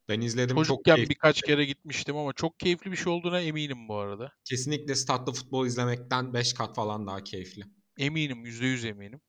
Ben 0.08 0.20
izledim 0.20 0.56
çok 0.56 0.66
Çocukken 0.66 0.94
keyifli. 0.94 1.10
birkaç 1.10 1.42
kere 1.42 1.64
gitmiştim 1.64 2.16
ama 2.16 2.32
çok 2.32 2.60
keyifli 2.60 2.92
bir 2.92 2.96
şey 2.96 3.12
olduğuna 3.12 3.40
eminim 3.40 3.88
bu 3.88 3.96
arada. 3.96 4.32
Kesinlikle 4.44 4.94
statta 4.94 5.32
futbol 5.32 5.66
izlemekten 5.66 6.34
5 6.34 6.52
kat 6.52 6.74
falan 6.76 7.06
daha 7.06 7.24
keyifli. 7.24 7.62
Eminim, 7.98 8.44
%100 8.46 8.84
eminim. 8.86 9.20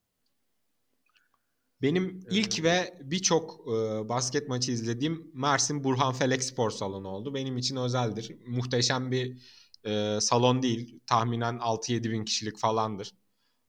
Benim 1.81 2.19
ilk 2.31 2.59
Ee, 2.59 2.63
ve 2.63 2.97
birçok 3.01 3.59
e, 3.67 4.09
basket 4.09 4.49
maçı 4.49 4.71
izlediğim 4.71 5.31
Mersin 5.33 5.83
Burhan 5.83 6.13
Felek 6.13 6.43
Spor 6.43 6.69
Salonu 6.71 7.07
oldu. 7.07 7.33
Benim 7.33 7.57
için 7.57 7.75
özeldir. 7.75 8.37
Muhteşem 8.47 9.11
bir 9.11 9.41
e, 9.85 10.21
salon 10.21 10.61
değil. 10.63 10.99
Tahminen 11.05 11.57
6-7 11.57 12.11
bin 12.11 12.25
kişilik 12.25 12.57
falandır. 12.57 13.11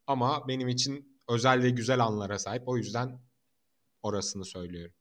Ama 0.07 0.49
benim 0.49 0.69
için 0.69 1.21
özel 1.29 1.63
ve 1.63 1.71
güzel 1.71 2.01
anlara 2.01 2.39
sahip. 2.39 2.63
O 2.69 2.77
yüzden 2.77 3.21
orasını 4.03 4.45
söylüyorum. 4.45 4.95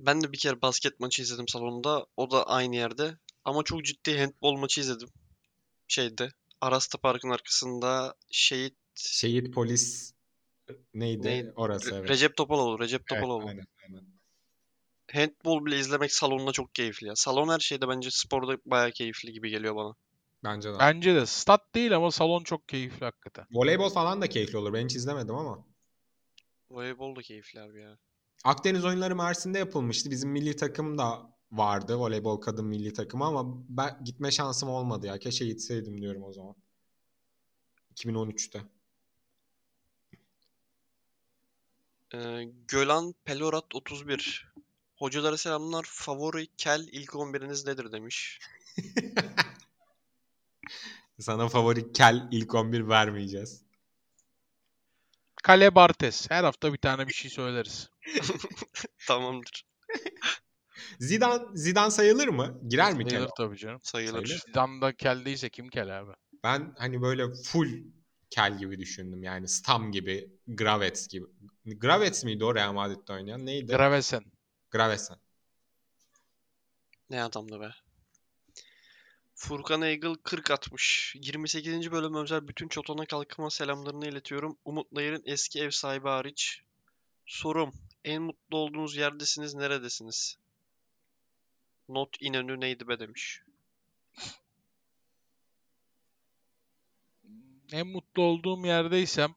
Ben 0.00 0.22
de 0.22 0.32
bir 0.32 0.38
kere 0.38 0.62
basket 0.62 1.00
maçı 1.00 1.22
izledim 1.22 1.48
salonda. 1.48 2.06
O 2.16 2.30
da 2.30 2.46
aynı 2.46 2.76
yerde. 2.76 3.16
Ama 3.44 3.62
çok 3.62 3.84
ciddi 3.84 4.18
handbol 4.18 4.56
maçı 4.56 4.80
izledim. 4.80 5.08
Şeyde. 5.88 6.28
Arasta 6.60 6.98
Park'ın 6.98 7.30
arkasında 7.30 8.14
Şehit 8.30 8.74
Şehit 8.94 9.54
polis 9.54 10.12
neydi? 10.94 11.28
Neydi? 11.28 11.52
Orası 11.56 11.94
evet. 11.94 12.10
Recep 12.10 12.36
Topaloğlu. 12.36 12.78
Recep 12.78 13.00
Evet, 13.00 13.08
Topaloğlu. 13.08 13.48
aynen, 13.48 13.66
aynen. 13.84 14.04
Handbol 15.12 15.66
bile 15.66 15.78
izlemek 15.78 16.12
salonda 16.12 16.52
çok 16.52 16.74
keyifli 16.74 17.06
ya. 17.06 17.16
Salon 17.16 17.48
her 17.48 17.58
şeyde 17.58 17.88
bence 17.88 18.10
sporda 18.12 18.58
bayağı 18.64 18.90
keyifli 18.90 19.32
gibi 19.32 19.50
geliyor 19.50 19.76
bana. 19.76 19.94
Bence 20.44 20.72
de. 20.72 20.78
Bence 20.78 21.14
de 21.14 21.26
stat 21.26 21.74
değil 21.74 21.96
ama 21.96 22.10
salon 22.10 22.44
çok 22.44 22.68
keyifli 22.68 23.04
hakikaten. 23.04 23.46
Voleybol 23.50 23.90
falan 23.90 24.22
da 24.22 24.28
keyifli 24.28 24.58
olur. 24.58 24.72
Ben 24.72 24.84
hiç 24.84 24.96
izlemedim 24.96 25.34
ama. 25.34 25.64
Voleybol 26.70 27.16
da 27.16 27.22
keyifli 27.22 27.60
abi 27.60 27.80
ya. 27.80 27.98
Akdeniz 28.44 28.84
oyunları 28.84 29.16
Mersin'de 29.16 29.58
yapılmıştı. 29.58 30.10
Bizim 30.10 30.30
milli 30.30 30.56
takım 30.56 30.98
da 30.98 31.30
vardı. 31.52 31.96
Voleybol 31.96 32.40
kadın 32.40 32.66
milli 32.66 32.92
takımı 32.92 33.24
ama 33.24 33.44
ben 33.68 34.04
gitme 34.04 34.30
şansım 34.30 34.68
olmadı 34.68 35.06
ya. 35.06 35.18
Keşke 35.18 35.46
gitseydim 35.46 36.00
diyorum 36.00 36.22
o 36.22 36.32
zaman. 36.32 36.54
2013'te. 37.96 38.62
Ee, 42.14 42.44
Gölan 42.68 43.14
Pelorat 43.24 43.74
31. 43.74 44.52
Hocalara 44.96 45.36
selamlar. 45.36 45.84
Favori 45.88 46.46
kel 46.56 46.88
ilk 46.92 47.10
11'iniz 47.10 47.66
nedir 47.66 47.92
demiş. 47.92 48.40
Sana 51.18 51.48
favori 51.48 51.92
kel 51.92 52.28
ilk 52.30 52.54
11 52.54 52.88
vermeyeceğiz. 52.88 53.62
Kale 55.42 55.74
Bartes. 55.74 56.30
Her 56.30 56.44
hafta 56.44 56.72
bir 56.72 56.78
tane 56.78 57.08
bir 57.08 57.12
şey 57.12 57.30
söyleriz. 57.30 57.90
Tamamdır. 59.08 59.64
Zidane, 61.00 61.44
Zidane 61.54 61.90
sayılır 61.90 62.28
mı? 62.28 62.60
Girer 62.68 62.94
mi 62.94 63.04
kel? 63.04 63.10
Sayılır 63.10 63.30
tabii 63.36 63.56
canım. 63.56 63.80
Sayılır. 63.82 64.12
Sayılır. 64.26 64.42
Zidane'da 64.46 64.92
kel 64.92 65.24
değilse 65.24 65.48
kim 65.50 65.68
kel 65.68 66.00
abi? 66.00 66.12
Ben 66.44 66.74
hani 66.78 67.02
böyle 67.02 67.32
full 67.44 67.68
kel 68.30 68.58
gibi 68.58 68.78
düşündüm. 68.78 69.22
Yani 69.22 69.48
Stam 69.48 69.92
gibi, 69.92 70.30
Gravets 70.46 71.08
gibi. 71.08 71.26
Gravets 71.64 72.24
miydi 72.24 72.44
o 72.44 72.54
Real 72.54 72.72
Madrid'de 72.72 73.12
oynayan? 73.12 73.46
Neydi? 73.46 73.72
Gravesen. 73.72 74.24
Gravesen. 74.70 75.16
Ne 77.10 77.22
adamdı 77.22 77.60
be. 77.60 77.70
Furkan 79.40 79.82
Eagle 79.82 80.16
40 80.22 80.50
atmış. 80.50 81.14
28. 81.22 81.92
bölüm 81.92 82.14
özel 82.14 82.48
bütün 82.48 82.68
Çotona 82.68 83.06
kalkma 83.06 83.50
selamlarını 83.50 84.08
iletiyorum. 84.08 84.58
Umut 84.64 84.92
Nayır'ın 84.92 85.22
eski 85.26 85.60
ev 85.60 85.70
sahibi 85.70 86.08
hariç. 86.08 86.62
Sorum. 87.26 87.72
En 88.04 88.22
mutlu 88.22 88.56
olduğunuz 88.56 88.96
yerdesiniz, 88.96 89.54
neredesiniz? 89.54 90.38
Not 91.88 92.16
İnönü 92.20 92.60
neydi 92.60 92.88
be 92.88 93.00
demiş. 93.00 93.42
En 97.72 97.86
mutlu 97.86 98.22
olduğum 98.22 98.66
yerdeysem 98.66 99.34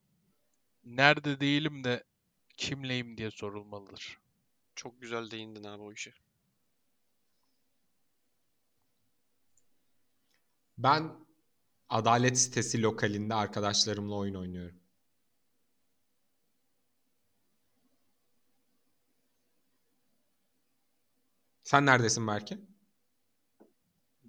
nerede 0.83 1.39
değilim 1.39 1.83
de 1.83 2.03
kimleyim 2.57 3.17
diye 3.17 3.31
sorulmalıdır. 3.31 4.17
Çok 4.75 5.01
güzel 5.01 5.31
değindin 5.31 5.63
abi 5.63 5.83
o 5.83 5.93
işe. 5.93 6.13
Ben 10.77 11.11
Adalet 11.89 12.37
sitesi 12.37 12.81
lokalinde 12.81 13.33
arkadaşlarımla 13.33 14.15
oyun 14.15 14.35
oynuyorum. 14.35 14.79
Sen 21.63 21.85
neredesin 21.85 22.27
Berke? 22.27 22.57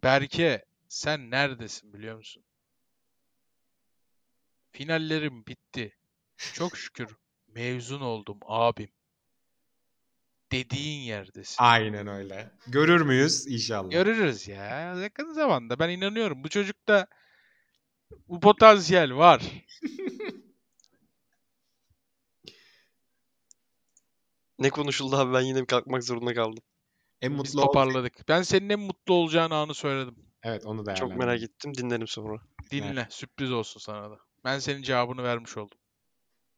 Berke 0.03 0.65
sen 0.89 1.31
neredesin 1.31 1.93
biliyor 1.93 2.17
musun? 2.17 2.45
Finallerim 4.73 5.47
bitti. 5.47 5.97
Çok 6.37 6.77
şükür 6.77 7.17
mezun 7.49 8.01
oldum 8.01 8.39
abim. 8.47 8.89
Dediğin 10.55 11.01
yerdesin. 11.01 11.57
Aynen 11.59 12.07
öyle. 12.07 12.51
Görür 12.67 13.01
müyüz 13.01 13.47
inşallah? 13.47 13.91
Görürüz 13.91 14.49
ya. 14.49 14.95
Yakın 14.95 15.33
zamanda 15.33 15.79
ben 15.79 15.89
inanıyorum. 15.89 16.45
Bu 16.45 16.49
çocukta 16.49 17.07
bu 18.29 18.41
potansiyel 18.41 19.15
var. 19.15 19.43
Ne 24.59 24.71
konuşuldu 24.71 25.17
abi 25.17 25.33
ben 25.35 25.41
yine 25.41 25.61
bir 25.61 25.67
kalkmak 25.67 26.05
zorunda 26.05 26.35
kaldım. 26.35 26.65
en 27.23 27.33
Biz 27.33 27.39
mutlu 27.39 27.61
ol- 27.63 27.67
toparladık. 27.67 28.29
Ben 28.29 28.43
senin 28.43 28.69
en 28.71 28.81
mutlu 28.81 29.15
olacağın 29.15 29.51
anı 29.51 29.75
söyledim. 29.75 30.17
Evet 30.43 30.67
onu 30.67 30.87
da 30.87 30.95
Çok 30.95 31.17
merak 31.17 31.43
ettim 31.43 31.75
dinlerim 31.75 32.07
sonra. 32.07 32.41
Dinle. 32.71 33.07
Sürpriz 33.11 33.53
olsun 33.53 33.81
sana 33.81 34.11
da. 34.11 34.19
Ben 34.45 34.59
senin 34.59 34.83
cevabını 34.83 35.23
vermiş 35.23 35.57
oldum. 35.57 35.79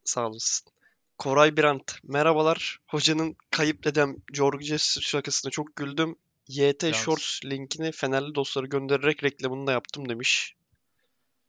Sağ 0.04 0.26
olasın. 0.28 0.72
Koray 1.18 1.56
Birant. 1.56 1.98
Merhabalar. 2.02 2.78
Hocanın 2.86 3.36
kayıp 3.50 3.84
dedem 3.84 4.16
George 4.32 4.64
Jesus 4.64 5.02
şakasına 5.04 5.50
çok 5.50 5.76
güldüm. 5.76 6.16
YT 6.48 6.82
Yalnız- 6.86 6.96
Shorts 7.00 7.44
linkini 7.44 7.92
Fenerli 7.92 8.34
dostlara 8.34 8.66
göndererek 8.66 9.24
reklamını 9.24 9.66
da 9.66 9.72
yaptım 9.72 10.08
demiş. 10.08 10.54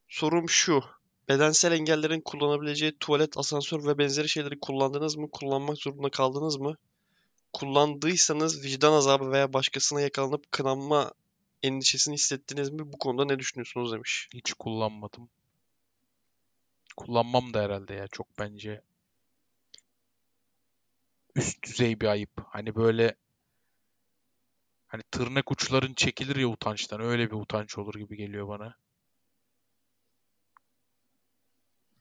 Sorum 0.10 0.50
şu. 0.50 0.84
Bedensel 1.30 1.72
engellerin 1.72 2.22
kullanabileceği 2.22 2.98
tuvalet, 3.00 3.38
asansör 3.38 3.86
ve 3.86 3.98
benzeri 3.98 4.30
şeyleri 4.30 4.60
kullandınız 4.60 5.16
mı? 5.16 5.32
Kullanmak 5.32 5.78
zorunda 5.78 6.10
kaldınız 6.10 6.58
mı? 6.58 6.78
Kullandıysanız 7.54 8.64
vicdan 8.64 8.94
azabı 8.94 9.32
veya 9.32 9.54
başkasına 9.54 10.02
yakalanıp 10.02 10.52
kınanma 10.52 11.12
endişesini 11.64 12.14
hissettiniz 12.14 12.70
mi? 12.70 12.94
Bu 12.94 12.98
konuda 12.98 13.26
ne 13.26 13.40
düşünüyorsunuz 13.40 13.92
demiş. 13.92 14.30
Hiç 14.34 14.54
kullanmadım. 14.54 15.30
Kullanmam 16.98 17.54
da 17.54 17.62
herhalde 17.62 17.94
ya. 17.94 18.08
Çok 18.08 18.28
bence 18.40 18.82
üst 21.38 21.64
düzey 21.64 22.00
bir 22.02 22.08
ayıp. 22.08 22.32
Hani 22.50 22.76
böyle 22.76 23.16
hani 24.88 25.04
tırnak 25.12 25.52
uçların 25.52 25.94
çekilir 25.94 26.36
ya 26.36 26.48
utançtan. 26.48 27.02
Öyle 27.02 27.32
bir 27.32 27.36
utanç 27.36 27.78
olur 27.78 27.94
gibi 27.94 28.18
geliyor 28.18 28.48
bana. 28.48 28.76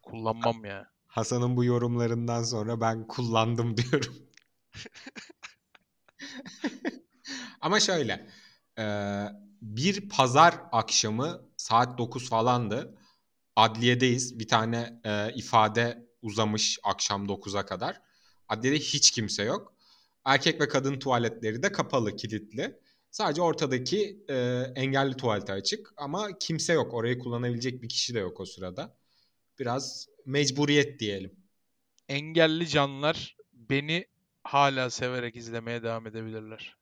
Kullanmam 0.02 0.64
ya. 0.64 0.90
Hasan'ın 1.06 1.56
bu 1.56 1.64
yorumlarından 1.64 2.42
sonra 2.42 2.80
ben 2.80 3.06
kullandım 3.06 3.76
diyorum. 3.76 4.16
Ama 7.60 7.80
şöyle. 7.80 8.30
e, 8.78 8.84
bir 9.62 10.08
pazar 10.08 10.54
akşamı 10.72 11.40
saat 11.56 11.98
9 11.98 12.28
falandı. 12.28 12.98
Adliyedeyiz. 13.56 14.38
Bir 14.38 14.48
tane 14.48 15.00
e, 15.04 15.34
ifade 15.34 16.06
uzamış 16.22 16.78
akşam 16.84 17.26
9'a 17.26 17.66
kadar. 17.66 18.05
Adliyede 18.48 18.78
hiç 18.78 19.10
kimse 19.10 19.42
yok. 19.42 19.74
Erkek 20.24 20.60
ve 20.60 20.68
kadın 20.68 20.98
tuvaletleri 20.98 21.62
de 21.62 21.72
kapalı, 21.72 22.16
kilitli. 22.16 22.78
Sadece 23.10 23.42
ortadaki 23.42 24.24
e, 24.28 24.62
engelli 24.74 25.16
tuvalete 25.16 25.52
açık 25.52 25.92
ama 25.96 26.38
kimse 26.38 26.72
yok. 26.72 26.94
Orayı 26.94 27.18
kullanabilecek 27.18 27.82
bir 27.82 27.88
kişi 27.88 28.14
de 28.14 28.18
yok 28.18 28.40
o 28.40 28.44
sırada. 28.44 28.96
Biraz 29.58 30.08
mecburiyet 30.26 31.00
diyelim. 31.00 31.36
Engelli 32.08 32.68
canlılar 32.68 33.36
beni 33.52 34.06
hala 34.44 34.90
severek 34.90 35.36
izlemeye 35.36 35.82
devam 35.82 36.06
edebilirler. 36.06 36.76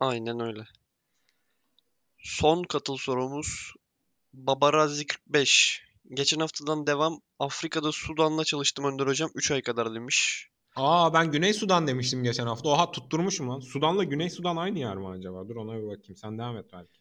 Aynen 0.00 0.40
öyle. 0.40 0.64
Son 2.18 2.62
katıl 2.62 2.96
sorumuz 2.96 3.74
Babarazi 4.32 5.06
45. 5.06 5.85
Geçen 6.14 6.40
haftadan 6.40 6.86
devam. 6.86 7.20
Afrika'da 7.38 7.92
Sudan'la 7.92 8.44
çalıştım 8.44 8.84
Önder 8.84 9.06
Hocam. 9.06 9.30
3 9.34 9.50
ay 9.50 9.62
kadar 9.62 9.94
demiş. 9.94 10.48
Aa 10.76 11.14
ben 11.14 11.32
Güney 11.32 11.54
Sudan 11.54 11.86
demiştim 11.86 12.22
geçen 12.22 12.46
hafta. 12.46 12.68
Oha 12.68 12.90
tutturmuşum 12.90 13.48
lan. 13.48 13.60
Sudan'la 13.60 14.04
Güney 14.04 14.30
Sudan 14.30 14.56
aynı 14.56 14.78
yer 14.78 14.96
mi 14.96 15.08
acaba? 15.08 15.48
Dur 15.48 15.56
ona 15.56 15.78
bir 15.78 15.86
bakayım. 15.86 16.16
Sen 16.16 16.38
devam 16.38 16.56
et 16.56 16.66
belki. 16.72 17.00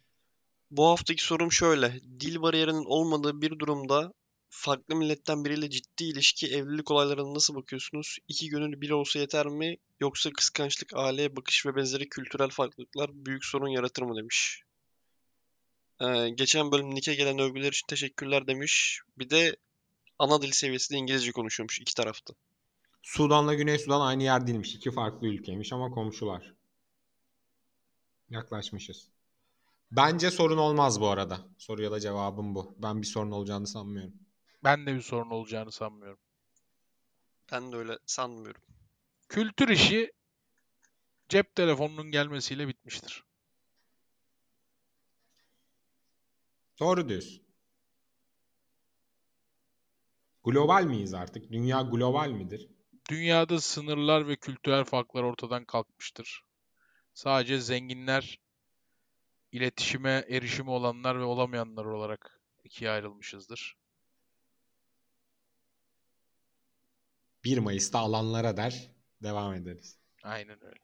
Bu 0.72 0.86
haftaki 0.86 1.24
sorum 1.24 1.52
şöyle. 1.52 2.00
Dil 2.20 2.42
bariyerinin 2.42 2.86
olmadığı 2.86 3.42
bir 3.42 3.60
durumda 3.60 4.14
farklı 4.50 4.96
milletten 4.96 5.46
biriyle 5.46 5.70
ciddi 5.70 6.04
ilişki, 6.04 6.48
evlilik 6.48 6.92
olaylarına 6.92 7.34
nasıl 7.34 7.56
bakıyorsunuz? 7.56 8.18
İki 8.28 8.50
gönül 8.50 8.82
bir 8.82 8.90
olsa 8.90 9.20
yeter 9.20 9.46
mi? 9.46 9.78
Yoksa 10.00 10.30
kıskançlık, 10.30 10.90
aileye 10.96 11.36
bakış 11.36 11.66
ve 11.66 11.76
benzeri 11.76 12.10
kültürel 12.10 12.50
farklılıklar 12.50 13.10
büyük 13.14 13.46
sorun 13.46 13.68
yaratır 13.68 14.04
mı 14.04 14.18
demiş. 14.18 14.65
Ee, 16.02 16.30
geçen 16.30 16.72
bölüm 16.72 16.96
Nick'e 16.96 17.16
gelen 17.16 17.40
övgüler 17.40 17.72
için 17.72 17.88
teşekkürler 17.88 18.48
demiş. 18.48 19.02
Bir 19.18 19.30
de 19.30 19.56
ana 20.20 20.42
dil 20.42 20.52
seviyesinde 20.52 21.00
İngilizce 21.00 21.32
konuşuyormuş 21.32 21.80
iki 21.80 21.96
tarafta. 21.96 22.34
Sudan'la 23.04 23.54
Güney 23.54 23.80
Sudan 23.80 24.02
aynı 24.02 24.24
yer 24.24 24.48
değilmiş. 24.48 24.76
İki 24.76 24.92
farklı 24.92 25.28
ülkeymiş 25.28 25.74
ama 25.74 25.92
komşular. 25.92 26.54
Yaklaşmışız. 28.30 29.08
Bence 29.92 30.32
sorun 30.32 30.58
olmaz 30.58 31.02
bu 31.02 31.08
arada. 31.08 31.40
Soruya 31.58 31.92
da 31.92 32.00
cevabım 32.00 32.56
bu. 32.56 32.76
Ben 32.78 33.02
bir 33.02 33.08
sorun 33.08 33.32
olacağını 33.32 33.68
sanmıyorum. 33.68 34.14
Ben 34.64 34.86
de 34.86 34.96
bir 34.96 35.02
sorun 35.02 35.30
olacağını 35.30 35.72
sanmıyorum. 35.72 36.20
Ben 37.52 37.72
de 37.72 37.76
öyle 37.76 37.98
sanmıyorum. 38.06 38.62
Kültür 39.30 39.70
işi 39.70 40.14
cep 41.30 41.56
telefonunun 41.56 42.12
gelmesiyle 42.12 42.68
bitmiştir. 42.68 43.25
Doğru 46.80 47.10
diyorsun. 47.10 47.44
Global 50.44 50.84
miyiz 50.84 51.14
artık? 51.14 51.52
Dünya 51.52 51.82
global 51.82 52.30
midir? 52.30 52.70
Dünyada 53.10 53.62
sınırlar 53.62 54.28
ve 54.28 54.36
kültürel 54.36 54.84
farklar 54.84 55.24
ortadan 55.24 55.66
kalkmıştır. 55.66 56.44
Sadece 57.14 57.60
zenginler, 57.60 58.40
iletişime 59.52 60.26
erişimi 60.30 60.70
olanlar 60.70 61.20
ve 61.20 61.24
olamayanlar 61.24 61.86
olarak 61.86 62.40
ikiye 62.64 62.92
ayrılmışızdır. 62.92 63.78
1 67.44 67.58
Mayıs'ta 67.58 68.00
alanlara 68.00 68.58
der. 68.58 68.92
Devam 69.24 69.54
ederiz. 69.54 69.98
Aynen 70.24 70.66
öyle. 70.66 70.80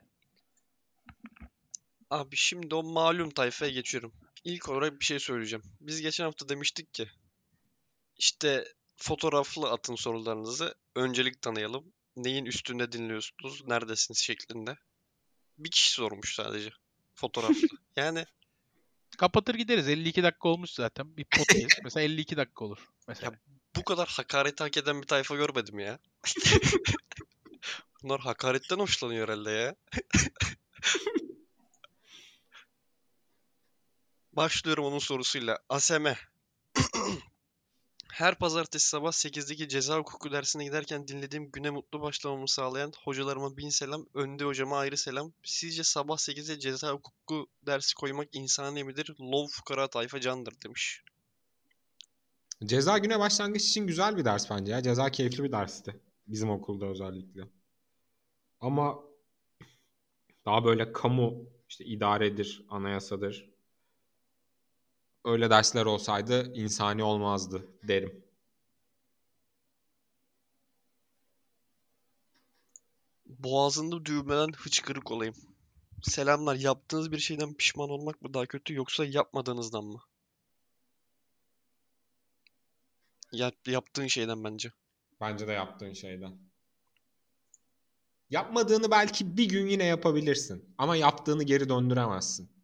Abi 2.09 2.35
şimdi 2.35 2.75
o 2.75 2.83
malum 2.83 3.29
tayfaya 3.29 3.71
geçiyorum. 3.71 4.13
İlk 4.43 4.69
olarak 4.69 4.99
bir 4.99 5.05
şey 5.05 5.19
söyleyeceğim. 5.19 5.63
Biz 5.81 6.01
geçen 6.01 6.23
hafta 6.23 6.49
demiştik 6.49 6.93
ki 6.93 7.09
işte 8.17 8.65
fotoğraflı 8.97 9.69
atın 9.69 9.95
sorularınızı 9.95 10.75
öncelik 10.95 11.41
tanıyalım. 11.41 11.93
Neyin 12.15 12.45
üstünde 12.45 12.91
dinliyorsunuz, 12.91 13.67
neredesiniz 13.67 14.19
şeklinde. 14.19 14.77
Bir 15.57 15.71
kişi 15.71 15.91
sormuş 15.91 16.35
sadece. 16.35 16.69
Fotoğraflı. 17.15 17.67
Yani 17.95 18.25
Kapatır 19.17 19.55
gideriz. 19.55 19.89
52 19.89 20.23
dakika 20.23 20.49
olmuş 20.49 20.71
zaten. 20.71 21.17
Bir 21.17 21.25
podcast. 21.25 21.79
Mesela 21.83 22.03
52 22.03 22.37
dakika 22.37 22.65
olur. 22.65 22.89
Mesela. 23.07 23.31
bu 23.75 23.83
kadar 23.83 24.07
hakaret 24.07 24.61
hak 24.61 24.77
eden 24.77 25.01
bir 25.01 25.07
tayfa 25.07 25.35
görmedim 25.35 25.79
ya. 25.79 25.99
Bunlar 28.03 28.19
hakaretten 28.19 28.77
hoşlanıyor 28.77 29.27
herhalde 29.27 29.51
ya. 29.51 29.75
Başlıyorum 34.33 34.85
onun 34.85 34.99
sorusuyla. 34.99 35.57
Aseme. 35.69 36.17
Her 38.11 38.35
pazartesi 38.35 38.87
sabah 38.87 39.11
8'deki 39.11 39.69
ceza 39.69 39.97
hukuku 39.97 40.31
dersine 40.31 40.63
giderken 40.63 41.07
dinlediğim 41.07 41.51
güne 41.51 41.69
mutlu 41.69 42.01
başlamamı 42.01 42.47
sağlayan 42.47 42.91
hocalarıma 43.03 43.57
bin 43.57 43.69
selam, 43.69 44.05
Önde 44.13 44.43
hocama 44.43 44.77
ayrı 44.77 44.97
selam. 44.97 45.33
Sizce 45.43 45.83
sabah 45.83 46.17
8'e 46.17 46.59
ceza 46.59 46.91
hukuku 46.91 47.47
dersi 47.65 47.95
koymak 47.95 48.29
insani 48.31 48.83
midir? 48.83 49.15
Lov 49.21 49.47
fukara 49.47 49.87
tayfa 49.87 50.19
candır 50.19 50.53
demiş. 50.65 51.03
Ceza 52.65 52.97
güne 52.97 53.19
başlangıç 53.19 53.63
için 53.63 53.87
güzel 53.87 54.17
bir 54.17 54.25
ders 54.25 54.49
bence 54.49 54.71
ya. 54.71 54.83
Ceza 54.83 55.09
keyifli 55.09 55.43
bir 55.43 55.51
dersti. 55.51 55.99
Bizim 56.27 56.49
okulda 56.49 56.85
özellikle. 56.85 57.41
Ama 58.59 58.99
daha 60.45 60.65
böyle 60.65 60.93
kamu 60.93 61.45
işte 61.69 61.85
idaredir, 61.85 62.65
anayasadır. 62.69 63.50
Öyle 65.25 65.49
dersler 65.49 65.85
olsaydı 65.85 66.53
insani 66.53 67.03
olmazdı 67.03 67.67
derim. 67.83 68.25
Boğazında 73.25 74.05
düğümlenen 74.05 74.53
hıçkırık 74.57 75.11
olayım. 75.11 75.35
Selamlar. 76.03 76.55
Yaptığınız 76.55 77.11
bir 77.11 77.19
şeyden 77.19 77.53
pişman 77.53 77.89
olmak 77.89 78.21
mı 78.21 78.33
daha 78.33 78.45
kötü 78.45 78.73
yoksa 78.73 79.05
yapmadığınızdan 79.05 79.83
mı? 79.83 80.01
Yap, 83.31 83.55
yaptığın 83.67 84.07
şeyden 84.07 84.43
bence. 84.43 84.71
Bence 85.21 85.47
de 85.47 85.51
yaptığın 85.51 85.93
şeyden. 85.93 86.37
Yapmadığını 88.29 88.91
belki 88.91 89.37
bir 89.37 89.49
gün 89.49 89.67
yine 89.67 89.85
yapabilirsin. 89.85 90.75
Ama 90.77 90.95
yaptığını 90.95 91.43
geri 91.43 91.69
döndüremezsin. 91.69 92.60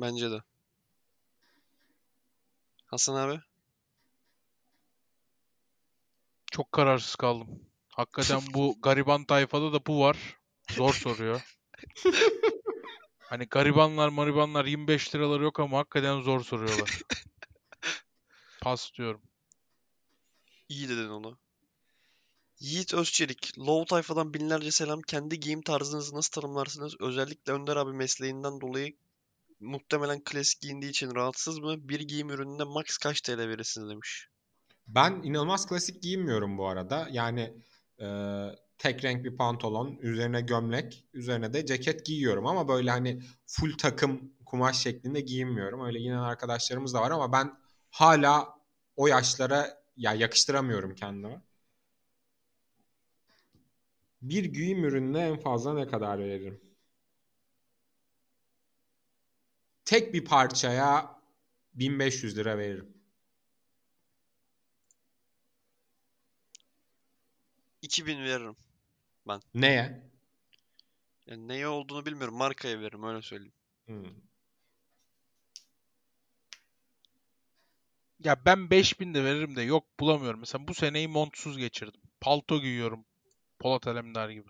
Bence 0.00 0.30
de. 0.30 0.42
Hasan 2.86 3.14
abi. 3.14 3.40
Çok 6.50 6.72
kararsız 6.72 7.14
kaldım. 7.16 7.48
Hakikaten 7.88 8.40
bu 8.54 8.76
gariban 8.82 9.24
tayfada 9.24 9.72
da 9.72 9.86
bu 9.86 10.00
var. 10.00 10.38
Zor 10.70 10.94
soruyor. 10.94 11.56
Hani 13.18 13.44
garibanlar 13.46 14.08
maribanlar 14.08 14.64
25 14.64 15.14
liraları 15.14 15.42
yok 15.42 15.60
ama 15.60 15.78
hakikaten 15.78 16.20
zor 16.20 16.44
soruyorlar. 16.44 17.02
Pas 18.62 18.92
diyorum. 18.94 19.22
İyi 20.68 20.88
dedin 20.88 21.08
onu. 21.08 21.38
Yiğit 22.60 22.94
Özçelik. 22.94 23.58
Low 23.58 23.84
tayfadan 23.84 24.34
binlerce 24.34 24.70
selam. 24.70 25.02
Kendi 25.02 25.40
giyim 25.40 25.62
tarzınızı 25.62 26.16
nasıl 26.16 26.40
tanımlarsınız? 26.40 26.94
Özellikle 27.00 27.52
Önder 27.52 27.76
abi 27.76 27.92
mesleğinden 27.92 28.60
dolayı 28.60 28.96
muhtemelen 29.60 30.20
klasik 30.24 30.60
giyindiği 30.60 30.90
için 30.90 31.14
rahatsız 31.14 31.58
mı? 31.58 31.88
Bir 31.88 32.00
giyim 32.00 32.30
ürününe 32.30 32.64
max 32.64 32.98
kaç 32.98 33.20
TL 33.20 33.38
verirsiniz 33.38 33.90
demiş. 33.90 34.28
Ben 34.88 35.20
inanılmaz 35.22 35.68
klasik 35.68 36.02
giyinmiyorum 36.02 36.58
bu 36.58 36.68
arada. 36.68 37.08
Yani 37.12 37.54
e, 38.00 38.06
tek 38.78 39.04
renk 39.04 39.24
bir 39.24 39.36
pantolon, 39.36 39.98
üzerine 40.00 40.40
gömlek, 40.40 41.04
üzerine 41.12 41.52
de 41.52 41.66
ceket 41.66 42.06
giyiyorum 42.06 42.46
ama 42.46 42.68
böyle 42.68 42.90
hani 42.90 43.22
full 43.46 43.78
takım 43.78 44.32
kumaş 44.46 44.78
şeklinde 44.82 45.20
giyinmiyorum. 45.20 45.84
Öyle 45.84 45.98
giyinen 45.98 46.18
arkadaşlarımız 46.18 46.94
da 46.94 47.00
var 47.00 47.10
ama 47.10 47.32
ben 47.32 47.58
hala 47.90 48.58
o 48.96 49.06
yaşlara 49.06 49.82
ya 49.96 50.14
yakıştıramıyorum 50.14 50.94
kendime. 50.94 51.42
Bir 54.22 54.44
giyim 54.44 54.84
ürününe 54.84 55.28
en 55.28 55.36
fazla 55.36 55.74
ne 55.74 55.86
kadar 55.86 56.18
veririm? 56.18 56.69
Tek 59.90 60.14
bir 60.14 60.24
parçaya 60.24 61.20
1500 61.74 62.36
lira 62.36 62.58
veririm. 62.58 62.94
2000 67.82 68.24
veririm. 68.24 68.56
Neye? 69.54 70.10
Yani 71.26 71.48
neye 71.48 71.68
olduğunu 71.68 72.06
bilmiyorum. 72.06 72.34
Markaya 72.34 72.80
veririm 72.80 73.02
öyle 73.02 73.22
söyleyeyim. 73.22 73.52
Hmm. 73.86 74.04
Ya 78.24 78.44
ben 78.44 78.70
5000 78.70 79.14
de 79.14 79.24
veririm 79.24 79.56
de 79.56 79.62
yok 79.62 80.00
bulamıyorum. 80.00 80.40
Mesela 80.40 80.68
bu 80.68 80.74
seneyi 80.74 81.08
montsuz 81.08 81.58
geçirdim. 81.58 82.00
Palto 82.20 82.60
giyiyorum. 82.60 83.04
Polat 83.58 83.86
Alemdar 83.86 84.30
gibi. 84.30 84.48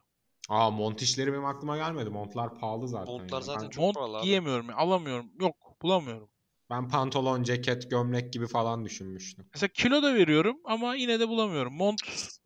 Aa 0.51 0.71
mont 0.71 1.03
işleri 1.03 1.33
benim 1.33 1.45
aklıma 1.45 1.77
gelmedi. 1.77 2.11
Montlar 2.11 2.59
pahalı 2.59 2.89
zaten. 2.89 3.13
Montlar 3.15 3.39
ya. 3.39 3.45
zaten 3.45 3.63
Ben, 3.65 3.71
çok 3.71 3.85
Mont 3.85 3.97
pahalı 3.97 4.17
abi. 4.19 4.25
giyemiyorum. 4.27 4.69
ya, 4.69 4.77
Alamıyorum. 4.77 5.31
Yok 5.41 5.57
bulamıyorum. 5.83 6.29
ben 6.71 6.89
pantolon, 6.89 7.43
ceket, 7.43 7.91
gömlek 7.91 8.33
gibi 8.33 8.47
falan 8.47 8.85
düşünmüştüm. 8.85 9.47
Mesela 9.55 9.69
kilo 9.75 10.03
da 10.03 10.15
veriyorum 10.15 10.57
ama 10.65 10.95
yine 10.95 11.21
de 11.21 11.29
bulamıyorum. 11.29 11.75
Mont 11.75 12.01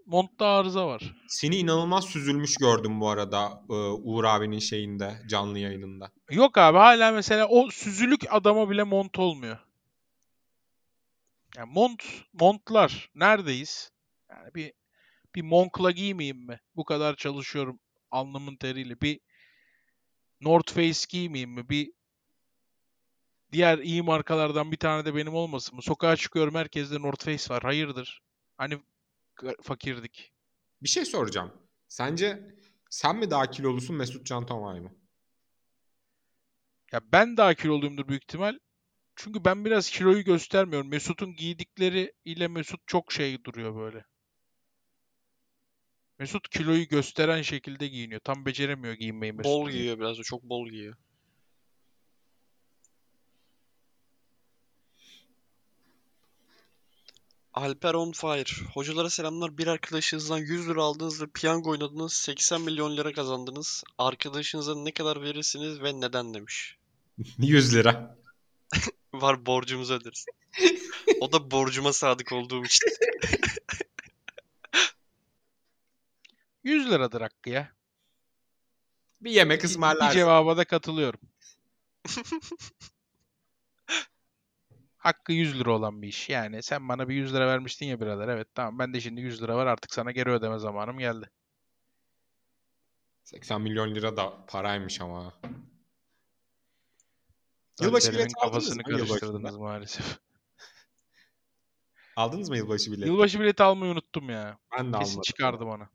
montta 0.06 0.46
arıza 0.46 0.86
var. 0.86 1.14
Seni 1.28 1.56
inanılmaz 1.56 2.04
süzülmüş 2.04 2.56
gördüm 2.56 3.00
bu 3.00 3.08
arada 3.08 3.62
e, 3.70 3.72
Uğur 3.74 4.24
abinin 4.24 4.58
şeyinde, 4.58 5.22
canlı 5.28 5.58
yayınında. 5.58 6.10
Yok 6.30 6.58
abi 6.58 6.78
hala 6.78 7.12
mesela 7.12 7.46
o 7.48 7.70
süzülük 7.70 8.20
adama 8.30 8.70
bile 8.70 8.82
mont 8.82 9.18
olmuyor. 9.18 9.58
Yani 11.56 11.72
mont, 11.72 12.02
montlar 12.32 13.10
neredeyiz? 13.14 13.90
Yani 14.30 14.54
bir 14.54 14.72
bir 15.34 15.42
Moncler 15.42 15.90
giymeyeyim 15.90 16.46
mi? 16.46 16.60
Bu 16.76 16.84
kadar 16.84 17.16
çalışıyorum 17.16 17.78
alnımın 18.14 18.56
teriyle. 18.56 19.00
Bir 19.00 19.20
North 20.40 20.72
Face 20.72 21.06
giymeyeyim 21.08 21.50
mi? 21.50 21.68
Bir 21.68 21.92
diğer 23.52 23.78
iyi 23.78 24.02
markalardan 24.02 24.72
bir 24.72 24.76
tane 24.76 25.04
de 25.04 25.14
benim 25.14 25.34
olmasın 25.34 25.76
mı? 25.76 25.82
Sokağa 25.82 26.16
çıkıyorum 26.16 26.54
herkeste 26.54 27.02
North 27.02 27.24
Face 27.24 27.54
var. 27.54 27.62
Hayırdır? 27.62 28.22
Hani 28.56 28.78
fakirdik. 29.62 30.32
Bir 30.82 30.88
şey 30.88 31.04
soracağım. 31.04 31.52
Sence 31.88 32.56
sen 32.90 33.16
mi 33.16 33.30
daha 33.30 33.50
kilolusun 33.50 33.96
Mesut 33.96 34.26
Can 34.26 34.46
Tomay 34.46 34.80
mı? 34.80 34.92
Ya 36.92 37.00
ben 37.12 37.36
daha 37.36 37.54
kiloluyumdur 37.54 38.08
büyük 38.08 38.22
ihtimal. 38.22 38.58
Çünkü 39.16 39.44
ben 39.44 39.64
biraz 39.64 39.90
kiloyu 39.90 40.24
göstermiyorum. 40.24 40.90
Mesut'un 40.90 41.36
giydikleri 41.36 42.12
ile 42.24 42.48
Mesut 42.48 42.80
çok 42.86 43.12
şey 43.12 43.44
duruyor 43.44 43.76
böyle. 43.76 44.04
Mesut 46.18 46.48
kiloyu 46.48 46.88
gösteren 46.88 47.42
şekilde 47.42 47.88
giyiniyor. 47.88 48.20
Tam 48.20 48.46
beceremiyor 48.46 48.94
giyinmeyi 48.94 49.32
Mesut. 49.32 49.52
Bol 49.52 49.70
giyiyor 49.70 49.98
biraz 49.98 50.18
da 50.18 50.22
çok 50.22 50.42
bol 50.42 50.68
giyiyor. 50.68 50.96
Alper 57.54 57.94
on 57.94 58.12
fire. 58.12 58.66
Hocalara 58.74 59.10
selamlar. 59.10 59.58
Bir 59.58 59.66
arkadaşınızdan 59.66 60.38
100 60.38 60.68
lira 60.68 60.82
aldınız 60.82 61.22
ve 61.22 61.26
piyango 61.26 61.70
oynadınız. 61.70 62.12
80 62.12 62.60
milyon 62.60 62.96
lira 62.96 63.12
kazandınız. 63.12 63.84
Arkadaşınıza 63.98 64.74
ne 64.74 64.92
kadar 64.92 65.22
verirsiniz 65.22 65.82
ve 65.82 66.00
neden 66.00 66.34
demiş. 66.34 66.76
100 67.38 67.74
lira. 67.74 68.18
Var 69.12 69.46
borcumuzu 69.46 69.94
öderiz. 69.94 70.26
O 71.20 71.32
da 71.32 71.50
borcuma 71.50 71.92
sadık 71.92 72.32
olduğum 72.32 72.64
için. 72.64 72.88
100 76.64 76.90
liradır 76.90 77.20
hakkı 77.20 77.50
ya. 77.50 77.72
Bir 79.20 79.30
yemek 79.30 79.64
ısmarlarsın. 79.64 80.14
cevaba 80.14 80.56
da 80.56 80.64
katılıyorum. 80.64 81.20
Hakkı 84.96 85.32
100 85.32 85.60
lira 85.60 85.72
olan 85.72 86.02
bir 86.02 86.08
iş. 86.08 86.28
Yani 86.28 86.62
sen 86.62 86.88
bana 86.88 87.08
bir 87.08 87.14
100 87.14 87.34
lira 87.34 87.46
vermiştin 87.46 87.86
ya 87.86 88.00
birader. 88.00 88.28
Evet 88.28 88.48
tamam 88.54 88.78
ben 88.78 88.94
de 88.94 89.00
şimdi 89.00 89.20
100 89.20 89.42
lira 89.42 89.56
var 89.56 89.66
artık 89.66 89.94
sana 89.94 90.10
geri 90.10 90.30
ödeme 90.30 90.58
zamanım 90.58 90.98
geldi. 90.98 91.30
80 93.24 93.60
milyon 93.60 93.94
lira 93.94 94.16
da 94.16 94.46
paraymış 94.46 95.00
ama. 95.00 95.32
Yılbaşı 97.80 98.12
bileti 98.12 98.34
aldınız 98.36 98.52
kafasını 98.52 98.76
mı 98.76 98.82
karıştırdınız 98.82 99.56
maalesef. 99.56 100.18
Aldınız 102.16 102.48
mı 102.48 102.56
yılbaşı 102.56 102.92
bileti? 102.92 103.08
Yılbaşı 103.08 103.40
bileti 103.40 103.62
almayı 103.62 103.92
unuttum 103.92 104.30
ya. 104.30 104.58
Ben 104.78 104.92
de 104.92 104.98
Kesin 104.98 105.12
almadım. 105.12 105.22
çıkardım 105.22 105.68
onu. 105.68 105.88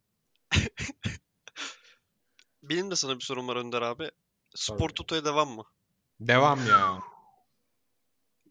Benim 2.64 2.92
de 2.92 2.96
sana 2.96 3.16
bir 3.16 3.24
sorum 3.24 3.48
var 3.48 3.56
Önder 3.56 3.82
abi. 3.82 4.12
Spor. 4.56 4.90
Toto'ya 4.90 5.26
devam 5.26 5.50
mı? 5.50 5.64
Devam 6.20 6.68
ya. 6.68 7.00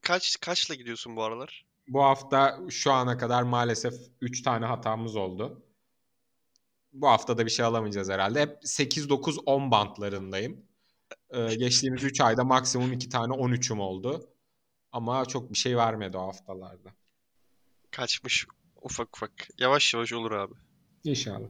Kaç 0.02 0.36
kaçla 0.40 0.74
gidiyorsun 0.74 1.16
bu 1.16 1.22
aralar? 1.22 1.66
Bu 1.88 2.02
hafta 2.04 2.60
şu 2.70 2.92
ana 2.92 3.18
kadar 3.18 3.42
maalesef 3.42 3.94
3 4.20 4.42
tane 4.42 4.66
hatamız 4.66 5.16
oldu. 5.16 5.62
Bu 6.92 7.08
hafta 7.08 7.38
da 7.38 7.46
bir 7.46 7.50
şey 7.50 7.64
alamayacağız 7.64 8.08
herhalde. 8.10 8.40
Hep 8.40 8.62
8-9-10 8.62 9.70
bantlarındayım. 9.70 10.66
Ee, 11.30 11.54
geçtiğimiz 11.58 12.04
3 12.04 12.20
ayda 12.20 12.44
maksimum 12.44 12.92
2 12.92 13.08
tane 13.08 13.34
13'üm 13.34 13.80
oldu. 13.80 14.30
Ama 14.92 15.24
çok 15.26 15.52
bir 15.52 15.58
şey 15.58 15.76
vermedi 15.76 16.16
o 16.16 16.26
haftalarda. 16.26 16.90
Kaçmış 17.90 18.46
ufak 18.82 19.16
ufak. 19.16 19.32
Yavaş 19.58 19.94
yavaş 19.94 20.12
olur 20.12 20.32
abi. 20.32 20.54
İnşallah. 21.04 21.48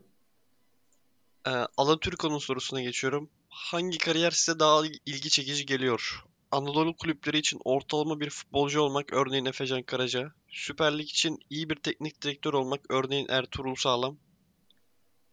Ee, 1.47 1.51
Alaturko'nun 1.77 2.39
sorusuna 2.39 2.83
geçiyorum. 2.83 3.31
Hangi 3.49 3.99
kariyer 3.99 4.31
size 4.31 4.59
daha 4.59 4.83
ilgi 5.07 5.31
çekici 5.31 5.67
geliyor? 5.67 6.25
Anadolu 6.51 6.97
kulüpleri 6.97 7.39
için 7.39 7.61
ortalama 7.65 8.21
bir 8.21 8.31
futbolcu 8.31 8.81
olmak, 8.81 9.13
örneğin 9.13 9.45
Efecan 9.45 9.83
Karaca. 9.83 10.33
Süper 10.49 10.99
Lig 10.99 11.09
için 11.09 11.39
iyi 11.51 11.71
bir 11.71 11.77
teknik 11.77 12.23
direktör 12.23 12.53
olmak, 12.53 12.81
örneğin 12.91 13.27
Ertuğrul 13.29 13.75
Sağlam. 13.75 14.19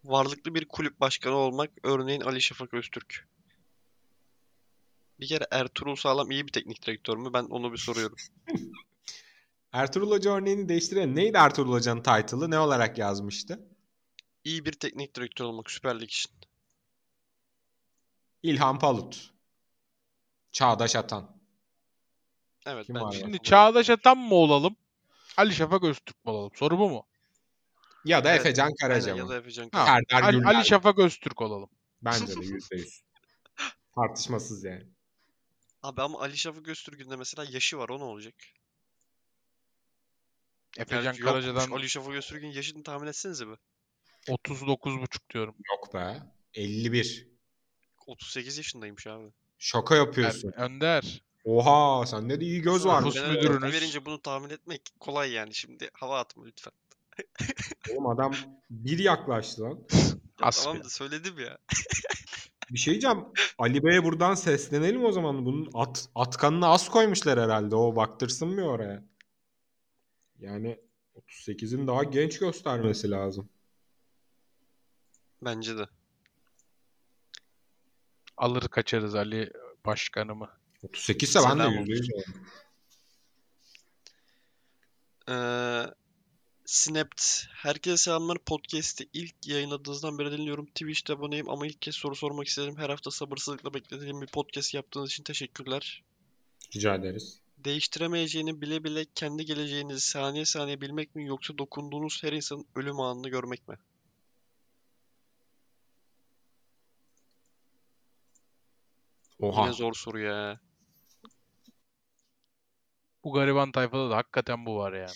Varlıklı 0.04 0.56
bir 0.56 0.66
kulüp 0.66 1.00
başkanı 1.00 1.36
olmak, 1.36 1.72
örneğin 1.84 2.22
Ali 2.22 2.42
Şafak 2.42 2.74
Öztürk. 2.74 3.28
Bir 5.20 5.28
kere 5.28 5.48
Ertuğrul 5.52 5.96
Sağlam 5.96 6.32
iyi 6.32 6.48
bir 6.48 6.52
teknik 6.52 6.86
direktör 6.86 7.18
mü? 7.18 7.30
Ben 7.34 7.44
onu 7.44 7.72
bir 7.72 7.78
soruyorum. 7.78 8.18
Ertuğrul 9.74 10.12
Hoca 10.12 10.32
örneğini 10.32 10.70
değiştirelim. 10.70 11.16
Neydi 11.16 11.38
Ertuğrul 11.38 11.72
Hoca'nın 11.72 12.04
title'ı? 12.04 12.52
Ne 12.52 12.60
olarak 12.60 12.98
yazmıştı? 12.98 13.75
İyi 14.46 14.66
bir 14.66 14.72
teknik 14.72 15.16
direktör 15.16 15.46
olmak 15.46 15.72
Süper 15.72 16.00
Lig 16.00 16.10
için. 16.10 16.32
İlhan 18.44 18.80
Palut. 18.80 19.34
Çağdaş 20.52 20.96
Atan. 20.96 21.38
Evet 22.66 22.86
Kim 22.86 22.96
bence 22.96 23.06
var. 23.06 23.12
Şimdi. 23.12 23.40
Çağdaş 23.40 23.90
Atan 23.90 24.18
mı 24.18 24.36
olalım? 24.36 24.76
Ali 25.38 25.54
Şafak 25.54 25.84
Öztürk 25.84 26.26
mü 26.26 26.32
olalım? 26.32 26.52
Soru 26.56 26.80
bu 26.80 26.90
mu? 26.90 27.08
Ya 28.06 28.24
da 28.24 28.30
Evet, 28.30 28.40
Efecan 28.40 28.74
Karaca 28.82 29.06
Aynen, 29.12 29.18
ya 29.18 29.24
mı? 29.26 29.30
da 29.30 29.38
Efecan 29.38 29.70
Ha, 29.72 29.86
Karaca. 29.86 30.06
Serdar 30.10 30.34
Ali. 30.34 30.58
Ali 30.58 30.66
Şafak 30.66 31.00
Öztürk 31.00 31.42
olalım. 31.42 31.70
Bence 32.02 32.28
de 32.28 32.32
%100. 32.34 33.02
Tartışmasız 33.96 34.64
yani. 34.64 34.88
Abi 35.84 36.02
ama 36.02 36.20
Ali 36.20 36.38
Şafak 36.38 36.68
Öztürk'ün 36.68 37.10
de 37.10 37.16
mesela 37.16 37.46
yaşı 37.50 37.78
var 37.78 37.90
o 37.90 38.00
ne 38.00 38.04
olacak? 38.04 38.36
Efecan 40.78 41.04
Yani. 41.04 41.20
Karaca'dan 41.20 41.72
Ali 41.72 41.90
Şafak 41.90 42.14
Öztürk'ün 42.14 42.52
yaşını 42.52 42.84
tahmin 42.84 43.08
etsenize 43.08 43.48
bir. 43.48 43.58
39,5 44.28 45.34
diyorum. 45.34 45.56
Yok 45.72 45.94
be. 45.94 46.24
51. 46.54 47.28
38 48.08 48.58
yaşındaymış 48.58 49.08
abi. 49.08 49.32
Şaka 49.60 49.96
Er- 49.96 50.00
yapıyorsun. 50.00 50.52
Önder. 50.52 51.24
Oha 51.46 52.06
sende 52.06 52.42
de 52.42 52.46
iyi 52.46 52.62
göz 52.62 52.86
var. 52.86 53.06
Nüfus 53.06 53.28
müdürünüz. 53.28 53.74
verince 53.74 54.06
bunu 54.06 54.22
tahmin 54.22 54.50
etmek 54.50 54.82
kolay 55.00 55.32
yani 55.32 55.54
şimdi 55.54 55.90
hava 55.94 56.20
atma 56.20 56.46
lütfen. 56.46 56.74
Oğlum 57.92 58.08
adam 58.08 58.34
bir 58.70 59.00
yaklaştı 59.00 59.62
lan. 59.62 59.80
Ya 60.42 60.50
tamam 60.50 60.84
da 60.84 60.90
söyledim 60.90 61.40
ya. 61.40 61.58
Bir 62.72 62.78
şey 62.80 62.92
diyeceğim. 62.92 63.26
Ali 63.58 63.84
Bey'e 63.84 64.04
buradan 64.04 64.36
seslenelim 64.36 65.06
o 65.06 65.12
zaman. 65.12 65.46
Bunun 65.46 65.70
at, 65.74 66.10
atkanını 66.16 66.68
az 66.68 66.90
koymuşlar 66.90 67.40
herhalde. 67.40 67.76
O 67.76 67.96
baktırsın 67.96 68.48
mı 68.48 68.62
oraya? 68.62 69.04
Yani 70.40 70.80
38'in 71.16 71.88
daha 71.88 72.04
genç 72.04 72.40
göstermesi 72.40 73.12
lazım. 73.12 73.50
Bence 75.46 75.78
de. 75.78 75.88
Alır 78.38 78.68
kaçarız 78.68 79.16
Ali 79.16 79.52
başkanımı. 79.86 80.50
38 80.84 81.30
ise 81.30 81.40
ben 81.40 81.60
de 81.60 81.64
Selam 81.64 81.74
%100 81.74 82.14
olayım. 82.14 82.48
Ee, 85.30 85.86
Snapped. 86.66 87.48
Herkese 87.54 87.98
selamlar. 87.98 88.38
Podcast'i 88.38 89.10
ilk 89.14 89.48
yayınladığınızdan 89.48 90.20
beri 90.20 90.32
dinliyorum. 90.32 90.66
Twitch'te 90.66 91.14
aboneyim 91.14 91.50
ama 91.50 91.68
ilk 91.68 91.82
kez 91.82 91.96
soru 91.96 92.16
sormak 92.16 92.48
istedim. 92.48 92.78
Her 92.78 92.90
hafta 92.90 93.12
sabırsızlıkla 93.12 93.74
beklediğim 93.74 94.22
bir 94.22 94.28
podcast 94.28 94.74
yaptığınız 94.74 95.12
için 95.12 95.24
teşekkürler. 95.24 96.04
Rica 96.76 96.96
ederiz. 96.96 97.40
Değiştiremeyeceğini 97.58 98.62
bile 98.62 98.84
bile 98.84 99.06
kendi 99.16 99.46
geleceğinizi 99.46 100.02
saniye 100.02 100.46
saniye 100.46 100.82
bilmek 100.82 101.16
mi 101.16 101.26
yoksa 101.26 101.58
dokunduğunuz 101.58 102.24
her 102.24 102.34
insanın 102.34 102.66
ölüm 102.76 103.00
anını 103.00 103.30
görmek 103.30 103.68
mi? 103.68 103.78
Oha. 109.40 109.62
Yine 109.62 109.74
zor 109.74 109.94
soru 109.94 110.20
ya. 110.20 110.60
Bu 113.24 113.34
gariban 113.34 113.72
tayfada 113.72 114.10
da 114.10 114.18
hakikaten 114.18 114.66
bu 114.66 114.78
var 114.78 114.94
ya. 114.94 115.08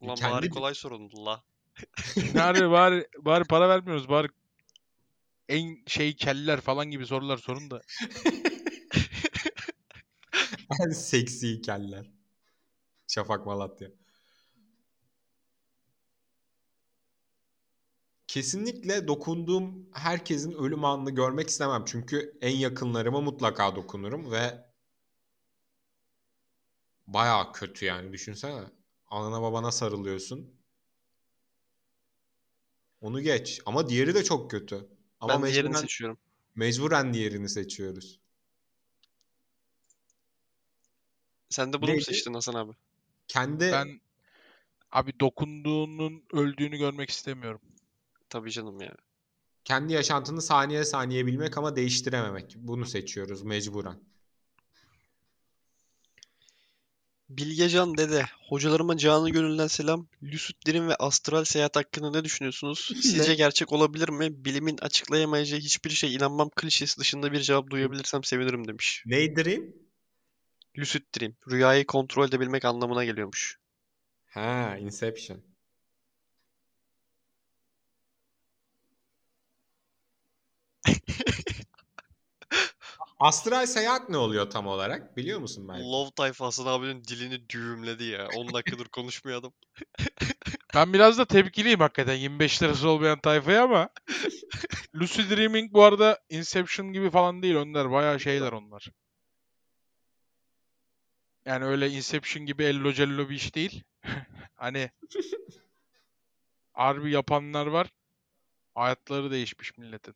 Ulan 0.00 0.16
Kendi 0.16 0.32
bari 0.32 0.48
kolay 0.50 0.74
sorun 0.74 1.10
la. 1.26 1.42
Bari, 2.34 2.70
bari, 2.70 3.06
bari 3.18 3.44
para 3.44 3.68
vermiyoruz. 3.68 4.08
Bari 4.08 4.28
en 5.48 5.84
şey 5.86 6.16
keller 6.16 6.60
falan 6.60 6.90
gibi 6.90 7.06
sorular 7.06 7.36
sorun 7.36 7.70
da. 7.70 7.80
En 10.80 10.90
seksi 10.90 11.62
keller. 11.62 12.06
Şafak 13.08 13.46
Malatya. 13.46 13.88
Kesinlikle 18.32 19.08
dokunduğum 19.08 19.86
herkesin 19.92 20.52
ölüm 20.52 20.84
anını 20.84 21.10
görmek 21.10 21.48
istemem. 21.48 21.84
Çünkü 21.86 22.38
en 22.40 22.56
yakınlarıma 22.56 23.20
mutlaka 23.20 23.76
dokunurum 23.76 24.32
ve 24.32 24.64
baya 27.06 27.52
kötü 27.52 27.84
yani 27.84 28.12
düşünsene. 28.12 28.64
Anana 29.10 29.42
babana 29.42 29.72
sarılıyorsun. 29.72 30.54
Onu 33.00 33.20
geç. 33.20 33.60
Ama 33.66 33.88
diğeri 33.88 34.14
de 34.14 34.24
çok 34.24 34.50
kötü. 34.50 34.88
Ama 35.20 35.34
ben 35.34 35.42
diğerini 35.52 35.68
mecburen, 35.68 35.80
seçiyorum. 35.80 36.18
mecburen 36.54 37.14
diğerini 37.14 37.48
seçiyoruz. 37.48 38.20
Sen 41.48 41.72
de 41.72 41.82
bunu 41.82 41.94
mu 41.94 42.00
seçtin 42.00 42.34
Hasan 42.34 42.54
abi? 42.54 42.72
Kendi 43.28 43.72
Ben 43.72 44.00
abi 44.92 45.20
dokunduğunun 45.20 46.24
öldüğünü 46.32 46.76
görmek 46.76 47.10
istemiyorum. 47.10 47.60
Tabii 48.32 48.50
canım 48.50 48.80
ya. 48.80 48.92
Kendi 49.64 49.92
yaşantını 49.92 50.42
saniye 50.42 50.84
saniye 50.84 51.26
bilmek 51.26 51.58
ama 51.58 51.76
değiştirememek. 51.76 52.54
Bunu 52.56 52.86
seçiyoruz 52.86 53.42
mecburen. 53.42 54.00
Bilgecan 57.28 57.96
Dede, 57.98 58.24
hocalarıma 58.48 58.96
canı 58.96 59.30
gönülden 59.30 59.66
selam. 59.66 60.06
Dream 60.66 60.88
ve 60.88 60.94
astral 60.94 61.44
seyahat 61.44 61.76
hakkında 61.76 62.10
ne 62.10 62.24
düşünüyorsunuz? 62.24 62.90
Sizce 63.02 63.34
gerçek 63.34 63.72
olabilir 63.72 64.08
mi? 64.08 64.44
Bilimin 64.44 64.78
açıklayamayacağı 64.80 65.60
hiçbir 65.60 65.90
şey 65.90 66.14
inanmam 66.14 66.50
klişesi 66.56 67.00
dışında 67.00 67.32
bir 67.32 67.40
cevap 67.40 67.70
duyabilirsem 67.70 68.24
sevinirim 68.24 68.68
demiş. 68.68 69.02
Ney 69.06 69.36
Dream? 69.36 69.64
Lucid 70.78 71.02
Dream, 71.18 71.32
rüyayı 71.50 71.86
kontrol 71.86 72.28
edebilmek 72.28 72.64
anlamına 72.64 73.04
geliyormuş. 73.04 73.58
Ha, 74.26 74.76
Inception. 74.80 75.51
Astral 83.22 83.66
seyahat 83.66 84.08
ne 84.08 84.16
oluyor 84.16 84.50
tam 84.50 84.66
olarak? 84.66 85.16
Biliyor 85.16 85.40
musun 85.40 85.68
ben? 85.68 85.80
Love 85.92 86.10
tayfasının 86.16 86.66
abinin 86.66 87.04
dilini 87.04 87.48
düğümledi 87.48 88.04
ya. 88.04 88.28
10 88.36 88.54
dakikadır 88.54 88.88
konuşmuyor 88.88 89.38
adam. 89.40 89.52
Ben 90.74 90.92
biraz 90.92 91.18
da 91.18 91.24
tepkiliyim 91.24 91.80
hakikaten 91.80 92.14
25 92.14 92.62
lirası 92.62 92.88
olmayan 92.88 93.18
tayfaya 93.20 93.64
ama 93.64 93.88
Lucid 94.94 95.30
Dreaming 95.30 95.72
bu 95.72 95.82
arada 95.82 96.18
Inception 96.28 96.92
gibi 96.92 97.10
falan 97.10 97.42
değil 97.42 97.54
onlar 97.54 97.90
bayağı 97.90 98.20
şeyler 98.20 98.52
onlar. 98.52 98.88
Yani 101.46 101.64
öyle 101.64 101.90
Inception 101.90 102.46
gibi 102.46 102.64
ello 102.64 102.92
cello 102.92 103.28
bir 103.28 103.34
iş 103.34 103.54
değil. 103.54 103.82
hani 104.54 104.90
harbi 106.72 107.10
yapanlar 107.10 107.66
var. 107.66 107.86
Hayatları 108.74 109.30
değişmiş 109.30 109.78
milletin. 109.78 110.14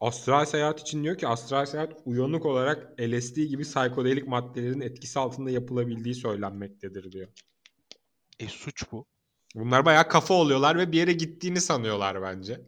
Astral 0.00 0.44
seyahat 0.44 0.80
için 0.80 1.04
diyor 1.04 1.18
ki 1.18 1.28
astral 1.28 1.66
seyahat 1.66 1.92
uyanık 2.04 2.46
olarak 2.46 3.00
LSD 3.00 3.36
gibi 3.36 3.62
psikodelik 3.62 4.28
maddelerin 4.28 4.80
etkisi 4.80 5.18
altında 5.18 5.50
yapılabildiği 5.50 6.14
söylenmektedir 6.14 7.12
diyor. 7.12 7.28
E 8.38 8.48
suç 8.48 8.92
bu. 8.92 9.06
Bunlar 9.54 9.84
bayağı 9.84 10.08
kafa 10.08 10.34
oluyorlar 10.34 10.78
ve 10.78 10.92
bir 10.92 10.98
yere 10.98 11.12
gittiğini 11.12 11.60
sanıyorlar 11.60 12.22
bence. 12.22 12.60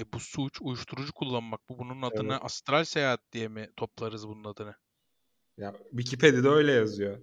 E 0.00 0.12
bu 0.12 0.20
suç 0.20 0.58
uyuşturucu 0.62 1.12
kullanmak 1.12 1.68
bu. 1.68 1.78
Bunun 1.78 2.02
adını 2.02 2.38
astral 2.38 2.84
seyahat 2.84 3.20
diye 3.32 3.48
mi 3.48 3.70
toplarız 3.76 4.28
bunun 4.28 4.44
adını? 4.44 4.74
Ya 5.58 5.74
Wikipedia'da 5.90 6.48
öyle 6.48 6.72
yazıyor. 6.72 7.18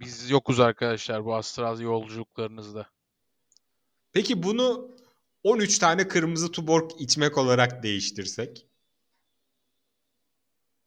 Biz 0.00 0.30
yokuz 0.30 0.60
arkadaşlar 0.60 1.24
bu 1.24 1.34
astral 1.34 1.80
yolculuklarınızda. 1.80 2.86
Peki 4.12 4.42
bunu 4.42 4.93
13 5.44 5.78
tane 5.78 6.08
kırmızı 6.08 6.52
tuborg 6.52 6.90
içmek 6.98 7.38
olarak 7.38 7.82
değiştirsek? 7.82 8.66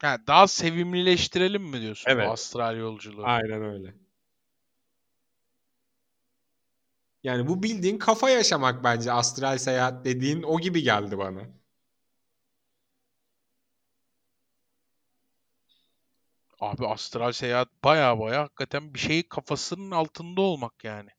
Ha, 0.01 0.17
daha 0.27 0.47
sevimlileştirelim 0.47 1.63
mi 1.63 1.81
diyorsun 1.81 2.11
Evet. 2.11 2.27
bu 2.27 2.31
astral 2.31 2.77
yolculuğu? 2.77 3.23
Aynen 3.25 3.63
öyle. 3.63 3.93
Yani 7.23 7.47
bu 7.47 7.63
bildiğin 7.63 7.97
kafa 7.97 8.29
yaşamak 8.29 8.83
bence 8.83 9.11
astral 9.11 9.57
seyahat 9.57 10.05
dediğin 10.05 10.43
o 10.43 10.59
gibi 10.59 10.83
geldi 10.83 11.17
bana. 11.17 11.41
Abi 16.59 16.87
astral 16.87 17.31
seyahat 17.31 17.69
baya 17.83 18.19
baya 18.19 18.41
hakikaten 18.41 18.93
bir 18.93 18.99
şeyi 18.99 19.29
kafasının 19.29 19.91
altında 19.91 20.41
olmak 20.41 20.83
yani. 20.83 21.09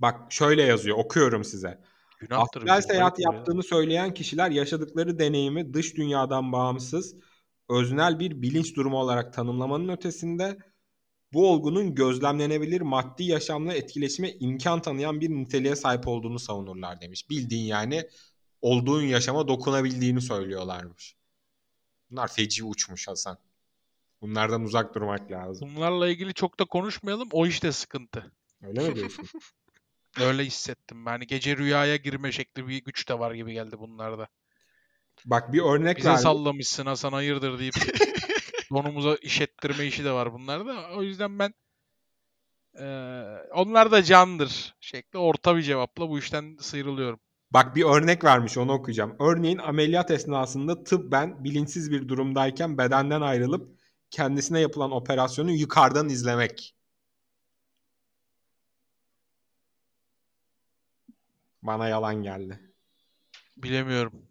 Bak 0.00 0.32
şöyle 0.32 0.62
yazıyor 0.62 0.98
okuyorum 0.98 1.44
size. 1.44 1.80
Günahtır. 2.18 2.60
Astral 2.60 2.80
seyahat 2.80 3.18
ayıptır 3.18 3.32
ya. 3.32 3.36
yaptığını 3.38 3.62
söyleyen 3.62 4.14
kişiler 4.14 4.50
yaşadıkları 4.50 5.18
deneyimi 5.18 5.74
dış 5.74 5.96
dünyadan 5.96 6.52
bağımsız, 6.52 7.16
öznel 7.70 8.18
bir 8.18 8.42
bilinç 8.42 8.76
durumu 8.76 8.98
olarak 8.98 9.32
tanımlamanın 9.32 9.88
ötesinde 9.88 10.58
bu 11.32 11.50
olgunun 11.50 11.94
gözlemlenebilir 11.94 12.80
maddi 12.80 13.24
yaşamla 13.24 13.74
etkileşime 13.74 14.30
imkan 14.30 14.82
tanıyan 14.82 15.20
bir 15.20 15.30
niteliğe 15.30 15.76
sahip 15.76 16.08
olduğunu 16.08 16.38
savunurlar 16.38 17.00
demiş. 17.00 17.30
Bildiğin 17.30 17.64
yani 17.64 18.08
olduğun 18.62 19.02
yaşama 19.02 19.48
dokunabildiğini 19.48 20.20
söylüyorlarmış. 20.20 21.16
Bunlar 22.10 22.28
feci 22.28 22.64
uçmuş 22.64 23.08
Hasan. 23.08 23.38
Bunlardan 24.20 24.62
uzak 24.62 24.94
durmak 24.94 25.30
lazım. 25.30 25.76
Bunlarla 25.76 26.08
ilgili 26.08 26.34
çok 26.34 26.60
da 26.60 26.64
konuşmayalım. 26.64 27.28
O 27.32 27.46
işte 27.46 27.72
sıkıntı. 27.72 28.32
Öyle 28.62 28.88
mi 28.88 28.94
diyorsun? 28.94 29.26
Öyle 30.20 30.44
hissettim. 30.44 31.06
Yani 31.06 31.26
gece 31.26 31.56
rüyaya 31.56 31.96
girme 31.96 32.32
şekli 32.32 32.68
bir 32.68 32.84
güç 32.84 33.08
de 33.08 33.18
var 33.18 33.34
gibi 33.34 33.52
geldi 33.52 33.78
bunlarda. 33.78 34.28
Bak 35.24 35.52
bir 35.52 35.60
örnek 35.62 35.96
Bize 35.98 36.08
verdim. 36.08 36.22
sallamışsın 36.22 36.86
Hasan 36.86 37.12
hayırdır 37.12 37.58
deyip 37.58 37.74
donumuza 38.70 39.16
iş 39.16 39.40
ettirme 39.40 39.86
işi 39.86 40.04
de 40.04 40.12
var 40.12 40.32
bunlarda. 40.32 40.90
O 40.96 41.02
yüzden 41.02 41.38
ben 41.38 41.54
eee, 42.78 43.48
onlar 43.54 43.90
da 43.92 44.02
candır 44.02 44.74
şekli 44.80 45.18
orta 45.18 45.56
bir 45.56 45.62
cevapla 45.62 46.08
bu 46.08 46.18
işten 46.18 46.56
sıyrılıyorum. 46.60 47.20
Bak 47.50 47.76
bir 47.76 47.84
örnek 47.84 48.24
vermiş 48.24 48.58
onu 48.58 48.72
okuyacağım. 48.72 49.16
Örneğin 49.20 49.58
ameliyat 49.58 50.10
esnasında 50.10 50.84
tıbben 50.84 51.44
bilinçsiz 51.44 51.90
bir 51.90 52.08
durumdayken 52.08 52.78
bedenden 52.78 53.20
ayrılıp 53.20 53.80
kendisine 54.10 54.60
yapılan 54.60 54.92
operasyonu 54.92 55.50
yukarıdan 55.50 56.08
izlemek. 56.08 56.75
Bana 61.66 61.88
yalan 61.88 62.22
geldi. 62.22 62.60
Bilemiyorum. 63.56 64.26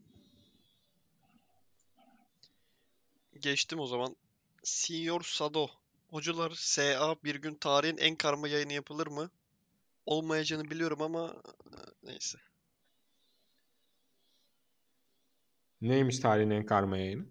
Geçtim 3.40 3.80
o 3.80 3.88
zaman. 3.88 4.16
Senior 4.64 5.22
Sado. 5.22 5.68
Hocalar 6.10 6.52
SA 6.56 7.16
bir 7.24 7.36
gün 7.36 7.56
tarihin 7.56 7.98
en 7.98 8.16
karma 8.16 8.48
yayını 8.48 8.74
yapılır 8.74 9.08
mı? 9.08 9.30
Olmayacağını 10.06 10.72
biliyorum 10.72 11.02
ama 11.02 11.42
e, 11.66 11.78
neyse. 12.04 12.38
Neymiş 15.82 16.20
tarihin 16.20 16.50
en 16.50 16.66
karma 16.66 16.98
yayını? 16.98 17.26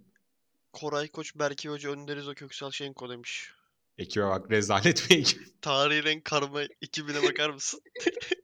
Koray 0.72 1.08
Koç, 1.08 1.34
Berke 1.36 1.68
Hoca, 1.68 1.90
Önder 1.90 2.16
İzo, 2.16 2.34
Köksal 2.34 2.70
Şenko 2.70 3.10
demiş. 3.10 3.52
Ekibe 3.98 4.24
bak 4.24 4.50
rezalet 4.50 5.10
bir 5.10 5.18
ekip. 5.18 5.62
Tarihin 5.62 6.06
en 6.06 6.20
karma 6.20 6.62
ekibine 6.62 7.22
bakar 7.22 7.50
mısın? 7.50 7.80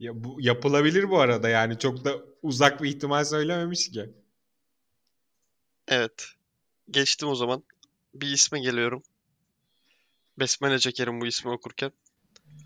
Ya 0.00 0.24
bu 0.24 0.36
yapılabilir 0.40 1.10
bu 1.10 1.20
arada 1.20 1.48
yani 1.48 1.78
çok 1.78 2.04
da 2.04 2.16
uzak 2.42 2.82
bir 2.82 2.88
ihtimal 2.88 3.24
söylememiş 3.24 3.90
ki. 3.90 4.10
Evet. 5.88 6.26
Geçtim 6.90 7.28
o 7.28 7.34
zaman. 7.34 7.62
Bir 8.14 8.28
isme 8.28 8.60
geliyorum. 8.60 9.02
Besmele 10.38 10.78
çekerim 10.78 11.20
bu 11.20 11.26
ismi 11.26 11.50
okurken. 11.50 11.92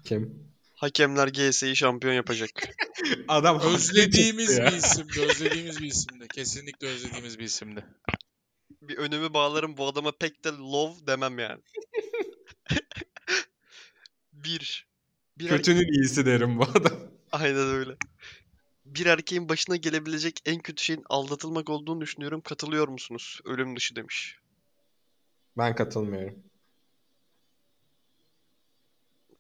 Kim? 0.05 0.53
Hakemler 0.75 1.29
GS'yi 1.29 1.77
şampiyon 1.77 2.15
yapacak. 2.15 2.51
Adam 3.29 3.61
Özlediğimiz 3.61 4.61
bir 4.61 4.73
isimdi. 4.73 5.21
Özlediğimiz 5.21 5.81
bir 5.81 5.87
isimdi. 5.87 6.29
Kesinlikle 6.29 6.87
özlediğimiz 6.87 7.39
bir 7.39 7.45
isimdi. 7.45 7.85
Bir 8.83 8.97
önümü 8.97 9.35
bağlarım 9.35 9.77
bu 9.77 9.87
adama 9.87 10.13
pek 10.13 10.45
de 10.45 10.49
love 10.49 11.07
demem 11.07 11.39
yani. 11.39 11.63
Bir. 14.33 14.87
Bir 15.39 15.49
Kötünün 15.49 15.93
iyisi 15.93 16.27
derim 16.27 16.59
bu 16.59 16.65
adam. 16.65 17.14
Aynen 17.35 17.69
öyle. 17.69 17.97
Bir 18.85 19.07
erkeğin 19.07 19.49
başına 19.49 19.77
gelebilecek 19.77 20.41
en 20.47 20.59
kötü 20.59 20.85
şeyin 20.85 21.05
aldatılmak 21.09 21.71
olduğunu 21.71 22.01
düşünüyorum. 22.01 22.41
Katılıyor 22.41 22.89
musunuz? 22.89 23.41
Ölüm 23.45 23.77
dışı 23.77 23.97
demiş. 23.97 24.39
Ben 25.59 25.75
katılmıyorum. 25.75 26.43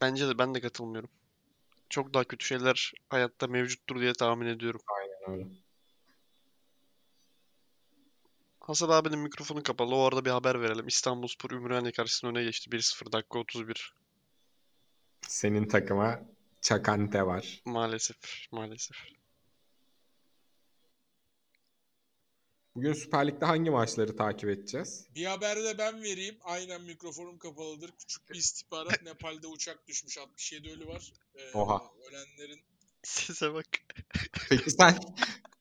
Bence 0.00 0.28
de 0.28 0.38
ben 0.38 0.54
de 0.54 0.60
katılmıyorum. 0.60 1.10
Çok 1.90 2.14
daha 2.14 2.24
kötü 2.24 2.46
şeyler 2.46 2.92
hayatta 3.08 3.46
mevcuttur 3.46 4.00
diye 4.00 4.12
tahmin 4.12 4.46
ediyorum. 4.46 4.80
Öyle. 5.28 5.46
Hasan 8.60 8.88
abinin 8.88 9.18
mikrofonu 9.18 9.62
kapalı. 9.62 9.94
O 9.94 10.04
arada 10.04 10.24
bir 10.24 10.30
haber 10.30 10.60
verelim. 10.60 10.86
İstanbulspor 10.86 11.50
Ümraniye 11.50 11.92
karşısında 11.92 12.30
öne 12.30 12.44
geçti. 12.44 12.70
1-0 12.70 13.12
dakika 13.12 13.38
31. 13.38 13.94
Senin 15.28 15.68
takıma 15.68 16.33
Çakante 16.64 17.26
var. 17.26 17.62
Maalesef. 17.64 18.16
Maalesef. 18.52 18.96
Bugün 22.74 22.92
Süper 22.92 23.26
Lig'de 23.26 23.44
hangi 23.44 23.70
maçları 23.70 24.16
takip 24.16 24.50
edeceğiz? 24.50 25.06
Bir 25.14 25.24
haber 25.24 25.56
de 25.64 25.78
ben 25.78 26.02
vereyim. 26.02 26.36
Aynen 26.44 26.82
mikrofonum 26.82 27.38
kapalıdır. 27.38 27.90
Küçük 27.98 28.30
bir 28.30 28.34
istihbarat. 28.34 29.02
Nepal'de 29.04 29.46
uçak 29.46 29.88
düşmüş. 29.88 30.18
67 30.18 30.70
ölü 30.70 30.86
var. 30.86 31.12
Ee, 31.34 31.52
Oha. 31.58 31.82
Ölenlerin 32.08 32.60
Size 33.02 33.54
bak. 33.54 33.66
Peki 34.48 34.70
sen 34.70 34.98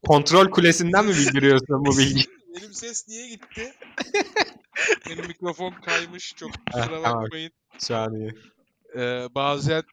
kontrol 0.08 0.52
kulesinden 0.52 1.06
mi 1.06 1.12
bildiriyorsun 1.14 1.86
bu 1.86 1.98
bilgiyi? 1.98 2.26
Benim 2.56 2.74
ses 2.74 3.08
niye 3.08 3.28
gitti? 3.28 3.74
Benim 5.10 5.28
mikrofon 5.28 5.72
kaymış. 5.72 6.36
Çok 6.36 6.50
Heh, 6.50 6.56
kusura 6.72 7.02
tamam. 7.04 7.24
bakmayın. 7.24 7.52
Şu 7.88 7.96
an 7.96 8.16
iyi. 8.16 8.32
Ee, 8.96 9.28
bazen 9.36 9.84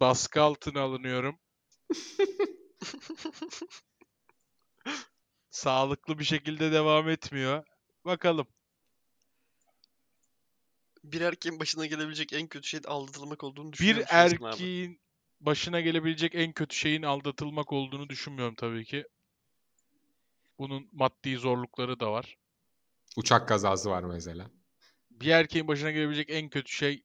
baskı 0.00 0.42
altına 0.42 0.80
alınıyorum. 0.80 1.38
Sağlıklı 5.50 6.18
bir 6.18 6.24
şekilde 6.24 6.72
devam 6.72 7.08
etmiyor. 7.08 7.64
Bakalım. 8.04 8.46
Bir 11.04 11.20
erkeğin 11.20 11.60
başına 11.60 11.86
gelebilecek 11.86 12.32
en 12.32 12.46
kötü 12.46 12.68
şeyin 12.68 12.84
aldatılmak 12.84 13.44
olduğunu 13.44 13.72
Bir 13.72 13.72
düşünüyor 13.72 14.00
musun 14.00 14.14
Hasan 14.16 14.36
abi? 14.36 14.42
erkeğin 14.42 15.00
başına 15.40 15.80
gelebilecek 15.80 16.34
en 16.34 16.52
kötü 16.52 16.76
şeyin 16.76 17.02
aldatılmak 17.02 17.72
olduğunu 17.72 18.08
düşünmüyorum 18.08 18.54
tabii 18.54 18.84
ki. 18.84 19.04
Bunun 20.58 20.88
maddi 20.92 21.36
zorlukları 21.36 22.00
da 22.00 22.12
var. 22.12 22.36
Uçak 23.16 23.48
kazası 23.48 23.90
var 23.90 24.02
mesela. 24.02 24.50
Bir 25.10 25.28
erkeğin 25.28 25.68
başına 25.68 25.90
gelebilecek 25.90 26.30
en 26.30 26.48
kötü 26.48 26.72
şey 26.72 27.04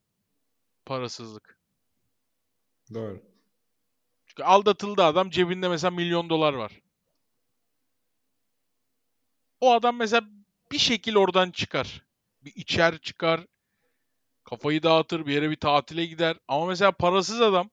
parasızlık. 0.85 1.54
Doğru. 2.93 3.23
Çünkü 4.27 4.43
aldatıldı 4.43 5.03
adam 5.03 5.29
cebinde 5.29 5.67
mesela 5.67 5.91
milyon 5.91 6.29
dolar 6.29 6.53
var. 6.53 6.81
O 9.61 9.73
adam 9.73 9.97
mesela 9.97 10.27
bir 10.71 10.77
şekil 10.77 11.15
oradan 11.15 11.51
çıkar. 11.51 12.03
Bir 12.41 12.53
içer 12.55 12.97
çıkar. 12.97 13.45
Kafayı 14.43 14.83
dağıtır 14.83 15.25
bir 15.25 15.33
yere 15.33 15.49
bir 15.49 15.55
tatile 15.55 16.05
gider. 16.05 16.37
Ama 16.47 16.65
mesela 16.65 16.91
parasız 16.91 17.41
adam 17.41 17.69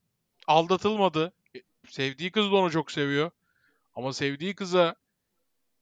aldatılmadı. 0.46 1.32
E, 1.56 1.62
Sevdiği 1.88 2.30
kız 2.30 2.52
da 2.52 2.56
onu 2.56 2.70
çok 2.70 2.92
seviyor. 2.92 3.30
Ama 3.94 4.12
sevdiği 4.12 4.54
kıza 4.54 4.94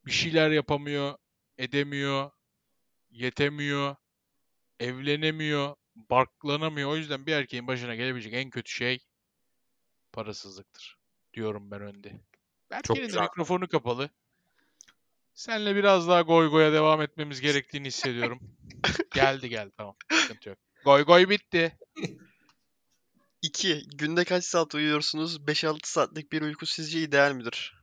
bir 0.07 0.11
şeyler 0.11 0.51
yapamıyor, 0.51 1.15
edemiyor, 1.59 2.31
yetemiyor, 3.11 3.97
evlenemiyor, 4.81 5.77
barklanamıyor. 5.97 6.91
O 6.91 6.97
yüzden 6.97 7.27
bir 7.27 7.33
erkeğin 7.33 7.67
başına 7.67 7.95
gelebilecek 7.95 8.35
en 8.35 8.51
kötü 8.51 8.73
şey 8.73 8.99
parasızlıktır 10.13 10.99
diyorum 11.35 11.71
ben 11.71 11.81
önde. 11.81 12.21
Berke'nin 12.71 13.13
de 13.13 13.21
mikrofonu 13.21 13.69
kapalı. 13.69 14.11
Senle 15.35 15.77
biraz 15.77 16.09
daha 16.09 16.23
goy 16.23 16.51
goya 16.51 16.73
devam 16.73 17.03
etmemiz 17.03 17.41
gerektiğini 17.41 17.87
hissediyorum. 17.87 18.41
geldi 19.15 19.49
geldi 19.49 19.73
tamam. 19.77 19.97
Sıkıntı 20.13 20.49
yok. 20.49 20.59
Goy 20.85 21.05
goy 21.05 21.29
bitti. 21.29 21.79
2. 23.43 23.89
Günde 23.95 24.25
kaç 24.25 24.45
saat 24.45 24.75
uyuyorsunuz? 24.75 25.37
5-6 25.37 25.79
saatlik 25.83 26.33
bir 26.33 26.43
uyku 26.43 26.67
sizce 26.67 27.01
ideal 27.01 27.33
midir? 27.33 27.83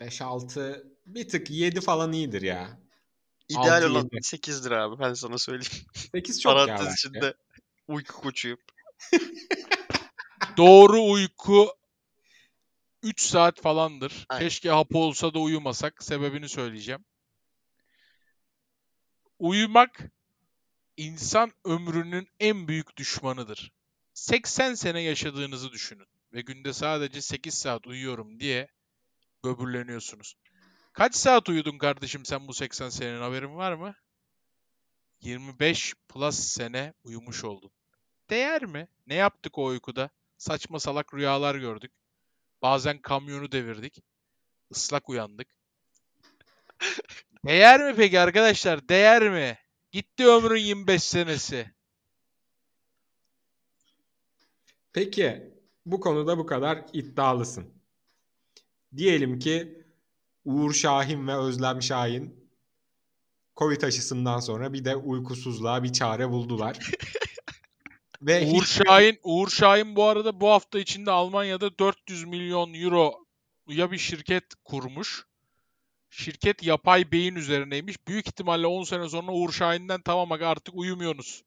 5-6 0.00 0.84
bir 1.06 1.28
tık 1.28 1.50
7 1.50 1.80
falan 1.80 2.12
iyidir 2.12 2.42
ya. 2.42 2.78
İdeal 3.48 3.82
olan 3.82 4.02
yedi. 4.02 4.16
8'dir 4.16 4.70
abi 4.70 4.98
ben 4.98 5.14
sana 5.14 5.38
söyleyeyim. 5.38 5.86
8 5.94 6.40
çok 6.40 6.50
ya 6.50 6.66
Parantez 6.66 6.86
bence. 6.86 6.94
içinde 6.94 7.34
uyku 7.88 8.20
koçuyum. 8.20 8.58
Doğru 10.56 11.02
uyku 11.02 11.72
3 13.02 13.22
saat 13.22 13.60
falandır. 13.60 14.26
Aynen. 14.28 14.44
Keşke 14.44 14.70
hapı 14.70 14.98
olsa 14.98 15.34
da 15.34 15.38
uyumasak. 15.38 16.02
Sebebini 16.02 16.48
söyleyeceğim. 16.48 17.04
Uyumak 19.38 20.00
insan 20.96 21.52
ömrünün 21.64 22.28
en 22.40 22.68
büyük 22.68 22.96
düşmanıdır. 22.96 23.72
80 24.14 24.74
sene 24.74 25.00
yaşadığınızı 25.00 25.72
düşünün 25.72 26.06
ve 26.32 26.40
günde 26.40 26.72
sadece 26.72 27.22
8 27.22 27.54
saat 27.54 27.86
uyuyorum 27.86 28.40
diye 28.40 28.68
böbürleniyorsunuz. 29.44 30.34
Kaç 30.92 31.14
saat 31.14 31.48
uyudun 31.48 31.78
kardeşim 31.78 32.24
sen 32.24 32.48
bu 32.48 32.54
80 32.54 32.88
senenin 32.88 33.20
haberin 33.20 33.56
var 33.56 33.72
mı? 33.72 33.94
25 35.20 35.94
plus 36.08 36.38
sene 36.38 36.94
uyumuş 37.04 37.44
oldun. 37.44 37.70
Değer 38.30 38.64
mi? 38.64 38.88
Ne 39.06 39.14
yaptık 39.14 39.58
o 39.58 39.64
uykuda? 39.64 40.10
Saçma 40.42 40.80
salak 40.80 41.14
rüyalar 41.14 41.54
gördük. 41.54 41.92
Bazen 42.62 42.98
kamyonu 42.98 43.52
devirdik. 43.52 44.02
Islak 44.70 45.08
uyandık. 45.08 45.48
Değer 47.46 47.90
mi 47.90 47.96
peki 47.96 48.20
arkadaşlar? 48.20 48.88
Değer 48.88 49.30
mi? 49.30 49.58
Gitti 49.92 50.26
ömrün 50.26 50.60
25 50.60 51.02
senesi. 51.02 51.70
Peki 54.92 55.52
bu 55.86 56.00
konuda 56.00 56.38
bu 56.38 56.46
kadar 56.46 56.84
iddialısın. 56.92 57.74
Diyelim 58.96 59.38
ki 59.38 59.84
Uğur 60.44 60.72
Şahin 60.72 61.28
ve 61.28 61.36
Özlem 61.36 61.82
Şahin 61.82 62.50
Covid 63.56 63.82
aşısından 63.82 64.40
sonra 64.40 64.72
bir 64.72 64.84
de 64.84 64.96
uykusuzluğa 64.96 65.82
bir 65.82 65.92
çare 65.92 66.30
buldular. 66.30 66.78
ve 68.22 68.46
Uğur 68.46 68.62
hiç 68.62 68.68
Şahin, 68.68 69.18
Uğur 69.22 69.48
Şahin 69.48 69.96
bu 69.96 70.04
arada 70.04 70.40
bu 70.40 70.50
hafta 70.50 70.78
içinde 70.78 71.10
Almanya'da 71.10 71.78
400 71.78 72.24
milyon 72.24 72.74
euro 72.74 73.26
ya 73.68 73.92
bir 73.92 73.98
şirket 73.98 74.44
kurmuş. 74.64 75.26
Şirket 76.10 76.62
yapay 76.62 77.12
beyin 77.12 77.34
üzerineymiş. 77.34 78.08
Büyük 78.08 78.26
ihtimalle 78.26 78.66
10 78.66 78.84
sene 78.84 79.08
sonra 79.08 79.32
Uğur 79.32 79.52
Şahin'den 79.52 80.00
tamam 80.02 80.32
artık 80.32 80.74
uyumuyorsunuz. 80.74 81.44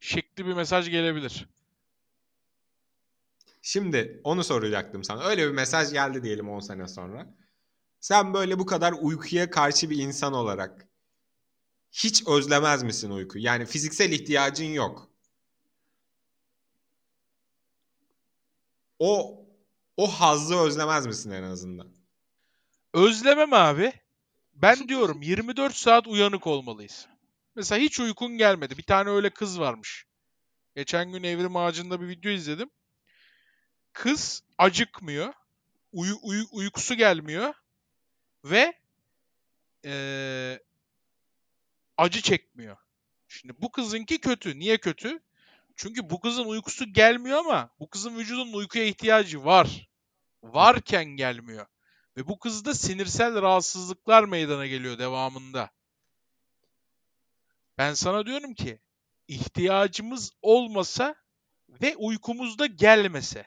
Şekli 0.00 0.46
bir 0.46 0.52
mesaj 0.52 0.90
gelebilir. 0.90 1.48
Şimdi 3.62 4.20
onu 4.24 4.44
soracaktım 4.44 5.04
sana. 5.04 5.24
Öyle 5.24 5.46
bir 5.46 5.52
mesaj 5.52 5.92
geldi 5.92 6.22
diyelim 6.22 6.48
10 6.48 6.60
sene 6.60 6.88
sonra. 6.88 7.34
Sen 8.00 8.34
böyle 8.34 8.58
bu 8.58 8.66
kadar 8.66 8.94
uykuya 9.00 9.50
karşı 9.50 9.90
bir 9.90 9.98
insan 9.98 10.32
olarak 10.32 10.88
hiç 11.92 12.28
özlemez 12.28 12.82
misin 12.82 13.10
uyku? 13.10 13.38
Yani 13.38 13.66
fiziksel 13.66 14.12
ihtiyacın 14.12 14.64
yok. 14.72 15.09
O 19.00 19.40
o 19.96 20.06
hazzı 20.06 20.56
özlemez 20.56 21.06
misin 21.06 21.30
en 21.30 21.42
azından? 21.42 21.88
Özlemem 22.94 23.52
abi. 23.52 23.92
Ben 24.54 24.88
diyorum 24.88 25.22
24 25.22 25.74
saat 25.76 26.06
uyanık 26.06 26.46
olmalıyız. 26.46 27.08
Mesela 27.54 27.80
hiç 27.80 28.00
uykun 28.00 28.38
gelmedi. 28.38 28.78
Bir 28.78 28.82
tane 28.82 29.10
öyle 29.10 29.30
kız 29.30 29.60
varmış. 29.60 30.06
Geçen 30.76 31.12
gün 31.12 31.22
Evrim 31.22 31.56
Ağacı'nda 31.56 32.00
bir 32.00 32.08
video 32.08 32.30
izledim. 32.32 32.70
Kız 33.92 34.42
acıkmıyor. 34.58 35.32
Uyu, 35.92 36.18
uyu- 36.22 36.48
uykusu 36.50 36.94
gelmiyor. 36.94 37.54
Ve 38.44 38.72
eee, 39.84 40.62
acı 41.96 42.22
çekmiyor. 42.22 42.76
Şimdi 43.28 43.54
bu 43.58 43.70
kızınki 43.72 44.18
kötü. 44.20 44.58
Niye 44.58 44.78
kötü? 44.78 45.20
Çünkü 45.82 46.10
bu 46.10 46.20
kızın 46.20 46.44
uykusu 46.44 46.92
gelmiyor 46.92 47.38
ama 47.38 47.70
bu 47.78 47.90
kızın 47.90 48.18
vücudunun 48.18 48.52
uykuya 48.52 48.84
ihtiyacı 48.84 49.44
var. 49.44 49.88
Varken 50.42 51.04
gelmiyor. 51.04 51.66
Ve 52.16 52.28
bu 52.28 52.38
kızda 52.38 52.74
sinirsel 52.74 53.42
rahatsızlıklar 53.42 54.24
meydana 54.24 54.66
geliyor 54.66 54.98
devamında. 54.98 55.70
Ben 57.78 57.94
sana 57.94 58.26
diyorum 58.26 58.54
ki 58.54 58.80
ihtiyacımız 59.28 60.32
olmasa 60.42 61.14
ve 61.68 61.96
uykumuzda 61.96 62.66
gelmese. 62.66 63.46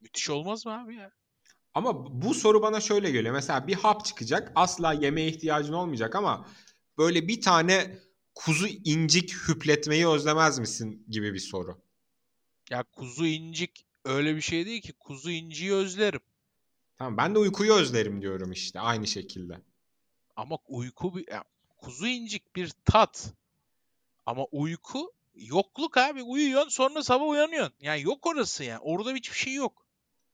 Müthiş 0.00 0.30
olmaz 0.30 0.66
mı 0.66 0.82
abi 0.82 0.96
ya? 0.96 1.12
Ama 1.74 2.22
bu 2.22 2.34
soru 2.34 2.62
bana 2.62 2.80
şöyle 2.80 3.10
geliyor. 3.10 3.34
Mesela 3.34 3.66
bir 3.66 3.74
hap 3.74 4.04
çıkacak. 4.04 4.52
Asla 4.54 4.92
yemeğe 4.92 5.28
ihtiyacın 5.28 5.72
olmayacak 5.72 6.14
ama 6.14 6.48
böyle 6.98 7.28
bir 7.28 7.40
tane 7.40 7.98
kuzu 8.34 8.66
incik 8.66 9.34
hüpletmeyi 9.48 10.08
özlemez 10.08 10.58
misin 10.58 11.04
gibi 11.08 11.34
bir 11.34 11.38
soru. 11.38 11.78
Ya 12.70 12.82
kuzu 12.82 13.26
incik 13.26 13.86
öyle 14.04 14.36
bir 14.36 14.40
şey 14.40 14.66
değil 14.66 14.82
ki. 14.82 14.92
Kuzu 14.92 15.30
inciyi 15.30 15.72
özlerim. 15.72 16.20
Tamam 16.98 17.16
ben 17.16 17.34
de 17.34 17.38
uykuyu 17.38 17.74
özlerim 17.74 18.22
diyorum 18.22 18.52
işte 18.52 18.80
aynı 18.80 19.06
şekilde. 19.06 19.60
Ama 20.36 20.58
uyku 20.68 21.16
bir 21.16 21.32
ya, 21.32 21.44
kuzu 21.76 22.06
incik 22.06 22.56
bir 22.56 22.72
tat. 22.84 23.32
Ama 24.26 24.44
uyku 24.44 25.12
yokluk 25.34 25.96
abi. 25.96 26.22
Uyuyorsun 26.22 26.68
sonra 26.68 27.02
sabah 27.02 27.28
uyanıyorsun. 27.28 27.74
Yani 27.80 28.02
yok 28.02 28.26
orası 28.26 28.64
yani. 28.64 28.78
Orada 28.78 29.12
hiçbir 29.14 29.36
şey 29.36 29.54
yok. 29.54 29.86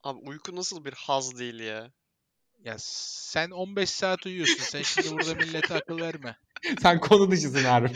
Abi 0.02 0.18
uyku 0.18 0.56
nasıl 0.56 0.84
bir 0.84 0.92
haz 0.92 1.38
değil 1.38 1.60
ya. 1.60 1.92
Ya 2.64 2.76
sen 2.78 3.50
15 3.50 3.90
saat 3.90 4.26
uyuyorsun. 4.26 4.64
Sen 4.64 4.82
şimdi 4.82 5.10
burada 5.10 5.34
millete 5.34 5.74
akıl 5.74 6.00
verme. 6.00 6.36
Sen 6.82 7.00
konu 7.00 7.30
dışısın 7.30 7.64
Harun. 7.64 7.90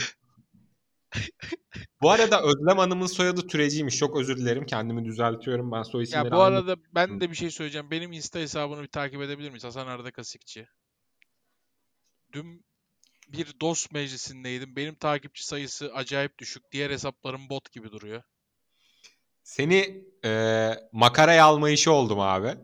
bu 2.03 2.11
arada 2.11 2.43
Özlem 2.43 2.79
Hanım'ın 2.79 3.07
soyadı 3.07 3.47
Türeciymiş. 3.47 3.99
Çok 3.99 4.17
özür 4.17 4.37
dilerim. 4.37 4.67
Kendimi 4.67 5.05
düzeltiyorum. 5.05 5.73
Ben 5.73 5.83
soy 5.83 6.03
isimleri 6.03 6.25
Ya 6.25 6.33
bu 6.33 6.41
arada 6.41 6.77
ben 6.95 7.21
de 7.21 7.31
bir 7.31 7.37
şey 7.37 7.51
söyleyeceğim. 7.51 7.91
Benim 7.91 8.13
Insta 8.13 8.39
hesabını 8.39 8.83
bir 8.83 8.89
takip 8.89 9.23
edebilir 9.23 9.49
miyiz? 9.49 9.65
Hasan 9.65 9.87
Arda 9.87 10.11
Kasikçi. 10.11 10.67
Dün 12.33 12.65
bir 13.29 13.61
dost 13.61 13.93
meclisindeydim. 13.93 14.77
Benim 14.77 14.95
takipçi 14.95 15.47
sayısı 15.47 15.95
acayip 15.95 16.39
düşük. 16.39 16.73
Diğer 16.73 16.91
hesaplarım 16.91 17.49
bot 17.49 17.73
gibi 17.73 17.91
duruyor. 17.91 18.23
Seni 19.43 20.05
e, 20.25 20.71
makaraya 20.93 21.45
alma 21.45 21.71
işi 21.71 21.91
oldum 21.91 22.21
abi. 22.21 22.55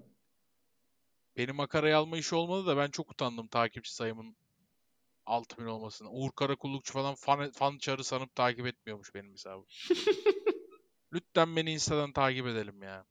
Benim 1.36 1.56
makarayı 1.56 1.96
alma 1.96 2.16
işi 2.18 2.34
olmadı 2.34 2.66
da 2.66 2.76
ben 2.76 2.90
çok 2.90 3.10
utandım 3.10 3.48
takipçi 3.48 3.94
sayımın 3.94 4.36
6000 5.28 5.66
olmasına. 5.66 6.10
Uğur 6.10 6.30
Karakullukçu 6.32 6.92
falan 6.92 7.14
fan, 7.14 7.50
fan 7.50 7.78
çarı 7.78 8.04
sanıp 8.04 8.34
takip 8.34 8.66
etmiyormuş 8.66 9.14
benim 9.14 9.32
hesabım. 9.32 9.66
Lütfen 11.12 11.56
beni 11.56 11.72
Insta'dan 11.72 12.12
takip 12.12 12.46
edelim 12.46 12.82
ya. 12.82 13.04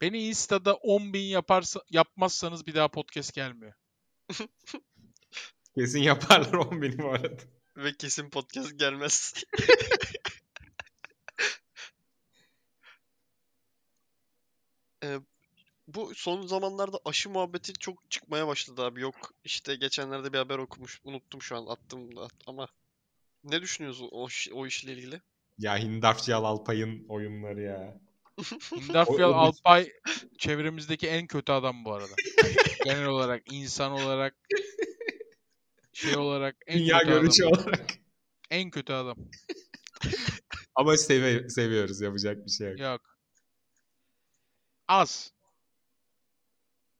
Beni 0.00 0.28
Insta'da 0.28 0.70
10.000 0.70 1.18
yaparsa, 1.18 1.80
yapmazsanız 1.90 2.66
bir 2.66 2.74
daha 2.74 2.88
podcast 2.88 3.34
gelmiyor. 3.34 3.72
Kesin 5.74 6.02
yaparlar 6.02 6.52
10 6.52 6.82
bin 6.82 6.98
bu 6.98 7.08
arada. 7.08 7.42
Ve 7.76 7.92
kesin 7.96 8.30
podcast 8.30 8.78
gelmez. 8.78 9.34
Ee, 15.04 15.18
bu 15.88 16.14
son 16.14 16.46
zamanlarda 16.46 16.98
aşı 17.04 17.30
muhabbeti 17.30 17.72
çok 17.72 18.10
çıkmaya 18.10 18.46
başladı 18.46 18.82
abi. 18.82 19.00
Yok 19.00 19.34
işte 19.44 19.74
geçenlerde 19.74 20.32
bir 20.32 20.38
haber 20.38 20.58
okumuş. 20.58 21.00
Unuttum 21.04 21.42
şu 21.42 21.56
an 21.56 21.66
attım 21.66 22.16
da 22.16 22.28
ama 22.46 22.68
ne 23.44 23.62
düşünüyorsun 23.62 24.08
o, 24.12 24.28
o 24.52 24.66
işle 24.66 24.92
ilgili? 24.92 25.20
Ya 25.58 25.78
Hindafçı 25.78 26.36
Alpay'ın 26.36 27.08
oyunları 27.08 27.62
ya. 27.62 28.00
O- 29.06 29.22
Alpay 29.22 29.92
çevremizdeki 30.38 31.08
en 31.08 31.26
kötü 31.26 31.52
adam 31.52 31.84
bu 31.84 31.92
arada. 31.92 32.14
Genel 32.84 33.06
olarak, 33.06 33.52
insan 33.52 33.92
olarak, 33.92 34.34
şey 35.92 36.16
olarak 36.16 36.56
en 36.66 36.78
Dünya 36.78 36.98
kötü 36.98 37.10
görüşü 37.10 37.44
adam. 37.44 37.52
olarak. 37.52 37.90
En 38.50 38.70
kötü 38.70 38.92
adam. 38.92 39.16
Ama 40.74 40.96
seviyoruz 40.96 42.00
yapacak 42.00 42.46
bir 42.46 42.50
şey 42.50 42.70
yok. 42.70 42.78
Yok. 42.78 43.00
Az. 44.88 45.32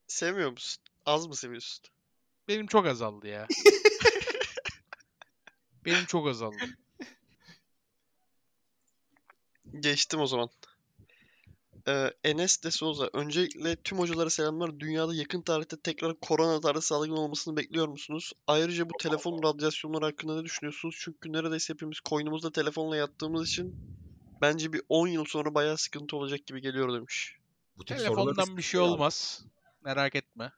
Sevmiyor 0.09 0.51
musun? 0.51 0.83
Az 1.07 1.27
mı 1.27 1.37
seviyorsun? 1.37 1.85
Benim 2.49 2.67
çok 2.67 2.87
azaldı 2.87 3.29
ya. 3.29 3.47
Benim 5.85 6.05
çok 6.05 6.29
azaldı. 6.29 6.57
Geçtim 9.81 10.21
o 10.21 10.27
zaman. 10.27 10.51
Ee, 11.89 12.15
Enes 12.25 12.63
de 12.63 12.71
Souza. 12.71 13.11
Öncelikle 13.13 13.77
tüm 13.77 13.99
hocalara 13.99 14.31
selamlar. 14.31 14.81
Dünyada 14.81 15.15
yakın 15.15 15.43
tarihte 15.43 15.81
tekrar 15.81 16.21
korona 16.21 16.61
tarzı 16.61 16.83
salgın 16.83 17.17
olmasını 17.17 17.57
bekliyor 17.57 17.89
musunuz? 17.89 18.33
Ayrıca 18.47 18.91
bu 18.91 18.93
telefon 18.99 19.43
radyasyonları 19.43 20.05
hakkında 20.05 20.37
ne 20.37 20.45
düşünüyorsunuz? 20.45 20.97
Çünkü 20.99 21.33
neredeyse 21.33 21.73
hepimiz 21.73 22.01
koynumuzda 22.01 22.53
telefonla 22.53 22.97
yattığımız 22.97 23.49
için 23.49 23.77
bence 24.41 24.73
bir 24.73 24.83
10 24.89 25.09
yıl 25.09 25.25
sonra 25.25 25.55
bayağı 25.55 25.79
sıkıntı 25.79 26.17
olacak 26.17 26.47
gibi 26.47 26.61
geliyor 26.61 26.95
demiş. 26.95 27.37
Bu 27.79 27.85
tip 27.85 27.99
Telefondan 27.99 28.57
bir 28.57 28.63
şey 28.63 28.81
olmaz. 28.81 29.45
Merak 29.89 30.15
etme. 30.15 30.53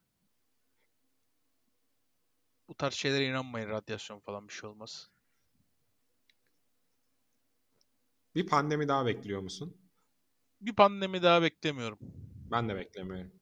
Bu 2.69 2.75
tarz 2.75 2.95
şeylere 2.95 3.27
inanmayın. 3.27 3.69
Radyasyon 3.69 4.21
falan 4.21 4.49
bir 4.49 4.53
şey 4.53 4.71
olmaz. 4.71 5.11
Bir 8.35 8.47
pandemi 8.47 8.89
daha 8.89 9.07
bekliyor 9.07 9.41
musun? 9.41 9.77
Bir 10.61 10.75
pandemi 10.75 11.23
daha 11.23 11.43
beklemiyorum. 11.43 11.99
Ben 12.51 12.69
de 12.69 12.77
beklemiyorum. 12.77 13.33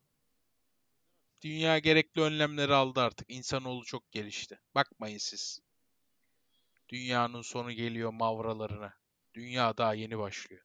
Dünya 1.43 1.79
gerekli 1.79 2.23
önlemleri 2.23 2.75
aldı 2.75 3.01
artık. 3.01 3.31
İnsanoğlu 3.31 3.85
çok 3.85 4.13
gelişti. 4.13 4.61
Bakmayın 4.75 5.19
siz. 5.19 5.61
Dünyanın 6.89 7.43
sonu 7.43 7.73
geliyor 7.73 8.13
mavralarına. 8.13 8.95
Dünya 9.35 9.77
daha 9.77 9.95
yeni 9.95 10.19
başlıyor. 10.19 10.63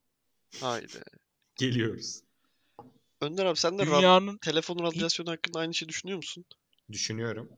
Haydi. 0.62 1.04
Geliyoruz. 1.56 2.23
Önder 3.24 3.46
abi 3.46 3.58
sen 3.58 3.80
de 3.80 3.86
Dünyanın 3.86 4.38
telefon 4.38 4.80
radyasyonu 4.80 5.32
hakkında 5.32 5.60
aynı 5.60 5.74
şeyi 5.74 5.90
düşünüyor 5.90 6.18
musun? 6.18 6.46
Düşünüyorum. 6.92 7.50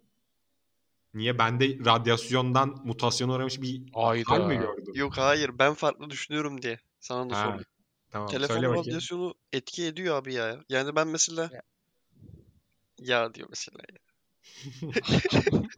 Niye? 1.14 1.40
Ben 1.40 1.60
de 1.60 1.78
radyasyondan 1.86 2.82
mutasyona 2.86 3.34
uğramış 3.34 3.62
bir 3.62 3.82
hal 3.94 4.40
mi 4.40 4.46
Hayda. 4.48 4.54
gördüm? 4.56 4.94
Yok 4.96 5.18
hayır 5.18 5.60
ben 5.60 5.74
farklı 5.74 6.10
düşünüyorum 6.10 6.62
diye 6.62 6.80
sana 7.00 7.30
da 7.30 7.36
Ha, 7.36 7.44
sordum. 7.44 7.66
Tamam 8.12 8.28
Telefon 8.32 8.64
radyasyonu 8.64 9.34
etki 9.54 9.86
ediyor 9.86 10.16
abi 10.16 10.34
ya. 10.34 10.60
Yani 10.70 10.96
ben 10.96 11.08
mesela 11.08 11.50
Ya. 11.54 11.62
ya 13.00 13.34
diyor 13.34 13.48
mesela. 13.50 13.80
ya. 13.94 13.98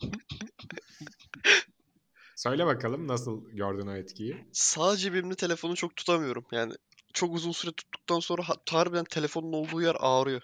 Söyle 2.35 2.65
bakalım 2.65 3.07
nasıl 3.07 3.49
gördün 3.49 3.88
o 3.88 3.95
etkiyi? 3.95 4.45
Sağ 4.53 4.97
cebimde 4.97 5.35
telefonu 5.35 5.76
çok 5.76 5.95
tutamıyorum. 5.95 6.45
Yani 6.51 6.73
çok 7.18 7.35
uzun 7.35 7.52
süre 7.52 7.72
tuttuktan 7.72 8.19
sonra 8.19 8.49
ha- 8.49 8.61
harbiden 8.69 9.03
telefonun 9.03 9.53
olduğu 9.53 9.81
yer 9.81 9.95
ağrıyor. 9.99 10.41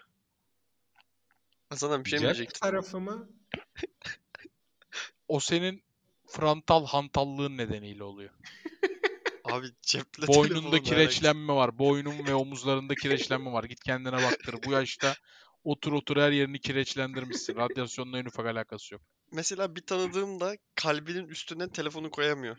Hasan 1.69 2.05
bir 2.05 2.09
şey 2.09 2.19
mi 2.19 2.21
Cep 2.21 2.35
diyecektin? 2.35 2.59
tarafı 2.59 2.99
mı? 2.99 3.29
O 5.27 5.39
senin 5.39 5.83
frontal 6.27 6.85
hantallığın 6.85 7.57
nedeniyle 7.57 8.03
oluyor. 8.03 8.29
Abi 9.43 9.67
ceple 9.81 10.27
Boynunda 10.27 10.51
telefonun 10.53 10.83
kireçlenme 10.83 11.53
var. 11.53 11.77
Boynun 11.77 12.27
ve 12.27 12.33
omuzlarında 12.33 12.95
kireçlenme 12.95 13.51
var. 13.51 13.63
Git 13.63 13.83
kendine 13.83 14.23
baktır. 14.23 14.55
Bu 14.65 14.71
yaşta 14.71 15.15
otur 15.63 15.93
otur 15.93 16.17
her 16.17 16.31
yerini 16.31 16.59
kireçlendirmişsin. 16.59 17.55
Radyasyonla 17.55 18.19
en 18.19 18.25
ufak 18.25 18.45
alakası 18.45 18.93
yok. 18.93 19.01
Mesela 19.31 19.75
bir 19.75 19.81
tanıdığım 19.81 20.39
da 20.39 20.57
kalbinin 20.75 21.27
üstüne 21.27 21.69
telefonu 21.69 22.11
koyamıyor. 22.11 22.57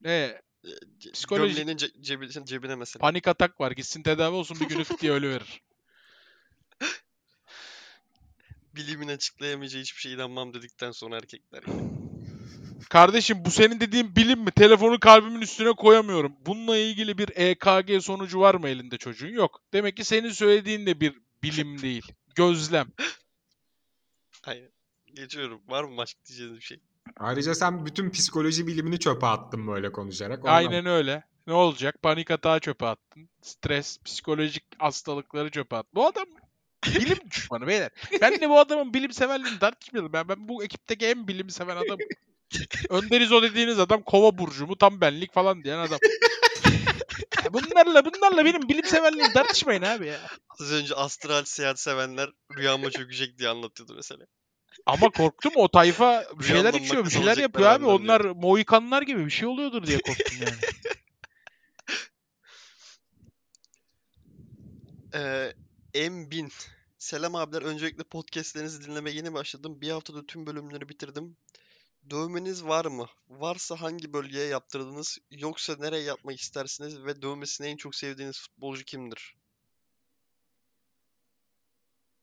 Ne? 0.00 0.42
Ce- 0.64 1.12
Psikolojik- 1.12 1.56
Gömleğinin 1.56 1.76
ce- 1.76 2.02
cebi- 2.02 2.44
cebine 2.44 2.74
mesela. 2.74 3.00
Panik 3.00 3.28
atak 3.28 3.60
var. 3.60 3.70
Gitsin 3.72 4.02
tedavi 4.02 4.34
olsun 4.36 4.60
bir 4.60 4.68
günü 4.68 4.84
fıt 4.84 5.00
diye 5.02 5.12
ölü 5.12 5.28
verir. 5.30 5.62
Bilimin 8.76 9.08
açıklayamayacağı 9.08 9.82
hiçbir 9.82 10.00
şeye 10.00 10.14
inanmam 10.14 10.54
dedikten 10.54 10.90
sonra 10.92 11.16
erkekler. 11.16 11.62
yani. 11.66 11.90
Kardeşim 12.90 13.44
bu 13.44 13.50
senin 13.50 13.80
dediğin 13.80 14.16
bilim 14.16 14.40
mi? 14.40 14.50
Telefonu 14.50 15.00
kalbimin 15.00 15.40
üstüne 15.40 15.72
koyamıyorum. 15.72 16.36
Bununla 16.46 16.76
ilgili 16.76 17.18
bir 17.18 17.28
EKG 17.36 18.00
sonucu 18.02 18.40
var 18.40 18.54
mı 18.54 18.68
elinde 18.68 18.96
çocuğun? 18.98 19.28
Yok. 19.28 19.62
Demek 19.72 19.96
ki 19.96 20.04
senin 20.04 20.30
söylediğin 20.30 20.86
de 20.86 21.00
bir 21.00 21.14
bilim 21.42 21.82
değil. 21.82 22.12
Gözlem. 22.34 22.88
Aynen. 24.44 24.70
Geçiyorum. 25.14 25.60
Var 25.68 25.84
mı 25.84 25.96
başka 25.96 26.20
diyeceğiniz 26.26 26.56
bir 26.56 26.64
şey? 26.64 26.80
Ayrıca 27.16 27.54
sen 27.54 27.86
bütün 27.86 28.10
psikoloji 28.10 28.66
bilimini 28.66 28.98
çöpe 28.98 29.26
attın 29.26 29.66
böyle 29.66 29.92
konuşarak. 29.92 30.38
Ondan- 30.38 30.52
Aynen 30.54 30.86
öyle. 30.86 31.22
Ne 31.46 31.52
olacak? 31.52 32.02
Panik 32.02 32.30
atağı 32.30 32.60
çöpe 32.60 32.86
attın. 32.86 33.28
Stres, 33.42 33.98
psikolojik 34.04 34.64
hastalıkları 34.78 35.50
çöpe 35.50 35.76
attın. 35.76 35.90
Bu 35.94 36.06
adam 36.06 36.26
bilim 36.86 37.18
düşmanı 37.30 37.66
beyler. 37.66 37.90
Ben 38.20 38.40
de 38.40 38.48
bu 38.48 38.58
adamın 38.60 38.94
bilim 38.94 39.12
severliğini 39.12 39.58
tartışmıyorum. 39.58 40.12
Ben, 40.12 40.28
ben 40.28 40.48
bu 40.48 40.64
ekipteki 40.64 41.06
en 41.06 41.28
bilim 41.28 41.50
seven 41.50 41.76
adamım. 41.76 41.98
Önder 42.90 43.20
İzo 43.20 43.42
dediğiniz 43.42 43.78
adam 43.78 44.02
kova 44.02 44.38
burcu 44.38 44.66
mu 44.66 44.76
tam 44.78 45.00
benlik 45.00 45.32
falan 45.34 45.64
diyen 45.64 45.78
adam. 45.78 45.98
Bunlarla 47.52 48.04
bunlarla 48.04 48.44
benim 48.44 48.68
bilim 48.68 48.84
severliğimi 48.84 49.32
tartışmayın 49.32 49.82
abi 49.82 50.06
ya. 50.06 50.18
Az 50.60 50.72
önce 50.72 50.94
astral 50.94 51.44
seyahat 51.44 51.80
sevenler 51.80 52.30
rüyama 52.56 52.90
çökecek 52.90 53.38
diye 53.38 53.48
anlatıyordu 53.48 53.94
mesela. 53.96 54.24
Ama 54.86 55.10
korktum 55.10 55.52
o 55.56 55.68
tayfa 55.68 56.24
bir 56.38 56.44
şeyler 56.44 56.74
içiyor, 56.74 57.04
bir 57.04 57.10
şeyler 57.10 57.36
yapıyor 57.38 57.68
abi. 57.68 57.84
Onlar 57.84 58.20
Mohikanlar 58.20 59.02
gibi 59.02 59.24
bir 59.24 59.30
şey 59.30 59.48
oluyordur 59.48 59.86
diye 59.86 59.98
korktum 60.00 60.38
yani. 60.40 60.56
Ee, 65.14 65.52
M1000. 65.94 66.50
Selam 66.98 67.34
abiler. 67.34 67.62
Öncelikle 67.62 68.04
podcastlerinizi 68.04 68.84
dinlemeye 68.84 69.16
yeni 69.16 69.34
başladım. 69.34 69.80
Bir 69.80 69.90
haftada 69.90 70.26
tüm 70.26 70.46
bölümleri 70.46 70.88
bitirdim. 70.88 71.36
Dövmeniz 72.10 72.64
var 72.64 72.84
mı? 72.84 73.06
Varsa 73.28 73.80
hangi 73.80 74.12
bölgeye 74.12 74.46
yaptırdınız? 74.46 75.18
Yoksa 75.30 75.76
nereye 75.78 76.02
yapmak 76.02 76.40
istersiniz? 76.40 77.04
Ve 77.04 77.22
dövmesini 77.22 77.66
en 77.66 77.76
çok 77.76 77.94
sevdiğiniz 77.94 78.40
futbolcu 78.40 78.84
kimdir? 78.84 79.34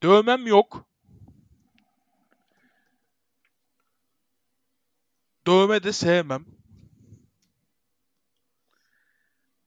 Dövmem 0.04 0.48
yok. 0.48 0.86
Dövme 5.48 5.84
de 5.84 5.94
sevmem. 5.94 6.46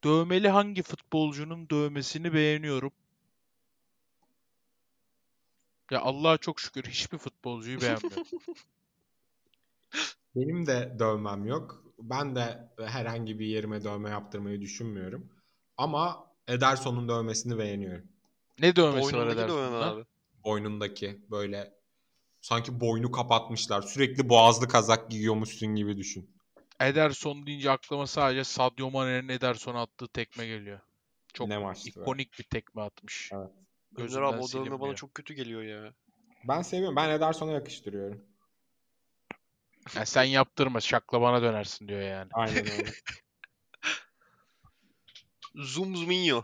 Dövmeli 0.04 0.48
hangi 0.48 0.82
futbolcunun 0.82 1.70
dövmesini 1.70 2.34
beğeniyorum? 2.34 2.92
Ya 5.90 6.00
Allah'a 6.00 6.38
çok 6.38 6.60
şükür 6.60 6.82
hiçbir 6.84 7.18
futbolcuyu 7.18 7.80
beğenmiyorum. 7.80 8.26
Benim 10.36 10.66
de 10.66 10.96
dövmem 10.98 11.46
yok. 11.46 11.84
Ben 11.98 12.36
de 12.36 12.70
herhangi 12.78 13.38
bir 13.38 13.46
yerime 13.46 13.84
dövme 13.84 14.10
yaptırmayı 14.10 14.60
düşünmüyorum. 14.60 15.32
Ama 15.76 16.26
Ederson'un 16.48 17.08
dövmesini 17.08 17.58
beğeniyorum. 17.58 18.08
Ne 18.58 18.76
dövmesi 18.76 19.16
var 19.16 19.26
Boynundaki 19.26 19.48
dövme 19.48 19.70
mi 19.70 19.76
Ederson'da? 19.76 19.90
abi? 19.90 20.04
Boynundaki 20.44 21.20
böyle 21.30 21.77
sanki 22.40 22.80
boynu 22.80 23.10
kapatmışlar. 23.10 23.82
Sürekli 23.82 24.28
boğazlı 24.28 24.68
kazak 24.68 25.10
giyiyormuşsun 25.10 25.74
gibi 25.74 25.96
düşün. 25.96 26.30
Ederson 26.80 27.46
deyince 27.46 27.70
aklıma 27.70 28.06
sadece 28.06 28.44
Sadio 28.44 28.90
Mane'nin 28.90 29.28
Ederson'a 29.28 29.82
attığı 29.82 30.08
tekme 30.08 30.46
geliyor. 30.46 30.80
Çok 31.32 31.48
Ne 31.48 31.58
maçtı 31.58 31.86
be. 31.86 31.90
ikonik 31.90 32.38
bir 32.38 32.44
tekme 32.44 32.82
atmış. 32.82 33.30
Evet. 33.32 33.50
Önder 33.96 34.22
abi 34.22 34.40
o 34.42 34.52
dövme 34.52 34.80
bana 34.80 34.94
çok 34.94 35.14
kötü 35.14 35.34
geliyor 35.34 35.62
ya. 35.62 35.92
Ben 36.48 36.62
seviyorum. 36.62 36.96
Ben 36.96 37.10
Ederson'a 37.10 37.52
yakıştırıyorum. 37.52 38.24
Ya 39.96 40.06
sen 40.06 40.24
yaptırma 40.24 40.80
şaklabana 40.80 41.42
dönersin 41.42 41.88
diyor 41.88 42.00
yani. 42.00 42.28
Aynen 42.32 42.70
öyle. 42.70 42.84
Zoom 45.54 45.96
Zoominho. 45.96 46.42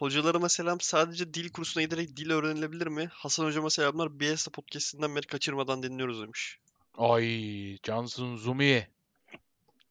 Hocalarıma 0.00 0.48
selam. 0.48 0.80
Sadece 0.80 1.34
dil 1.34 1.52
kursuna 1.52 1.82
giderek 1.82 2.16
dil 2.16 2.30
öğrenilebilir 2.30 2.86
mi? 2.86 3.08
Hasan 3.12 3.44
hocama 3.44 3.70
selamlar. 3.70 4.20
BS 4.20 4.48
podcast'inden 4.48 5.16
beri 5.16 5.26
kaçırmadan 5.26 5.82
dinliyoruz 5.82 6.22
demiş. 6.22 6.58
Ay 6.98 7.78
Johnson 7.86 8.36
Zumi. 8.36 8.88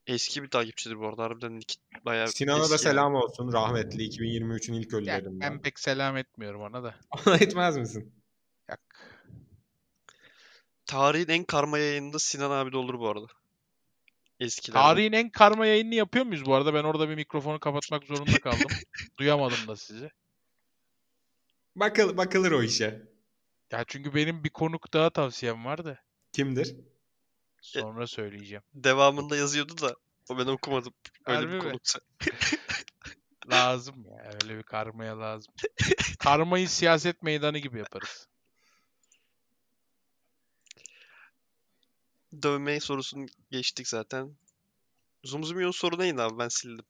Eski 0.07 0.43
bir 0.43 0.49
takipçidir 0.49 0.99
bu 0.99 1.07
arada. 1.07 1.23
Harbiden 1.23 1.59
bayağı 2.05 2.27
Sinan'a 2.27 2.59
da 2.59 2.63
eski 2.63 2.77
selam 2.77 3.15
olsun. 3.15 3.53
Rahmetli 3.53 4.03
2023'ün 4.03 4.73
ilk 4.73 4.93
Ya, 4.93 4.97
ölülerinden. 4.99 5.39
ben 5.39 5.61
pek 5.61 5.79
selam 5.79 6.17
etmiyorum 6.17 6.61
ona 6.61 6.83
da. 6.83 6.95
Ona 7.27 7.35
etmez 7.35 7.77
misin? 7.77 8.13
Yok. 8.69 8.79
Tarihin 10.85 11.27
en 11.29 11.43
karma 11.43 11.77
yayınında 11.77 12.19
Sinan 12.19 12.51
abi 12.51 12.71
de 12.71 12.77
olur 12.77 12.99
bu 12.99 13.09
arada. 13.09 13.27
Eskilerden. 14.39 14.81
Tarihin 14.81 15.11
en 15.11 15.29
karma 15.29 15.65
yayınını 15.65 15.95
yapıyor 15.95 16.25
muyuz 16.25 16.45
bu 16.45 16.55
arada? 16.55 16.73
Ben 16.73 16.83
orada 16.83 17.09
bir 17.09 17.15
mikrofonu 17.15 17.59
kapatmak 17.59 18.03
zorunda 18.03 18.39
kaldım. 18.39 18.67
Duyamadım 19.19 19.67
da 19.67 19.75
sizi. 19.75 20.09
Bakıl, 21.75 22.17
bakılır 22.17 22.51
o 22.51 22.63
işe. 22.63 23.01
Ya 23.71 23.83
çünkü 23.87 24.15
benim 24.15 24.43
bir 24.43 24.49
konuk 24.49 24.93
daha 24.93 25.09
tavsiyem 25.09 25.65
var 25.65 25.85
da. 25.85 25.99
Kimdir? 26.33 26.75
Sonra 27.61 28.07
söyleyeceğim. 28.07 28.63
Devamında 28.73 29.35
yazıyordu 29.35 29.81
da 29.81 29.95
o 30.29 30.37
ben 30.37 30.45
okumadım. 30.45 30.93
Öyle 31.25 31.37
Harbi 31.37 31.53
bir 31.53 31.59
konuksa. 31.59 31.99
Lazım 33.51 34.05
ya. 34.05 34.31
Öyle 34.43 34.57
bir 34.57 34.63
karmaya 34.63 35.19
lazım. 35.19 35.53
Karmayı 36.19 36.69
siyaset 36.69 37.23
meydanı 37.23 37.57
gibi 37.57 37.77
yaparız. 37.77 38.27
Dövme 42.43 42.79
sorusunu 42.79 43.25
geçtik 43.51 43.87
zaten. 43.87 44.35
Zumzumio'nun 45.23 45.71
soru 45.71 45.99
neydi 45.99 46.21
abi 46.21 46.39
ben 46.39 46.47
sildim. 46.47 46.85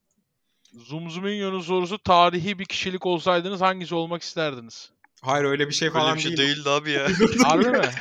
Zumzuminyon'un 0.74 1.62
sorusu 1.62 1.98
tarihi 2.04 2.60
bir 2.60 2.66
kişilik 2.66 3.06
olsaydınız 3.06 3.62
hangisi 3.62 3.96
olmak 3.96 4.22
isterdiniz? 4.22 4.92
Hayır 5.22 5.46
öyle 5.46 5.68
bir 5.68 5.74
şey 5.74 5.88
Öyle 5.88 6.00
falan 6.00 6.16
bir 6.16 6.22
şey 6.22 6.38
değil. 6.38 6.56
değildi 6.56 6.70
abi 6.70 6.92
ya. 6.92 7.08
Harbi 7.44 7.70
mi? 7.70 7.82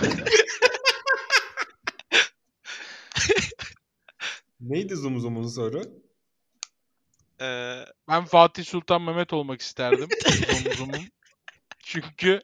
Neydi 4.60 4.97
Zum 4.97 5.20
Zum'un 5.20 5.47
soru? 5.47 5.82
Ee, 7.40 7.85
Ben 8.09 8.24
Fatih 8.24 8.65
Sultan 8.65 9.02
Mehmet 9.02 9.32
olmak 9.32 9.60
isterdim. 9.60 10.09
Zumzum'un. 10.65 11.09
Çünkü 11.78 12.40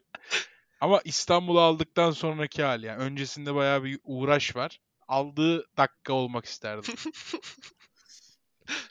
ama 0.84 1.00
İstanbul'u 1.04 1.60
aldıktan 1.60 2.10
sonraki 2.10 2.62
hali 2.62 2.86
yani. 2.86 3.02
Öncesinde 3.02 3.54
bayağı 3.54 3.84
bir 3.84 4.00
uğraş 4.04 4.56
var. 4.56 4.80
Aldığı 5.08 5.76
dakika 5.76 6.12
olmak 6.12 6.44
isterdim. 6.44 6.94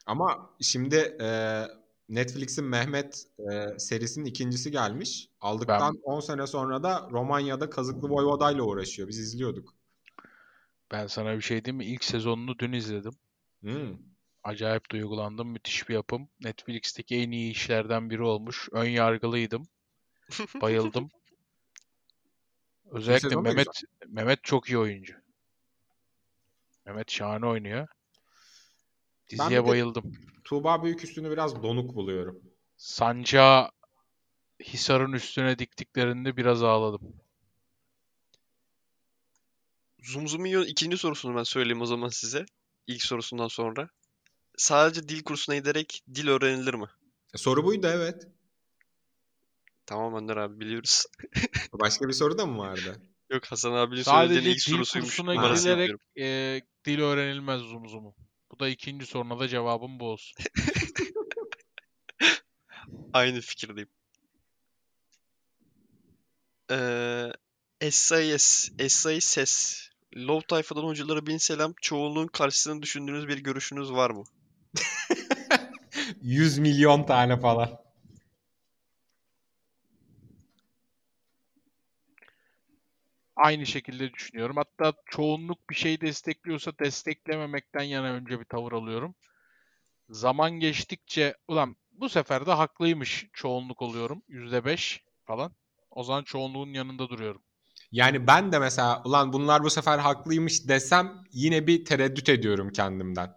Ama 0.05 0.49
şimdi 0.61 1.17
e, 1.21 1.61
Netflix'in 2.09 2.65
Mehmet 2.65 3.23
e, 3.39 3.79
serisinin 3.79 4.25
ikincisi 4.25 4.71
gelmiş. 4.71 5.29
Aldıktan 5.41 5.99
10 6.03 6.19
sene 6.19 6.47
sonra 6.47 6.83
da 6.83 7.07
Romanya'da 7.11 7.69
Kazıklı 7.69 8.09
Voyvoda'yla 8.09 8.63
uğraşıyor. 8.63 9.07
Biz 9.07 9.19
izliyorduk. 9.19 9.73
Ben 10.91 11.07
sana 11.07 11.35
bir 11.35 11.41
şey 11.41 11.65
diyeyim 11.65 11.77
mi? 11.77 11.85
İlk 11.85 12.03
sezonunu 12.03 12.59
dün 12.59 12.73
izledim. 12.73 13.13
Hmm. 13.61 13.97
Acayip 14.43 14.91
duygulandım. 14.91 15.47
Müthiş 15.47 15.89
bir 15.89 15.93
yapım. 15.93 16.29
Netflix'teki 16.43 17.15
en 17.15 17.31
iyi 17.31 17.51
işlerden 17.51 18.09
biri 18.09 18.23
olmuş. 18.23 18.69
Ön 18.71 18.89
yargılıydım. 18.89 19.67
Bayıldım. 20.61 21.09
Özellikle 22.93 23.35
Mehmet 23.35 23.67
Mehmet 24.07 24.43
çok 24.43 24.69
iyi 24.69 24.77
oyuncu. 24.77 25.13
Mehmet 26.85 27.11
şahane 27.11 27.45
oynuyor. 27.45 27.87
Diziye 29.29 29.63
de- 29.63 29.67
bayıldım. 29.67 30.11
Tuğba 30.43 30.83
Büyüküstü'nü 30.83 31.31
biraz 31.31 31.63
donuk 31.63 31.95
buluyorum. 31.95 32.41
Sancağı 32.77 33.69
Hisar'ın 34.63 35.13
üstüne 35.13 35.59
diktiklerinde 35.59 36.37
biraz 36.37 36.63
ağladım. 36.63 37.15
Zumzumio 40.03 40.63
ikinci 40.63 40.97
sorusunu 40.97 41.35
ben 41.35 41.43
söyleyeyim 41.43 41.81
o 41.81 41.85
zaman 41.85 42.09
size. 42.09 42.45
İlk 42.87 43.03
sorusundan 43.03 43.47
sonra. 43.47 43.89
Sadece 44.57 45.09
dil 45.09 45.23
kursuna 45.23 45.55
giderek 45.55 46.03
dil 46.15 46.27
öğrenilir 46.27 46.73
mi? 46.73 46.85
E, 47.33 47.37
soru 47.37 47.63
buydu 47.63 47.87
evet. 47.87 48.27
Tamam 49.85 50.15
Önder 50.15 50.37
abi 50.37 50.59
biliyoruz. 50.59 51.05
Başka 51.73 52.07
bir 52.07 52.13
soru 52.13 52.37
da 52.37 52.45
mı 52.45 52.57
vardı? 52.57 53.01
Yok 53.29 53.45
Hasan 53.45 53.73
abinin 53.73 54.03
Sadece 54.03 54.33
söylediği 54.33 54.55
ilk 54.55 54.67
dil 54.67 54.71
sorusuymuş. 54.71 55.09
kursuna 55.09 55.33
numarası 55.33 55.61
gidilerek 55.61 55.89
yapıyorum. 55.89 55.99
e, 56.17 56.61
dil 56.85 56.99
öğrenilmez 56.99 57.61
Zumzum'u. 57.61 58.15
Bu 58.51 58.59
da 58.59 58.69
ikinci 58.69 59.05
soruna 59.05 59.39
da 59.39 59.47
cevabım 59.47 59.99
bu 59.99 60.09
olsun. 60.09 60.35
Aynı 63.13 63.41
fikirdeyim. 63.41 63.89
Ee, 66.71 67.31
SIS, 67.91 68.71
SIS, 68.87 69.77
Low 70.17 70.47
tayfadan 70.47 70.83
hocalara 70.83 71.27
bin 71.27 71.37
selam. 71.37 71.73
Çoğunluğun 71.81 72.27
karşısında 72.27 72.81
düşündüğünüz 72.81 73.27
bir 73.27 73.37
görüşünüz 73.37 73.91
var 73.91 74.09
mı? 74.09 74.23
100 76.21 76.57
milyon 76.57 77.05
tane 77.05 77.39
falan. 77.39 77.82
Aynı 83.35 83.65
şekilde 83.65 84.13
düşünüyorum. 84.13 84.55
Hatta 84.57 84.93
çoğunluk 85.05 85.69
bir 85.69 85.75
şey 85.75 86.01
destekliyorsa 86.01 86.71
desteklememekten 86.79 87.83
yana 87.83 88.07
önce 88.07 88.39
bir 88.39 88.45
tavır 88.45 88.71
alıyorum. 88.71 89.15
Zaman 90.09 90.51
geçtikçe 90.51 91.35
ulan 91.47 91.75
bu 91.91 92.09
sefer 92.09 92.45
de 92.45 92.51
haklıymış 92.51 93.27
çoğunluk 93.33 93.81
oluyorum. 93.81 94.21
%5 94.27 95.03
falan. 95.25 95.51
O 95.91 96.03
zaman 96.03 96.23
çoğunluğun 96.23 96.73
yanında 96.73 97.09
duruyorum. 97.09 97.41
Yani 97.91 98.27
ben 98.27 98.51
de 98.51 98.59
mesela 98.59 99.01
ulan 99.05 99.33
bunlar 99.33 99.63
bu 99.63 99.69
sefer 99.69 99.99
haklıymış 99.99 100.67
desem 100.67 101.23
yine 101.31 101.67
bir 101.67 101.85
tereddüt 101.85 102.29
ediyorum 102.29 102.71
kendimden. 102.71 103.33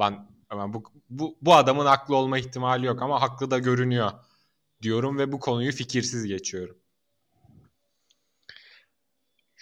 Lan 0.00 0.30
ama 0.50 0.74
bu, 0.74 0.84
bu, 1.10 1.38
bu 1.42 1.54
adamın 1.54 1.86
haklı 1.86 2.16
olma 2.16 2.38
ihtimali 2.38 2.86
yok 2.86 3.02
ama 3.02 3.22
haklı 3.22 3.50
da 3.50 3.58
görünüyor 3.58 4.10
diyorum 4.82 5.18
ve 5.18 5.32
bu 5.32 5.40
konuyu 5.40 5.72
fikirsiz 5.72 6.24
geçiyorum. 6.24 6.76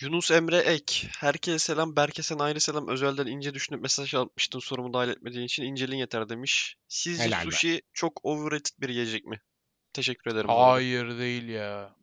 Yunus 0.05 0.31
Emre 0.31 0.59
Ek. 0.59 1.09
Herkese 1.19 1.59
selam. 1.59 1.97
Berke 1.97 2.23
sen 2.23 2.39
ayrı 2.39 2.61
selam. 2.61 2.89
Özelden 2.89 3.27
ince 3.27 3.55
düşünüp 3.55 3.83
mesaj 3.83 4.15
atmıştın 4.15 4.59
sorumu 4.59 4.93
dahil 4.93 5.09
etmediğin 5.09 5.45
için. 5.45 5.63
İnceliğin 5.63 5.99
yeter 6.01 6.29
demiş. 6.29 6.77
Sizce 6.89 7.25
Helal 7.25 7.41
be. 7.41 7.45
sushi 7.45 7.83
çok 7.93 8.25
overrated 8.25 8.75
bir 8.81 8.89
yiyecek 8.89 9.25
mi? 9.25 9.41
Teşekkür 9.93 10.31
ederim. 10.31 10.49
bu 10.49 10.53
arada. 10.53 10.73
Hayır 10.73 11.19
değil 11.19 11.49
ya. 11.49 11.95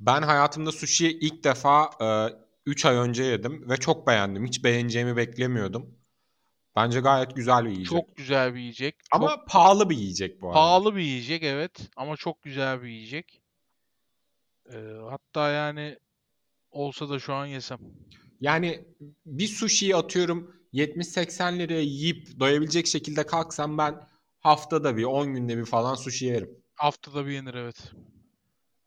Ben 0.00 0.22
hayatımda 0.22 0.72
sushi 0.72 1.18
ilk 1.18 1.44
defa 1.44 1.90
3 2.66 2.86
ay 2.86 2.96
önce 2.96 3.22
yedim 3.22 3.70
ve 3.70 3.76
çok 3.76 4.06
beğendim. 4.06 4.46
Hiç 4.46 4.64
beğeneceğimi 4.64 5.16
beklemiyordum. 5.16 5.98
Bence 6.76 7.00
gayet 7.00 7.36
güzel 7.36 7.64
bir 7.64 7.70
yiyecek. 7.70 7.90
Çok 7.90 8.16
güzel 8.16 8.54
bir 8.54 8.60
yiyecek. 8.60 8.96
Ama 9.12 9.28
Çok 9.28 9.48
pahalı 9.48 9.90
bir 9.90 9.96
yiyecek 9.96 10.42
bu 10.42 10.46
arada. 10.48 10.54
pahalı 10.60 10.96
bir 10.96 11.02
yiyecek 11.02 11.42
evet. 11.42 11.90
Ama 11.96 12.16
çok 12.16 12.42
güzel 12.42 12.82
bir 12.82 12.88
yiyecek. 12.88 13.42
Ee, 14.72 14.76
hatta 15.10 15.48
yani 15.50 15.98
olsa 16.70 17.08
da 17.08 17.18
şu 17.18 17.34
an 17.34 17.46
yesem. 17.46 17.78
Yani 18.40 18.84
bir 19.26 19.48
sushi'yi 19.48 19.96
atıyorum 19.96 20.56
70-80 20.72 21.58
liraya 21.58 21.82
yiyip 21.82 22.40
doyabilecek 22.40 22.86
şekilde 22.86 23.26
kalksam 23.26 23.78
ben 23.78 24.08
haftada 24.40 24.96
bir 24.96 25.04
10 25.04 25.34
günde 25.34 25.58
bir 25.58 25.64
falan 25.64 25.94
sushi 25.94 26.24
yerim. 26.26 26.50
Haftada 26.74 27.26
bir 27.26 27.32
yenir 27.32 27.54
evet. 27.54 27.92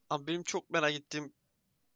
Abi 0.09 0.27
benim 0.27 0.43
çok 0.43 0.69
merak 0.69 0.93
ettiğim 0.93 1.33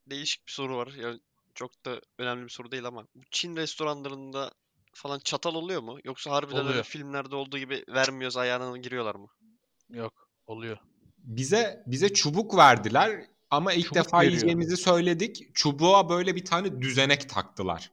değişik 0.07 0.47
bir 0.47 0.51
soru 0.51 0.77
var. 0.77 0.93
Yani 0.97 1.19
çok 1.55 1.85
da 1.85 2.01
önemli 2.18 2.43
bir 2.43 2.49
soru 2.49 2.72
değil 2.72 2.85
ama 2.85 3.07
bu 3.15 3.22
Çin 3.31 3.55
restoranlarında 3.55 4.51
falan 4.93 5.19
çatal 5.19 5.55
oluyor 5.55 5.81
mu? 5.81 5.97
Yoksa 6.03 6.31
harbiden 6.31 6.59
öyle 6.59 6.69
Oluyor. 6.69 6.84
filmlerde 6.84 7.35
olduğu 7.35 7.57
gibi 7.57 7.84
vermiyoruz 7.89 8.38
ayağına 8.38 8.77
giriyorlar 8.77 9.15
mı? 9.15 9.27
Yok 9.89 10.30
oluyor. 10.47 10.77
Bize 11.18 11.84
bize 11.88 12.14
çubuk 12.14 12.57
verdiler 12.57 13.26
ama 13.49 13.73
ilk 13.73 13.83
Çubuk 13.83 13.95
defa 13.95 14.17
veriyor. 14.17 14.31
yiyeceğimizi 14.31 14.77
söyledik. 14.77 15.55
Çubuğa 15.55 16.09
böyle 16.09 16.35
bir 16.35 16.45
tane 16.45 16.81
düzenek 16.81 17.29
taktılar. 17.29 17.91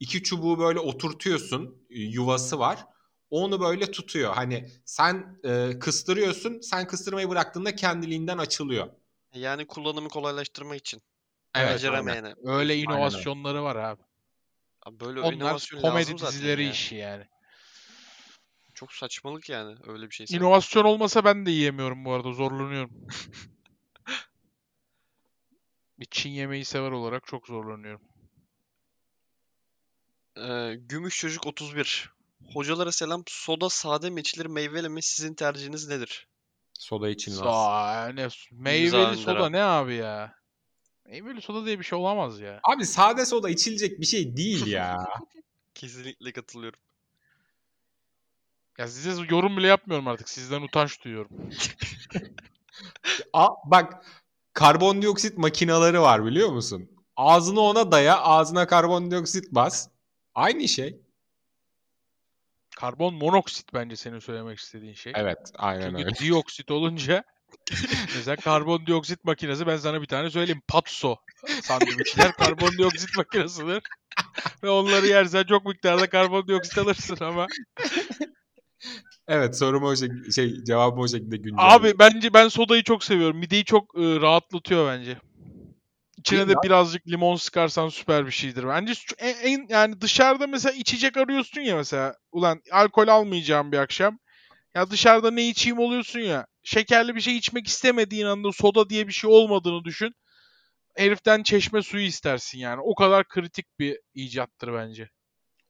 İki 0.00 0.22
çubuğu 0.22 0.58
böyle 0.58 0.78
oturtuyorsun, 0.78 1.86
e, 1.90 1.98
yuvası 2.00 2.58
var. 2.58 2.86
Onu 3.30 3.60
böyle 3.60 3.90
tutuyor. 3.90 4.34
Hani 4.34 4.70
sen 4.84 5.40
e, 5.44 5.78
kıstırıyorsun, 5.78 6.60
sen 6.60 6.86
kıstırmayı 6.86 7.28
bıraktığında 7.28 7.76
kendiliğinden 7.76 8.38
açılıyor. 8.38 8.88
Yani 9.34 9.66
kullanımı 9.66 10.08
kolaylaştırmak 10.08 10.78
için. 10.78 11.02
Evet, 11.54 11.74
Beceremeyene. 11.74 12.34
Öyle 12.44 12.76
inovasyonları 12.76 13.62
var 13.62 13.76
abi. 13.76 14.02
Abi 14.82 15.00
böyle 15.00 15.20
Onlar 15.20 15.34
inovasyon 15.34 15.80
komedi 15.80 16.18
dizileri 16.18 16.64
ya. 16.64 16.70
işi 16.70 16.94
yani. 16.94 17.24
Çok 18.74 18.92
saçmalık 18.92 19.48
yani 19.48 19.76
öyle 19.86 20.10
bir 20.10 20.14
şeyse. 20.14 20.36
İnovasyon 20.36 20.84
olmasa 20.84 21.24
ben 21.24 21.46
de 21.46 21.50
yiyemiyorum 21.50 22.04
bu 22.04 22.12
arada 22.12 22.32
zorlanıyorum. 22.32 22.90
Bir 26.00 26.06
Çin 26.10 26.30
yemeği 26.30 26.64
sever 26.64 26.90
olarak 26.90 27.26
çok 27.26 27.46
zorlanıyorum. 27.46 28.00
Ee, 30.36 30.74
Gümüş 30.74 31.18
Çocuk 31.18 31.46
31. 31.46 32.10
Hocalara 32.54 32.92
selam. 32.92 33.22
Soda 33.26 33.68
sade 33.68 34.10
mi 34.10 34.20
içilir 34.20 34.46
meyveli 34.46 34.88
mi? 34.88 35.02
Sizin 35.02 35.34
tercihiniz 35.34 35.88
nedir? 35.88 36.28
Soda 36.78 37.08
içilmez. 37.08 37.38
Sa 37.38 38.08
ne 38.14 38.28
meyveli 38.50 39.16
soda 39.16 39.48
ne 39.48 39.62
abi 39.62 39.94
ya? 39.94 40.34
Meyveli 41.04 41.42
soda 41.42 41.66
diye 41.66 41.78
bir 41.78 41.84
şey 41.84 41.98
olamaz 41.98 42.40
ya. 42.40 42.60
Abi 42.62 42.86
sade 42.86 43.26
soda 43.26 43.50
içilecek 43.50 44.00
bir 44.00 44.06
şey 44.06 44.36
değil 44.36 44.66
ya. 44.66 44.96
Kesinlikle 45.74 46.32
katılıyorum. 46.32 46.80
Ya 48.78 48.88
size 48.88 49.22
yorum 49.30 49.56
bile 49.56 49.66
yapmıyorum 49.66 50.08
artık. 50.08 50.28
Sizden 50.28 50.62
utanç 50.62 51.04
duyuyorum. 51.04 51.30
A, 53.32 53.48
bak 53.64 54.06
karbondioksit 54.58 55.38
makineleri 55.38 56.00
var 56.00 56.24
biliyor 56.24 56.48
musun? 56.48 56.90
Ağzını 57.16 57.60
ona 57.60 57.92
daya, 57.92 58.18
ağzına 58.20 58.66
karbondioksit 58.66 59.50
bas. 59.50 59.88
Aynı 60.34 60.68
şey. 60.68 61.00
Karbon 62.76 63.14
monoksit 63.14 63.74
bence 63.74 63.96
senin 63.96 64.18
söylemek 64.18 64.58
istediğin 64.58 64.94
şey. 64.94 65.12
Evet, 65.16 65.38
aynen 65.56 65.90
Çünkü 65.90 66.04
öyle. 66.04 66.14
dioksit 66.14 66.70
olunca 66.70 67.24
mesela 68.14 68.36
karbondioksit 68.36 69.24
makinesi 69.24 69.66
ben 69.66 69.76
sana 69.76 70.02
bir 70.02 70.06
tane 70.06 70.30
söyleyeyim. 70.30 70.62
Patso 70.68 71.16
sandviçler 71.62 72.32
karbondioksit 72.32 73.16
makinesidir. 73.16 73.82
Ve 74.62 74.68
onları 74.70 75.06
yersen 75.06 75.44
çok 75.44 75.66
miktarda 75.66 76.08
karbondioksit 76.08 76.78
alırsın 76.78 77.18
ama. 77.20 77.46
Evet, 79.28 79.58
sorum 79.58 79.82
o 79.82 79.96
şekilde, 79.96 80.32
şey 80.32 80.64
cevabım 80.64 80.98
o 80.98 81.08
şekilde 81.08 81.36
güncel. 81.36 81.74
Abi 81.74 81.98
bence 81.98 82.34
ben 82.34 82.48
sodayı 82.48 82.82
çok 82.82 83.04
seviyorum. 83.04 83.38
Mideyi 83.38 83.64
çok 83.64 83.98
e, 83.98 84.20
rahatlatıyor 84.20 84.88
bence. 84.88 85.18
İçine 86.18 86.38
Değil 86.38 86.56
de 86.56 86.62
birazcık 86.64 87.08
limon 87.08 87.36
sıkarsan 87.36 87.88
süper 87.88 88.26
bir 88.26 88.30
şeydir. 88.30 88.66
Bence 88.66 88.92
en, 89.18 89.34
en- 89.34 89.66
yani 89.68 90.00
dışarıda 90.00 90.46
mesela 90.46 90.72
içecek 90.72 91.16
arıyorsun 91.16 91.60
ya 91.60 91.76
mesela. 91.76 92.14
Ulan 92.32 92.60
alkol 92.72 93.08
almayacağım 93.08 93.72
bir 93.72 93.78
akşam. 93.78 94.18
Ya 94.74 94.90
dışarıda 94.90 95.30
ne 95.30 95.48
içeyim 95.48 95.78
oluyorsun 95.78 96.20
ya. 96.20 96.46
Şekerli 96.62 97.14
bir 97.14 97.20
şey 97.20 97.36
içmek 97.36 97.66
istemediğin 97.66 98.26
anda 98.26 98.52
soda 98.52 98.90
diye 98.90 99.08
bir 99.08 99.12
şey 99.12 99.30
olmadığını 99.30 99.84
düşün. 99.84 100.12
Heriften 100.96 101.42
çeşme 101.42 101.82
suyu 101.82 102.06
istersin 102.06 102.58
yani. 102.58 102.80
O 102.80 102.94
kadar 102.94 103.28
kritik 103.28 103.78
bir 103.78 103.98
icattır 104.14 104.74
bence. 104.74 105.10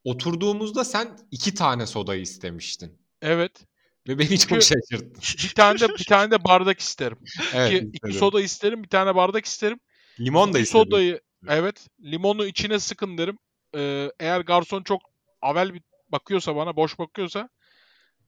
Oturduğumuzda 0.04 0.84
sen 0.84 1.18
iki 1.30 1.54
tane 1.54 1.86
sodayı 1.86 2.22
istemiştin. 2.22 3.07
Evet. 3.22 3.66
Ve 4.08 4.18
beni 4.18 4.38
çok 4.38 4.48
Çünkü- 4.48 4.62
şaşırttın. 4.64 5.22
Bir 5.44 5.54
tane 5.54 5.80
de 5.80 5.88
bir 5.88 6.04
tane 6.04 6.30
de 6.30 6.44
bardak 6.44 6.80
isterim. 6.80 7.18
Evet, 7.54 7.72
iki, 7.82 7.90
iki 7.92 8.12
soda 8.18 8.40
isterim, 8.40 8.82
bir 8.82 8.88
tane 8.88 9.14
bardak 9.14 9.44
isterim. 9.44 9.80
Limon 10.20 10.52
da 10.54 10.58
Bir 10.58 10.62
istedim. 10.62 10.84
sodayı 10.84 11.20
evet 11.48 11.86
limonu 12.00 12.46
içine 12.46 12.78
sıkın 12.78 13.18
derim. 13.18 13.38
Ee, 13.74 14.10
eğer 14.20 14.40
garson 14.40 14.82
çok 14.82 15.02
avel 15.42 15.74
bir 15.74 15.82
bakıyorsa 16.08 16.56
bana 16.56 16.76
boş 16.76 16.98
bakıyorsa 16.98 17.48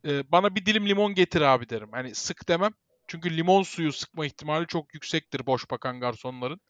e, 0.06 0.32
bana 0.32 0.54
bir 0.54 0.66
dilim 0.66 0.88
limon 0.88 1.14
getir 1.14 1.40
abi 1.40 1.68
derim. 1.68 1.88
Hani 1.92 2.14
sık 2.14 2.48
demem. 2.48 2.72
Çünkü 3.08 3.36
limon 3.36 3.62
suyu 3.62 3.92
sıkma 3.92 4.26
ihtimali 4.26 4.66
çok 4.66 4.94
yüksektir 4.94 5.46
boş 5.46 5.70
bakan 5.70 6.00
garsonların. 6.00 6.60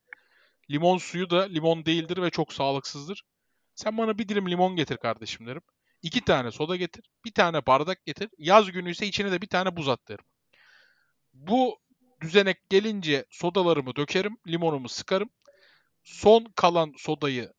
Limon 0.71 0.99
suyu 0.99 1.31
da 1.31 1.43
limon 1.43 1.87
değildir 1.87 2.23
ve 2.23 2.31
çok 2.31 2.53
sağlıksızdır. 2.53 3.23
Sen 3.75 3.99
bana 3.99 4.19
bir 4.19 4.29
dilim 4.29 4.51
limon 4.51 4.77
getir 4.77 4.97
kardeşim 4.97 5.47
derim. 5.47 5.63
İki 6.03 6.25
tane 6.25 6.51
soda 6.51 6.77
getir. 6.77 7.05
Bir 7.25 7.33
tane 7.33 7.67
bardak 7.67 8.07
getir. 8.07 8.29
Yaz 8.39 8.73
günü 8.73 8.91
ise 8.91 9.07
içine 9.07 9.33
de 9.33 9.43
bir 9.43 9.47
tane 9.47 9.77
buz 9.77 9.89
at 9.89 10.09
derim. 10.09 10.25
Bu 11.35 11.79
düzenek 12.21 12.71
gelince 12.71 13.25
sodalarımı 13.31 13.97
dökerim. 13.97 14.37
Limonumu 14.49 14.89
sıkarım. 14.89 15.31
Son 16.03 16.45
kalan 16.57 16.95
sodayı 16.97 17.53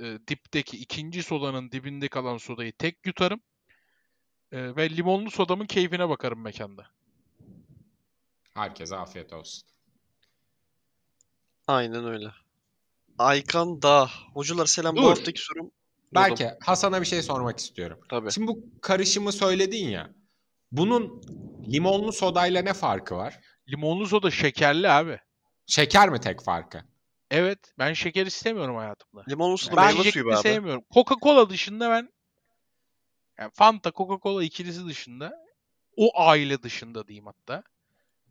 e, 0.00 0.18
dipteki 0.28 0.76
ikinci 0.76 1.22
sodanın 1.22 1.70
dibinde 1.70 2.08
kalan 2.08 2.38
sodayı 2.38 2.72
tek 2.72 3.06
yutarım. 3.06 3.40
E, 4.52 4.76
ve 4.76 4.90
limonlu 4.90 5.30
sodamın 5.30 5.66
keyfine 5.66 6.08
bakarım 6.08 6.40
mekanda. 6.40 6.86
Herkese 8.54 8.96
afiyet 8.96 9.32
olsun. 9.32 9.68
Aynen 11.66 12.04
öyle. 12.04 12.32
Aykan 13.18 13.82
Dağ. 13.82 14.10
Hocalar 14.34 14.66
selam. 14.66 14.96
Bu 14.96 15.02
Dur. 15.02 15.08
haftaki 15.08 15.40
sorum. 15.40 15.70
Belki 16.14 16.50
Hasan'a 16.60 17.00
bir 17.00 17.06
şey 17.06 17.22
sormak 17.22 17.58
istiyorum. 17.58 18.00
Tabii. 18.10 18.32
Şimdi 18.32 18.46
bu 18.46 18.64
karışımı 18.82 19.32
söyledin 19.32 19.88
ya. 19.88 20.10
Bunun 20.72 21.22
limonlu 21.72 22.12
sodayla 22.12 22.62
ne 22.62 22.72
farkı 22.72 23.16
var? 23.16 23.40
Limonlu 23.68 24.06
soda 24.06 24.30
şekerli 24.30 24.88
abi. 24.88 25.18
Şeker 25.66 26.08
mi 26.08 26.20
tek 26.20 26.42
farkı? 26.42 26.82
Evet 27.30 27.58
ben 27.78 27.92
şeker 27.92 28.26
istemiyorum 28.26 28.76
hayatımda. 28.76 29.24
Limonlu 29.28 29.58
soda 29.58 29.76
Ben 29.76 29.96
meyve 29.96 30.10
suyu 30.10 30.32
abi. 30.32 30.36
sevmiyorum. 30.36 30.84
Coca-Cola 30.94 31.50
dışında 31.50 31.90
ben 31.90 32.12
yani 33.38 33.50
Fanta, 33.54 33.90
Coca-Cola 33.90 34.44
ikilisi 34.44 34.86
dışında 34.86 35.32
o 35.96 36.20
aile 36.20 36.62
dışında 36.62 37.08
diyeyim 37.08 37.26
hatta. 37.26 37.62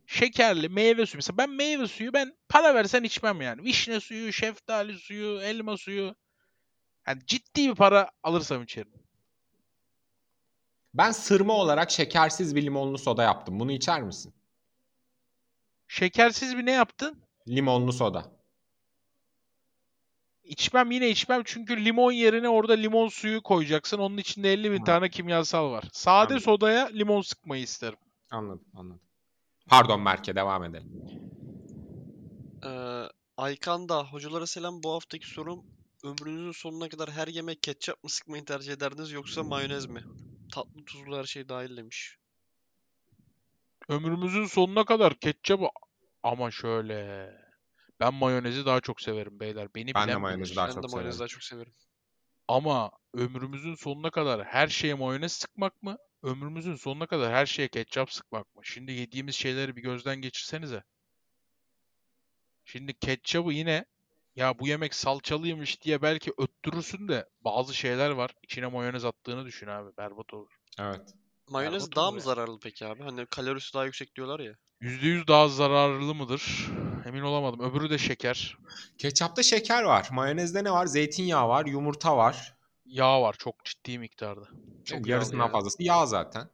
Şekerli 0.06 0.68
meyve 0.68 1.06
suyu. 1.06 1.18
Mesela 1.18 1.38
ben 1.38 1.50
meyve 1.50 1.88
suyu 1.88 2.12
ben 2.12 2.36
para 2.48 2.74
versen 2.74 3.02
içmem 3.02 3.40
yani. 3.40 3.64
Vişne 3.64 4.00
suyu, 4.00 4.32
şeftali 4.32 4.98
suyu, 4.98 5.40
elma 5.40 5.76
suyu. 5.76 6.14
Yani 7.08 7.22
ciddi 7.26 7.68
bir 7.70 7.74
para 7.74 8.10
alırsam 8.22 8.62
içerim. 8.62 8.92
Ben 10.94 11.10
sırma 11.12 11.52
olarak 11.52 11.90
şekersiz 11.90 12.56
bir 12.56 12.62
limonlu 12.62 12.98
soda 12.98 13.22
yaptım. 13.22 13.60
Bunu 13.60 13.72
içer 13.72 14.02
misin? 14.02 14.34
Şekersiz 15.88 16.56
bir 16.56 16.66
ne 16.66 16.72
yaptın? 16.72 17.18
Limonlu 17.48 17.92
soda. 17.92 18.24
İçmem 20.44 20.90
yine 20.90 21.08
içmem 21.08 21.42
çünkü 21.44 21.84
limon 21.84 22.12
yerine 22.12 22.48
orada 22.48 22.72
limon 22.72 23.08
suyu 23.08 23.42
koyacaksın. 23.42 23.98
Onun 23.98 24.16
içinde 24.16 24.52
50 24.52 24.72
bin 24.72 24.78
Ha. 24.78 24.84
tane 24.84 25.08
kimyasal 25.10 25.70
var. 25.70 25.84
Sade 25.92 26.18
Anladım. 26.20 26.40
sodaya 26.40 26.86
limon 26.86 27.20
sıkmayı 27.22 27.62
isterim. 27.62 27.98
Anladım, 28.30 28.64
anladım. 28.74 29.00
Pardon 29.66 30.04
Berke 30.04 30.36
devam 30.36 30.64
edelim. 30.64 30.92
Ee, 32.64 33.02
Aykan 33.36 33.88
Dağ. 33.88 34.04
Hocalara 34.12 34.46
selam. 34.46 34.82
Bu 34.82 34.92
haftaki 34.92 35.28
sorum. 35.28 35.64
Ömrünüzün 36.04 36.52
sonuna 36.52 36.88
kadar 36.88 37.10
her 37.10 37.28
yemek 37.28 37.62
ketçap 37.62 38.04
mı 38.04 38.10
sıkmayı 38.10 38.44
tercih 38.44 38.72
ederdiniz 38.72 39.12
yoksa 39.12 39.42
mayonez 39.44 39.86
mi? 39.86 40.04
Tatlı 40.54 40.84
tuzlu 40.84 41.16
her 41.16 41.24
şey 41.24 41.48
dahil 41.48 41.76
demiş. 41.76 42.16
Ömrümüzün 43.88 44.44
sonuna 44.44 44.84
kadar 44.84 45.14
ketçabı 45.14 45.66
ama 46.22 46.50
şöyle. 46.50 47.30
Ben 48.00 48.14
mayonezi 48.14 48.66
daha 48.66 48.80
çok 48.80 49.00
severim 49.00 49.40
beyler. 49.40 49.68
Beni 49.74 49.94
Ben 49.94 50.12
de 50.12 50.16
bilen 50.16 50.22
mayonezi 50.22 50.50
bilir. 50.50 50.56
daha 50.56 50.68
ben 50.68 50.74
çok 50.74 50.82
de 50.82 50.86
mayonezi 50.86 51.18
severim. 51.18 51.20
daha 51.20 51.28
çok 51.28 51.42
severim. 51.42 51.72
Ama 52.48 52.90
ömrümüzün 53.14 53.74
sonuna 53.74 54.10
kadar 54.10 54.44
her 54.44 54.68
şeye 54.68 54.94
mayonez 54.94 55.32
sıkmak 55.32 55.82
mı? 55.82 55.96
Ömrümüzün 56.22 56.74
sonuna 56.74 57.06
kadar 57.06 57.32
her 57.32 57.46
şeye 57.46 57.68
ketçap 57.68 58.12
sıkmak 58.12 58.54
mı? 58.54 58.60
Şimdi 58.64 58.92
yediğimiz 58.92 59.34
şeyleri 59.34 59.76
bir 59.76 59.82
gözden 59.82 60.16
geçirsenize. 60.16 60.82
Şimdi 62.64 62.98
ketçabı 62.98 63.52
yine 63.52 63.84
ya 64.36 64.58
bu 64.58 64.68
yemek 64.68 64.94
salçalıymış 64.94 65.82
diye 65.82 66.02
belki 66.02 66.32
öttürürsün 66.38 67.08
de 67.08 67.28
bazı 67.40 67.74
şeyler 67.74 68.10
var. 68.10 68.30
İçine 68.42 68.66
mayonez 68.66 69.04
attığını 69.04 69.44
düşün 69.46 69.66
abi. 69.66 69.96
Berbat 69.98 70.34
olur. 70.34 70.50
Evet. 70.78 71.14
Mayonez 71.48 71.82
Berbat 71.82 71.96
daha 71.96 72.10
mı 72.10 72.16
ya. 72.16 72.22
zararlı 72.22 72.58
peki 72.62 72.86
abi? 72.86 73.02
Hani 73.02 73.26
kalorisi 73.26 73.74
daha 73.74 73.84
yüksek 73.84 74.16
diyorlar 74.16 74.40
ya. 74.40 74.52
%100 74.80 75.28
daha 75.28 75.48
zararlı 75.48 76.14
mıdır? 76.14 76.66
Emin 77.06 77.20
olamadım. 77.20 77.60
Öbürü 77.60 77.90
de 77.90 77.98
şeker. 77.98 78.58
Ketçapta 78.98 79.42
şeker 79.42 79.82
var. 79.82 80.08
Mayonezde 80.12 80.64
ne 80.64 80.70
var? 80.70 80.86
Zeytinyağı 80.86 81.48
var, 81.48 81.66
yumurta 81.66 82.16
var. 82.16 82.54
Yağ 82.86 83.22
var 83.22 83.34
çok 83.38 83.64
ciddi 83.64 83.98
miktarda. 83.98 84.48
Çok 84.84 85.06
Yarısından 85.06 85.46
ya. 85.46 85.52
fazlası 85.52 85.82
yağ 85.82 86.06
zaten. 86.06 86.50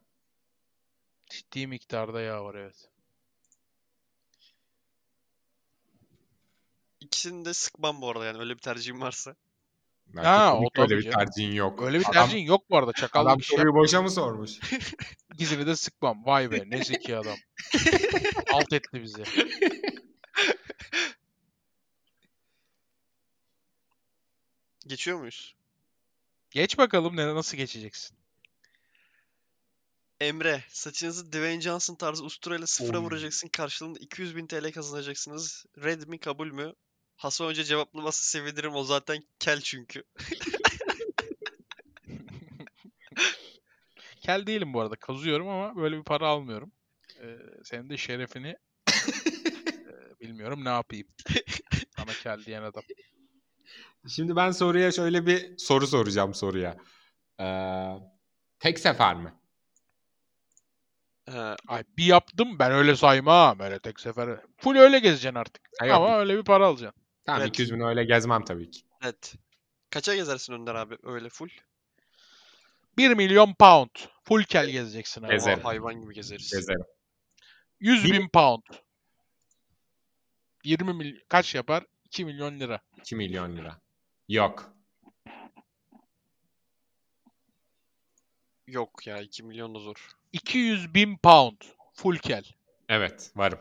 Ciddi 1.29 1.67
miktarda 1.67 2.21
yağ 2.21 2.43
var 2.43 2.55
evet. 2.55 2.90
İkisini 7.01 7.45
de 7.45 7.53
sıkmam 7.53 8.01
bu 8.01 8.09
arada 8.09 8.25
yani 8.25 8.37
öyle 8.39 8.53
bir 8.53 8.59
tercihim 8.59 9.01
varsa. 9.01 9.35
Ha, 10.15 10.53
o 10.55 10.59
öyle 10.59 10.69
tabii 10.75 10.97
bir 10.97 11.01
canım. 11.01 11.17
tercihin 11.19 11.51
yok. 11.51 11.81
Öyle 11.81 11.99
bir 11.99 12.03
Adam- 12.03 12.13
tercihin 12.13 12.45
yok 12.45 12.69
bu 12.69 12.77
arada. 12.77 12.93
Çakallık 12.93 13.27
Adam 13.29 13.39
iş 13.39 13.51
yap. 13.51 13.59
soruyu 13.59 13.75
boşa 13.75 14.01
mı 14.01 14.11
sormuş? 14.11 14.51
İkisini 15.33 15.65
de 15.65 15.75
sıkmam. 15.75 16.25
Vay 16.25 16.51
be 16.51 16.63
ne 16.65 16.83
zeki 16.83 17.17
adam. 17.17 17.37
Alt 18.53 18.73
etti 18.73 19.03
bizi. 19.03 19.23
Geçiyor 24.87 25.17
muyuz? 25.17 25.55
Geç 26.51 26.77
bakalım 26.77 27.15
ne 27.15 27.35
nasıl 27.35 27.57
geçeceksin. 27.57 28.17
Emre, 30.19 30.63
saçınızı 30.69 31.27
Dwayne 31.31 31.61
Johnson 31.61 31.95
tarzı 31.95 32.23
usturayla 32.23 32.67
sıfıra 32.67 32.97
Oy. 32.99 33.03
vuracaksın. 33.05 33.47
Karşılığında 33.47 33.99
200 33.99 34.35
bin 34.35 34.47
TL 34.47 34.71
kazanacaksınız. 34.71 35.65
Red 35.83 36.03
mi 36.07 36.19
kabul 36.19 36.51
mü? 36.51 36.73
Hasan 37.21 37.45
Hoca 37.45 37.63
cevaplaması 37.63 38.29
sevinirim. 38.29 38.75
O 38.75 38.83
zaten 38.83 39.23
kel 39.39 39.61
çünkü. 39.61 40.03
Kel 44.21 44.47
değilim 44.47 44.73
bu 44.73 44.81
arada. 44.81 44.95
Kazıyorum 44.95 45.47
ama 45.47 45.75
böyle 45.75 45.97
bir 45.97 46.03
para 46.03 46.27
almıyorum. 46.27 46.71
Ee, 47.21 47.37
senin 47.63 47.89
de 47.89 47.97
şerefini 47.97 48.47
ee, 48.47 48.59
bilmiyorum 50.19 50.65
ne 50.65 50.69
yapayım. 50.69 51.07
Bana 51.97 52.11
kel 52.23 52.45
diyen 52.45 52.63
adam. 52.63 52.83
Şimdi 54.07 54.35
ben 54.35 54.51
soruya 54.51 54.91
şöyle 54.91 55.25
bir 55.25 55.57
soru 55.57 55.87
soracağım 55.87 56.33
soruya. 56.33 56.77
Ee, 57.39 57.93
tek 58.59 58.79
sefer 58.79 59.15
mi? 59.15 59.33
Ee, 61.27 61.55
Ay 61.67 61.83
bir 61.97 62.05
yaptım 62.05 62.59
ben 62.59 62.71
öyle 62.71 62.95
saymam. 62.95 63.59
Öyle 63.59 63.79
tek 63.79 63.99
sefer. 63.99 64.39
Full 64.57 64.75
öyle 64.75 64.99
gezeceksin 64.99 65.35
artık. 65.39 65.69
Ha, 65.79 65.85
yok. 65.85 65.95
Ama 65.95 66.19
öyle 66.19 66.37
bir 66.37 66.43
para 66.43 66.67
alacaksın. 66.67 67.00
Tamam 67.25 67.41
Evet. 67.41 67.49
200 67.49 67.71
bin 67.73 67.79
öyle 67.79 68.03
gezmem 68.03 68.45
tabii 68.45 68.71
ki. 68.71 68.81
evet. 69.03 69.35
Kaça 69.89 70.15
gezersin 70.15 70.53
Önder 70.53 70.75
abi 70.75 70.97
öyle 71.03 71.29
full? 71.29 71.49
1 72.97 73.09
milyon 73.13 73.53
pound. 73.53 73.89
Full 74.23 74.43
kel 74.43 74.69
gezeceksin 74.69 75.23
abi. 75.23 75.31
Gezerim. 75.31 75.63
Hayvan 75.63 76.01
gibi 76.01 76.13
gezeriz. 76.13 76.51
Gezerim. 76.53 76.83
100 77.79 78.03
Bir- 78.05 78.13
bin 78.13 78.29
pound. 78.29 78.63
20 80.63 80.93
milyon 80.93 81.21
kaç 81.29 81.55
yapar? 81.55 81.85
2 82.05 82.25
milyon 82.25 82.59
lira. 82.59 82.81
2 82.97 83.15
milyon 83.15 83.57
lira. 83.57 83.81
Yok. 84.29 84.73
Yok 88.67 89.07
ya 89.07 89.21
2 89.21 89.43
milyon 89.43 89.75
da 89.75 89.79
zor. 89.79 90.07
200 90.33 90.93
bin 90.93 91.17
pound. 91.17 91.61
Full 91.93 92.17
kel. 92.17 92.43
Evet 92.89 93.31
varım. 93.35 93.59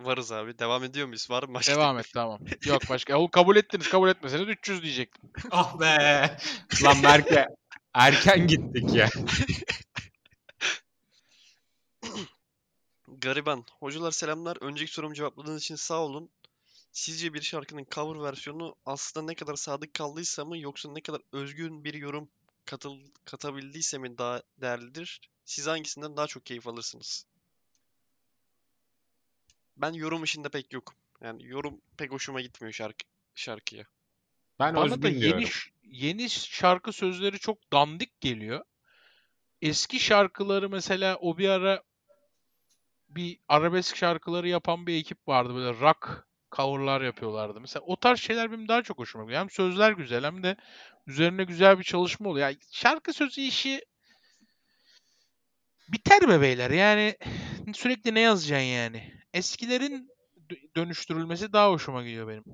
Varız 0.00 0.32
abi. 0.32 0.58
Devam 0.58 0.84
ediyor 0.84 1.06
muyuz? 1.06 1.30
Var 1.30 1.42
mı 1.42 1.54
başka? 1.54 1.72
Devam 1.72 1.98
et 1.98 2.10
tamam. 2.14 2.40
Yok 2.64 2.82
başka. 2.90 3.18
Oğlum 3.18 3.30
kabul 3.30 3.56
ettiniz. 3.56 3.88
Kabul 3.88 4.08
etmeseniz 4.08 4.48
300 4.48 4.82
diyecektim. 4.82 5.30
Ah 5.50 5.80
be. 5.80 6.36
Lan 6.82 7.02
Berke 7.02 7.46
erken 7.94 8.46
gittik 8.46 8.94
ya. 8.94 9.08
Gariban. 13.08 13.64
Hocalar 13.80 14.10
selamlar. 14.10 14.58
Önceki 14.60 14.92
sorumu 14.92 15.14
cevapladığınız 15.14 15.62
için 15.62 15.74
sağ 15.74 15.98
olun. 15.98 16.30
Sizce 16.92 17.34
bir 17.34 17.42
şarkının 17.42 17.86
cover 17.90 18.22
versiyonu 18.22 18.74
aslında 18.86 19.26
ne 19.26 19.34
kadar 19.34 19.56
sadık 19.56 19.94
kaldıysa 19.94 20.44
mı 20.44 20.58
yoksa 20.58 20.92
ne 20.92 21.00
kadar 21.00 21.20
özgün 21.32 21.84
bir 21.84 21.94
yorum 21.94 22.28
katıl 22.64 22.98
katabildiyse 23.24 23.98
mi 23.98 24.18
daha 24.18 24.42
değerlidir? 24.60 25.20
Siz 25.44 25.66
hangisinden 25.66 26.16
daha 26.16 26.26
çok 26.26 26.46
keyif 26.46 26.66
alırsınız? 26.66 27.26
Ben 29.76 29.92
yorum 29.92 30.24
işinde 30.24 30.48
pek 30.48 30.72
yokum. 30.72 30.96
Yani 31.22 31.46
yorum 31.46 31.80
pek 31.98 32.12
hoşuma 32.12 32.40
gitmiyor 32.40 32.72
şarkı 32.72 33.04
şarkıya. 33.34 33.84
Ben 34.58 34.76
Bana 34.76 35.02
da 35.02 35.02
diyorum. 35.02 35.38
yeni 35.40 35.46
ş- 35.46 35.70
yeni 35.82 36.30
şarkı 36.30 36.92
sözleri 36.92 37.38
çok 37.38 37.72
dandik 37.72 38.20
geliyor. 38.20 38.64
Eski 39.62 40.00
şarkıları 40.00 40.70
mesela 40.70 41.16
o 41.16 41.38
bir 41.38 41.48
ara 41.48 41.82
bir 43.08 43.38
arabesk 43.48 43.96
şarkıları 43.96 44.48
yapan 44.48 44.86
bir 44.86 44.94
ekip 44.94 45.28
vardı 45.28 45.54
böyle 45.54 45.80
rock 45.80 46.26
coverlar 46.52 47.00
yapıyorlardı. 47.00 47.60
Mesela 47.60 47.84
o 47.86 47.96
tarz 47.96 48.20
şeyler 48.20 48.52
benim 48.52 48.68
daha 48.68 48.82
çok 48.82 48.98
hoşuma 48.98 49.24
gidiyor. 49.24 49.40
Hem 49.40 49.50
sözler 49.50 49.92
güzel 49.92 50.24
hem 50.24 50.42
de 50.42 50.56
üzerine 51.06 51.44
güzel 51.44 51.78
bir 51.78 51.84
çalışma 51.84 52.28
oluyor. 52.28 52.46
Yani 52.48 52.58
şarkı 52.70 53.12
sözü 53.12 53.40
işi 53.40 53.80
biter 55.88 56.28
be 56.28 56.40
beyler. 56.40 56.70
Yani 56.70 57.16
sürekli 57.74 58.14
ne 58.14 58.20
yazacaksın 58.20 58.64
yani? 58.66 59.12
Eskilerin 59.36 60.10
dö- 60.50 60.74
dönüştürülmesi 60.76 61.52
daha 61.52 61.70
hoşuma 61.70 62.02
gidiyor 62.02 62.28
benim. 62.28 62.44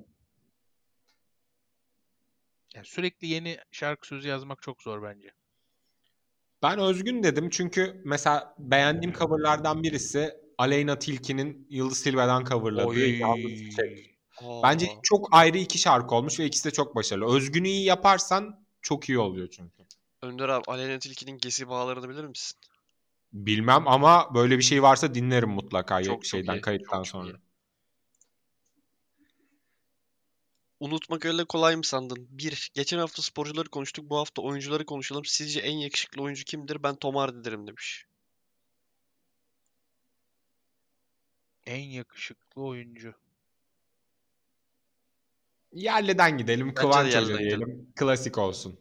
Yani 2.75 2.85
sürekli 2.85 3.27
yeni 3.27 3.57
şarkı 3.71 4.07
sözü 4.07 4.27
yazmak 4.27 4.61
çok 4.61 4.83
zor 4.83 5.03
bence. 5.03 5.31
Ben 6.63 6.79
özgün 6.79 7.23
dedim 7.23 7.49
çünkü 7.49 8.01
mesela 8.05 8.55
beğendiğim 8.59 9.13
coverlardan 9.13 9.83
birisi 9.83 10.33
Aleyna 10.57 10.99
Tilki'nin 10.99 11.67
Yıldız 11.69 12.03
Tilbe'den 12.03 12.43
coverladığı 12.45 12.87
Oy. 12.87 13.19
Yalnız 13.19 13.51
Çiçek. 13.51 14.17
Aa, 14.41 14.63
Bence 14.63 14.87
çok 15.03 15.27
ayrı 15.31 15.57
iki 15.57 15.79
şarkı 15.79 16.15
olmuş 16.15 16.39
ve 16.39 16.45
ikisi 16.45 16.65
de 16.65 16.71
çok 16.71 16.95
başarılı. 16.95 17.35
Özgünü 17.35 17.67
iyi 17.67 17.85
yaparsan 17.85 18.65
çok 18.81 19.09
iyi 19.09 19.19
oluyor 19.19 19.47
çünkü. 19.47 19.83
Önder 20.21 20.49
abi 20.49 20.63
Aleyna 20.67 20.99
Tilki'nin 20.99 21.37
Gesi 21.37 21.67
bağlarını 21.69 22.09
bilir 22.09 22.23
misin? 22.23 22.59
Bilmem 23.33 23.87
ama 23.87 24.35
böyle 24.35 24.57
bir 24.57 24.63
şey 24.63 24.83
varsa 24.83 25.15
dinlerim 25.15 25.49
mutlaka 25.49 26.03
Çok 26.03 26.13
çok 26.13 26.25
şeyden 26.25 26.55
iyi, 26.55 26.61
kayıttan 26.61 26.97
çok 26.97 27.05
çok 27.05 27.07
sonra. 27.07 27.29
iyi. 27.29 27.37
Unutmak 30.79 31.25
öyle 31.25 31.45
kolay 31.45 31.75
mı 31.75 31.83
sandın? 31.83 32.27
1. 32.29 32.71
Geçen 32.73 32.97
hafta 32.97 33.21
sporcuları 33.21 33.69
konuştuk. 33.69 34.09
Bu 34.09 34.17
hafta 34.17 34.41
oyuncuları 34.41 34.85
konuşalım. 34.85 35.25
Sizce 35.25 35.59
en 35.59 35.77
yakışıklı 35.77 36.21
oyuncu 36.21 36.43
kimdir? 36.43 36.83
Ben 36.83 36.95
Tom 36.95 37.15
Hardy 37.15 37.43
derim 37.43 37.67
demiş. 37.67 38.05
En 41.65 41.81
yakışıklı 41.81 42.61
oyuncu. 42.61 43.13
Yerliden 45.71 46.37
gidelim, 46.37 46.73
Kıvanç 46.73 47.15
Hoca 47.15 47.39
diyelim. 47.39 47.93
Klasik 47.95 48.37
olsun. 48.37 48.79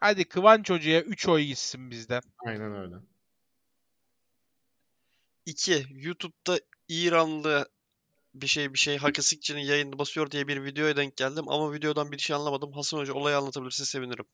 Hadi 0.00 0.24
Kıvanç 0.24 0.70
Hoca'ya 0.70 1.00
3 1.02 1.28
oy 1.28 1.42
gitsin 1.42 1.90
bizden. 1.90 2.22
Aynen 2.46 2.74
öyle. 2.74 2.94
2. 5.46 5.86
YouTube'da 5.90 6.60
İranlı 6.88 7.68
bir 8.34 8.46
şey 8.46 8.72
bir 8.72 8.78
şey 8.78 8.96
Hakasikçi'nin 8.96 9.60
yayını 9.60 9.98
basıyor 9.98 10.30
diye 10.30 10.48
bir 10.48 10.64
videoya 10.64 10.96
denk 10.96 11.16
geldim 11.16 11.48
ama 11.48 11.72
videodan 11.72 12.12
bir 12.12 12.18
şey 12.18 12.36
anlamadım. 12.36 12.72
Hasan 12.72 12.98
Hoca 12.98 13.14
olayı 13.14 13.36
anlatabilirse 13.36 13.84
sevinirim. 13.84 14.24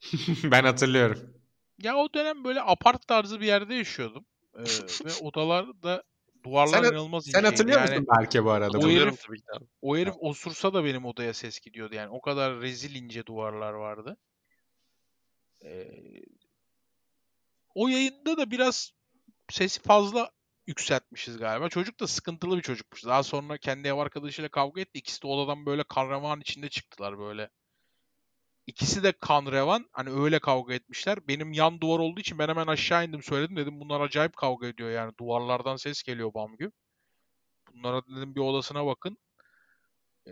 ben 0.52 0.64
hatırlıyorum. 0.64 1.34
Ya 1.82 1.96
o 1.96 2.14
dönem 2.14 2.44
böyle 2.44 2.62
apart 2.62 3.08
tarzı 3.08 3.40
bir 3.40 3.46
yerde 3.46 3.74
yaşıyordum. 3.74 4.24
Ee, 4.58 4.62
ve 5.04 5.14
odalarda 5.14 6.02
duvarlar 6.44 6.82
Sen- 6.82 6.92
inanılmaz 6.92 7.24
Sen 7.24 7.44
hatırlıyor 7.44 7.80
Yani 7.80 7.90
musun 7.90 8.06
Berke 8.18 8.44
bu 8.44 8.50
arada? 8.50 8.78
O 8.78 8.82
herif- 8.82 9.26
tabii 9.26 9.36
ki 9.36 9.46
de 9.46 9.52
abi. 9.56 9.64
o 9.82 9.96
herif 9.96 10.14
osursa 10.20 10.74
da 10.74 10.84
benim 10.84 11.04
odaya 11.04 11.34
ses 11.34 11.60
gidiyordu 11.60 11.94
yani. 11.94 12.10
O 12.10 12.20
kadar 12.20 12.60
rezil 12.60 12.94
ince 12.94 13.26
duvarlar 13.26 13.72
vardı. 13.72 14.16
Ee, 15.64 15.86
o 17.74 17.88
yayında 17.88 18.36
da 18.36 18.50
biraz 18.50 18.92
sesi 19.50 19.82
fazla 19.82 20.30
yükseltmişiz 20.66 21.38
galiba. 21.38 21.68
Çocuk 21.68 22.00
da 22.00 22.06
sıkıntılı 22.06 22.56
bir 22.56 22.62
çocukmuş. 22.62 23.04
Daha 23.04 23.22
sonra 23.22 23.58
kendi 23.58 23.88
ev 23.88 23.94
arkadaşıyla 23.94 24.48
kavga 24.48 24.80
etti. 24.80 24.98
İkisi 24.98 25.22
de 25.22 25.26
odadan 25.26 25.66
böyle 25.66 25.82
kan 25.84 26.10
revan 26.10 26.40
içinde 26.40 26.68
çıktılar 26.68 27.18
böyle. 27.18 27.50
İkisi 28.66 29.02
de 29.02 29.12
kan 29.12 29.46
revan. 29.52 29.88
Hani 29.92 30.10
öyle 30.10 30.38
kavga 30.38 30.74
etmişler. 30.74 31.18
Benim 31.28 31.52
yan 31.52 31.80
duvar 31.80 31.98
olduğu 31.98 32.20
için 32.20 32.38
ben 32.38 32.48
hemen 32.48 32.66
aşağı 32.66 33.04
indim 33.06 33.22
söyledim. 33.22 33.56
Dedim 33.56 33.80
bunlar 33.80 34.00
acayip 34.00 34.36
kavga 34.36 34.66
ediyor 34.66 34.90
yani. 34.90 35.12
Duvarlardan 35.20 35.76
ses 35.76 36.02
geliyor 36.02 36.34
bamgü. 36.34 36.72
Bunlara 37.74 38.02
dedim 38.06 38.34
bir 38.34 38.40
odasına 38.40 38.86
bakın. 38.86 39.18
Ee, 40.26 40.30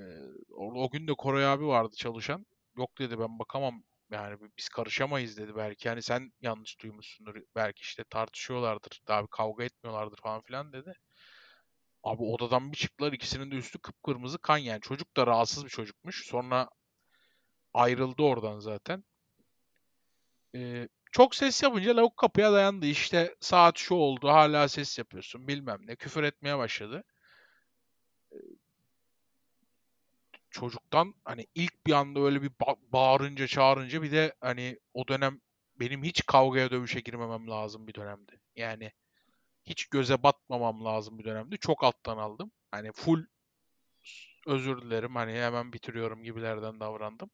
o 0.57 0.91
gün 0.91 1.09
de 1.09 1.15
Koray 1.15 1.47
abi 1.47 1.67
vardı 1.67 1.97
çalışan. 1.97 2.47
Yok 2.77 2.99
dedi 2.99 3.19
ben 3.19 3.39
bakamam. 3.39 3.83
Yani 4.11 4.37
biz 4.59 4.69
karışamayız 4.69 5.37
dedi 5.37 5.57
belki. 5.57 5.89
Yani 5.89 6.03
sen 6.03 6.33
yanlış 6.43 6.81
duymuşsundur. 6.81 7.35
Belki 7.57 7.81
işte 7.81 8.05
tartışıyorlardır. 8.05 9.03
Daha 9.09 9.23
bir 9.23 9.29
kavga 9.29 9.65
etmiyorlardır 9.65 10.17
falan 10.23 10.43
filan 10.43 10.73
dedi. 10.73 10.95
Abi 12.03 12.23
odadan 12.23 12.73
bir 12.73 12.77
çıktılar. 12.77 13.13
ikisinin 13.13 13.51
de 13.51 13.55
üstü 13.55 13.79
kıpkırmızı 13.79 14.39
kan 14.39 14.59
yani. 14.59 14.81
Çocuk 14.81 15.17
da 15.17 15.27
rahatsız 15.27 15.65
bir 15.65 15.71
çocukmuş. 15.71 16.27
Sonra 16.27 16.69
ayrıldı 17.75 18.23
oradan 18.23 18.59
zaten. 18.59 19.05
Ee, 20.55 20.89
çok 21.13 21.35
ses 21.35 21.63
yapınca 21.63 21.97
lavuk 21.97 22.17
kapıya 22.17 22.53
dayandı. 22.53 22.87
İşte 22.87 23.37
saat 23.41 23.79
şu 23.79 23.95
oldu 23.95 24.29
hala 24.29 24.69
ses 24.69 24.99
yapıyorsun 24.99 25.49
bilmem 25.49 25.79
ne. 25.87 25.97
Küfür 25.97 26.23
etmeye 26.23 26.59
başladı. 26.59 27.05
Ee, 28.33 28.37
Çocuktan 30.61 31.15
hani 31.25 31.47
ilk 31.55 31.87
bir 31.87 31.93
anda 31.93 32.21
öyle 32.21 32.43
bir 32.43 32.51
ba- 32.51 32.93
bağırınca 32.93 33.47
çağırınca 33.47 34.03
bir 34.03 34.13
de 34.13 34.35
hani 34.41 34.79
o 34.95 35.09
dönem 35.09 35.41
benim 35.81 36.05
hiç 36.05 36.27
kavgaya 36.27 36.71
dövüşe 36.71 37.01
girmemem 37.01 37.51
lazım 37.51 37.87
bir 37.87 37.95
dönemdi. 37.95 38.41
Yani 38.57 38.93
hiç 39.65 39.87
göze 39.87 40.23
batmamam 40.23 40.85
lazım 40.85 41.19
bir 41.19 41.25
dönemde. 41.25 41.57
Çok 41.57 41.85
alttan 41.85 42.19
aldım. 42.19 42.51
Hani 42.71 42.93
full 42.93 43.25
özür 44.47 44.83
dilerim 44.83 45.17
hani 45.17 45.33
hemen 45.33 45.73
bitiriyorum 45.73 46.23
gibilerden 46.23 46.81
davrandım. 46.81 47.31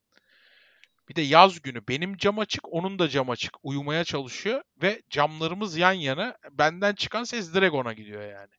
Bir 1.08 1.14
de 1.14 1.22
yaz 1.22 1.62
günü 1.62 1.88
benim 1.88 2.16
cam 2.16 2.38
açık, 2.38 2.72
onun 2.72 2.98
da 2.98 3.08
cam 3.08 3.30
açık. 3.30 3.54
Uyumaya 3.62 4.04
çalışıyor 4.04 4.62
ve 4.82 5.02
camlarımız 5.10 5.76
yan 5.76 5.92
yana. 5.92 6.36
Benden 6.50 6.94
çıkan 6.94 7.24
ses 7.24 7.54
direkt 7.54 7.74
ona 7.74 7.92
gidiyor 7.92 8.22
yani. 8.22 8.52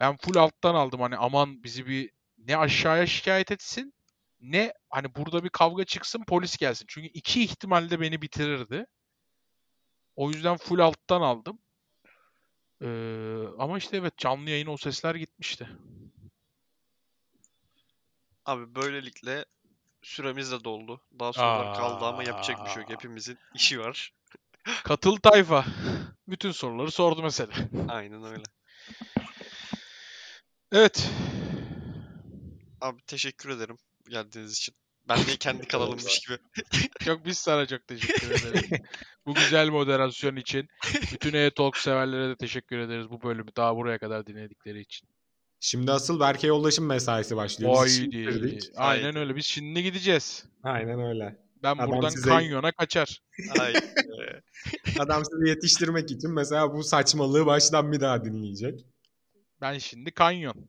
Ben 0.00 0.16
full 0.16 0.36
alttan 0.36 0.74
aldım 0.74 1.00
hani 1.00 1.16
aman 1.16 1.62
bizi 1.64 1.86
bir 1.86 2.17
ne 2.48 2.56
aşağıya 2.56 3.06
şikayet 3.06 3.50
etsin 3.50 3.94
ne 4.40 4.72
hani 4.90 5.14
burada 5.14 5.44
bir 5.44 5.48
kavga 5.48 5.84
çıksın 5.84 6.24
polis 6.24 6.56
gelsin. 6.56 6.86
Çünkü 6.88 7.08
iki 7.08 7.44
ihtimalde 7.44 8.00
beni 8.00 8.22
bitirirdi. 8.22 8.86
O 10.16 10.30
yüzden 10.30 10.56
full 10.56 10.78
alttan 10.78 11.20
aldım. 11.20 11.58
Ee, 12.82 13.44
ama 13.58 13.78
işte 13.78 13.96
evet 13.96 14.18
canlı 14.18 14.50
yayın 14.50 14.66
o 14.66 14.76
sesler 14.76 15.14
gitmişti. 15.14 15.68
Abi 18.44 18.74
böylelikle 18.74 19.44
süremiz 20.02 20.52
de 20.52 20.64
doldu. 20.64 21.00
Daha 21.18 21.32
sorular 21.32 21.76
kaldı 21.76 22.04
ama 22.04 22.24
yapacak 22.24 22.64
bir 22.64 22.70
şey 22.70 22.82
yok. 22.82 22.90
Hepimizin 22.90 23.38
işi 23.54 23.80
var. 23.80 24.12
Katıl 24.84 25.16
tayfa. 25.16 25.64
Bütün 26.28 26.50
soruları 26.50 26.90
sordu 26.90 27.22
mesela. 27.22 27.52
Aynen 27.88 28.24
öyle. 28.24 28.42
Evet. 30.72 31.10
Abi 32.80 33.02
teşekkür 33.06 33.50
ederim 33.50 33.76
geldiğiniz 34.08 34.52
için. 34.52 34.74
Ben 35.08 35.18
de 35.18 35.36
kendi 35.40 35.66
kanalımmış 35.68 36.20
gibi. 36.20 36.38
Çok 37.04 37.24
biz 37.24 37.38
sana 37.38 37.66
çok 37.66 37.86
teşekkür 37.86 38.30
ederiz. 38.30 38.70
bu 39.26 39.34
güzel 39.34 39.68
moderasyon 39.68 40.36
için. 40.36 40.68
Bütün 41.12 41.32
E-Talk 41.34 41.76
severlere 41.76 42.28
de 42.28 42.36
teşekkür 42.36 42.78
ederiz 42.78 43.10
bu 43.10 43.22
bölümü 43.22 43.50
daha 43.56 43.76
buraya 43.76 43.98
kadar 43.98 44.26
dinledikleri 44.26 44.80
için. 44.80 45.08
Şimdi 45.60 45.92
asıl 45.92 46.20
Berke 46.20 46.46
Yoldaş'ın 46.46 46.84
mesaisi 46.84 47.36
başlıyor. 47.36 47.84
Biz 47.86 47.98
Haydi. 48.00 48.10
bitirdik. 48.12 48.62
Aynen 48.76 49.16
öyle. 49.16 49.36
Biz 49.36 49.44
şimdi 49.46 49.82
gideceğiz. 49.82 50.44
Aynen 50.62 51.00
öyle. 51.00 51.38
Ben 51.62 51.74
Adam 51.74 51.90
buradan 51.90 52.08
size- 52.08 52.28
kanyona 52.30 52.72
kaçar. 52.72 53.20
Ay. 53.60 53.74
Adam 54.98 55.22
sizi 55.24 55.48
yetiştirmek 55.48 56.10
için 56.10 56.30
mesela 56.30 56.72
bu 56.74 56.84
saçmalığı 56.84 57.46
baştan 57.46 57.92
bir 57.92 58.00
daha 58.00 58.24
dinleyecek. 58.24 58.86
Ben 59.60 59.78
şimdi 59.78 60.10
kanyon. 60.10 60.68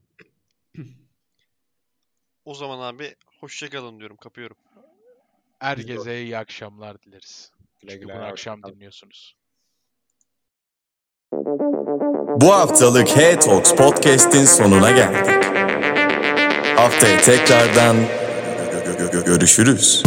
O 2.49 2.53
zaman 2.53 2.79
abi 2.79 3.15
hoşça 3.39 3.69
kalın 3.69 3.99
diyorum. 3.99 4.17
Kapıyorum. 4.17 4.57
Herkese 5.59 6.21
iyi 6.21 6.37
akşamlar 6.37 7.01
dileriz. 7.01 7.51
Güle 7.81 7.91
Çünkü 7.91 8.05
güle. 8.05 8.15
bunu 8.15 8.23
akşam 8.25 8.63
dinliyorsunuz. 8.63 9.35
Bu 12.41 12.53
haftalık 12.53 13.17
Hey 13.17 13.39
Talks 13.39 13.75
Podcast'in 13.75 14.45
sonuna 14.45 14.91
geldik. 14.91 15.45
Haftaya 16.75 17.21
tekrardan 17.21 17.95
görüşürüz. 19.25 20.03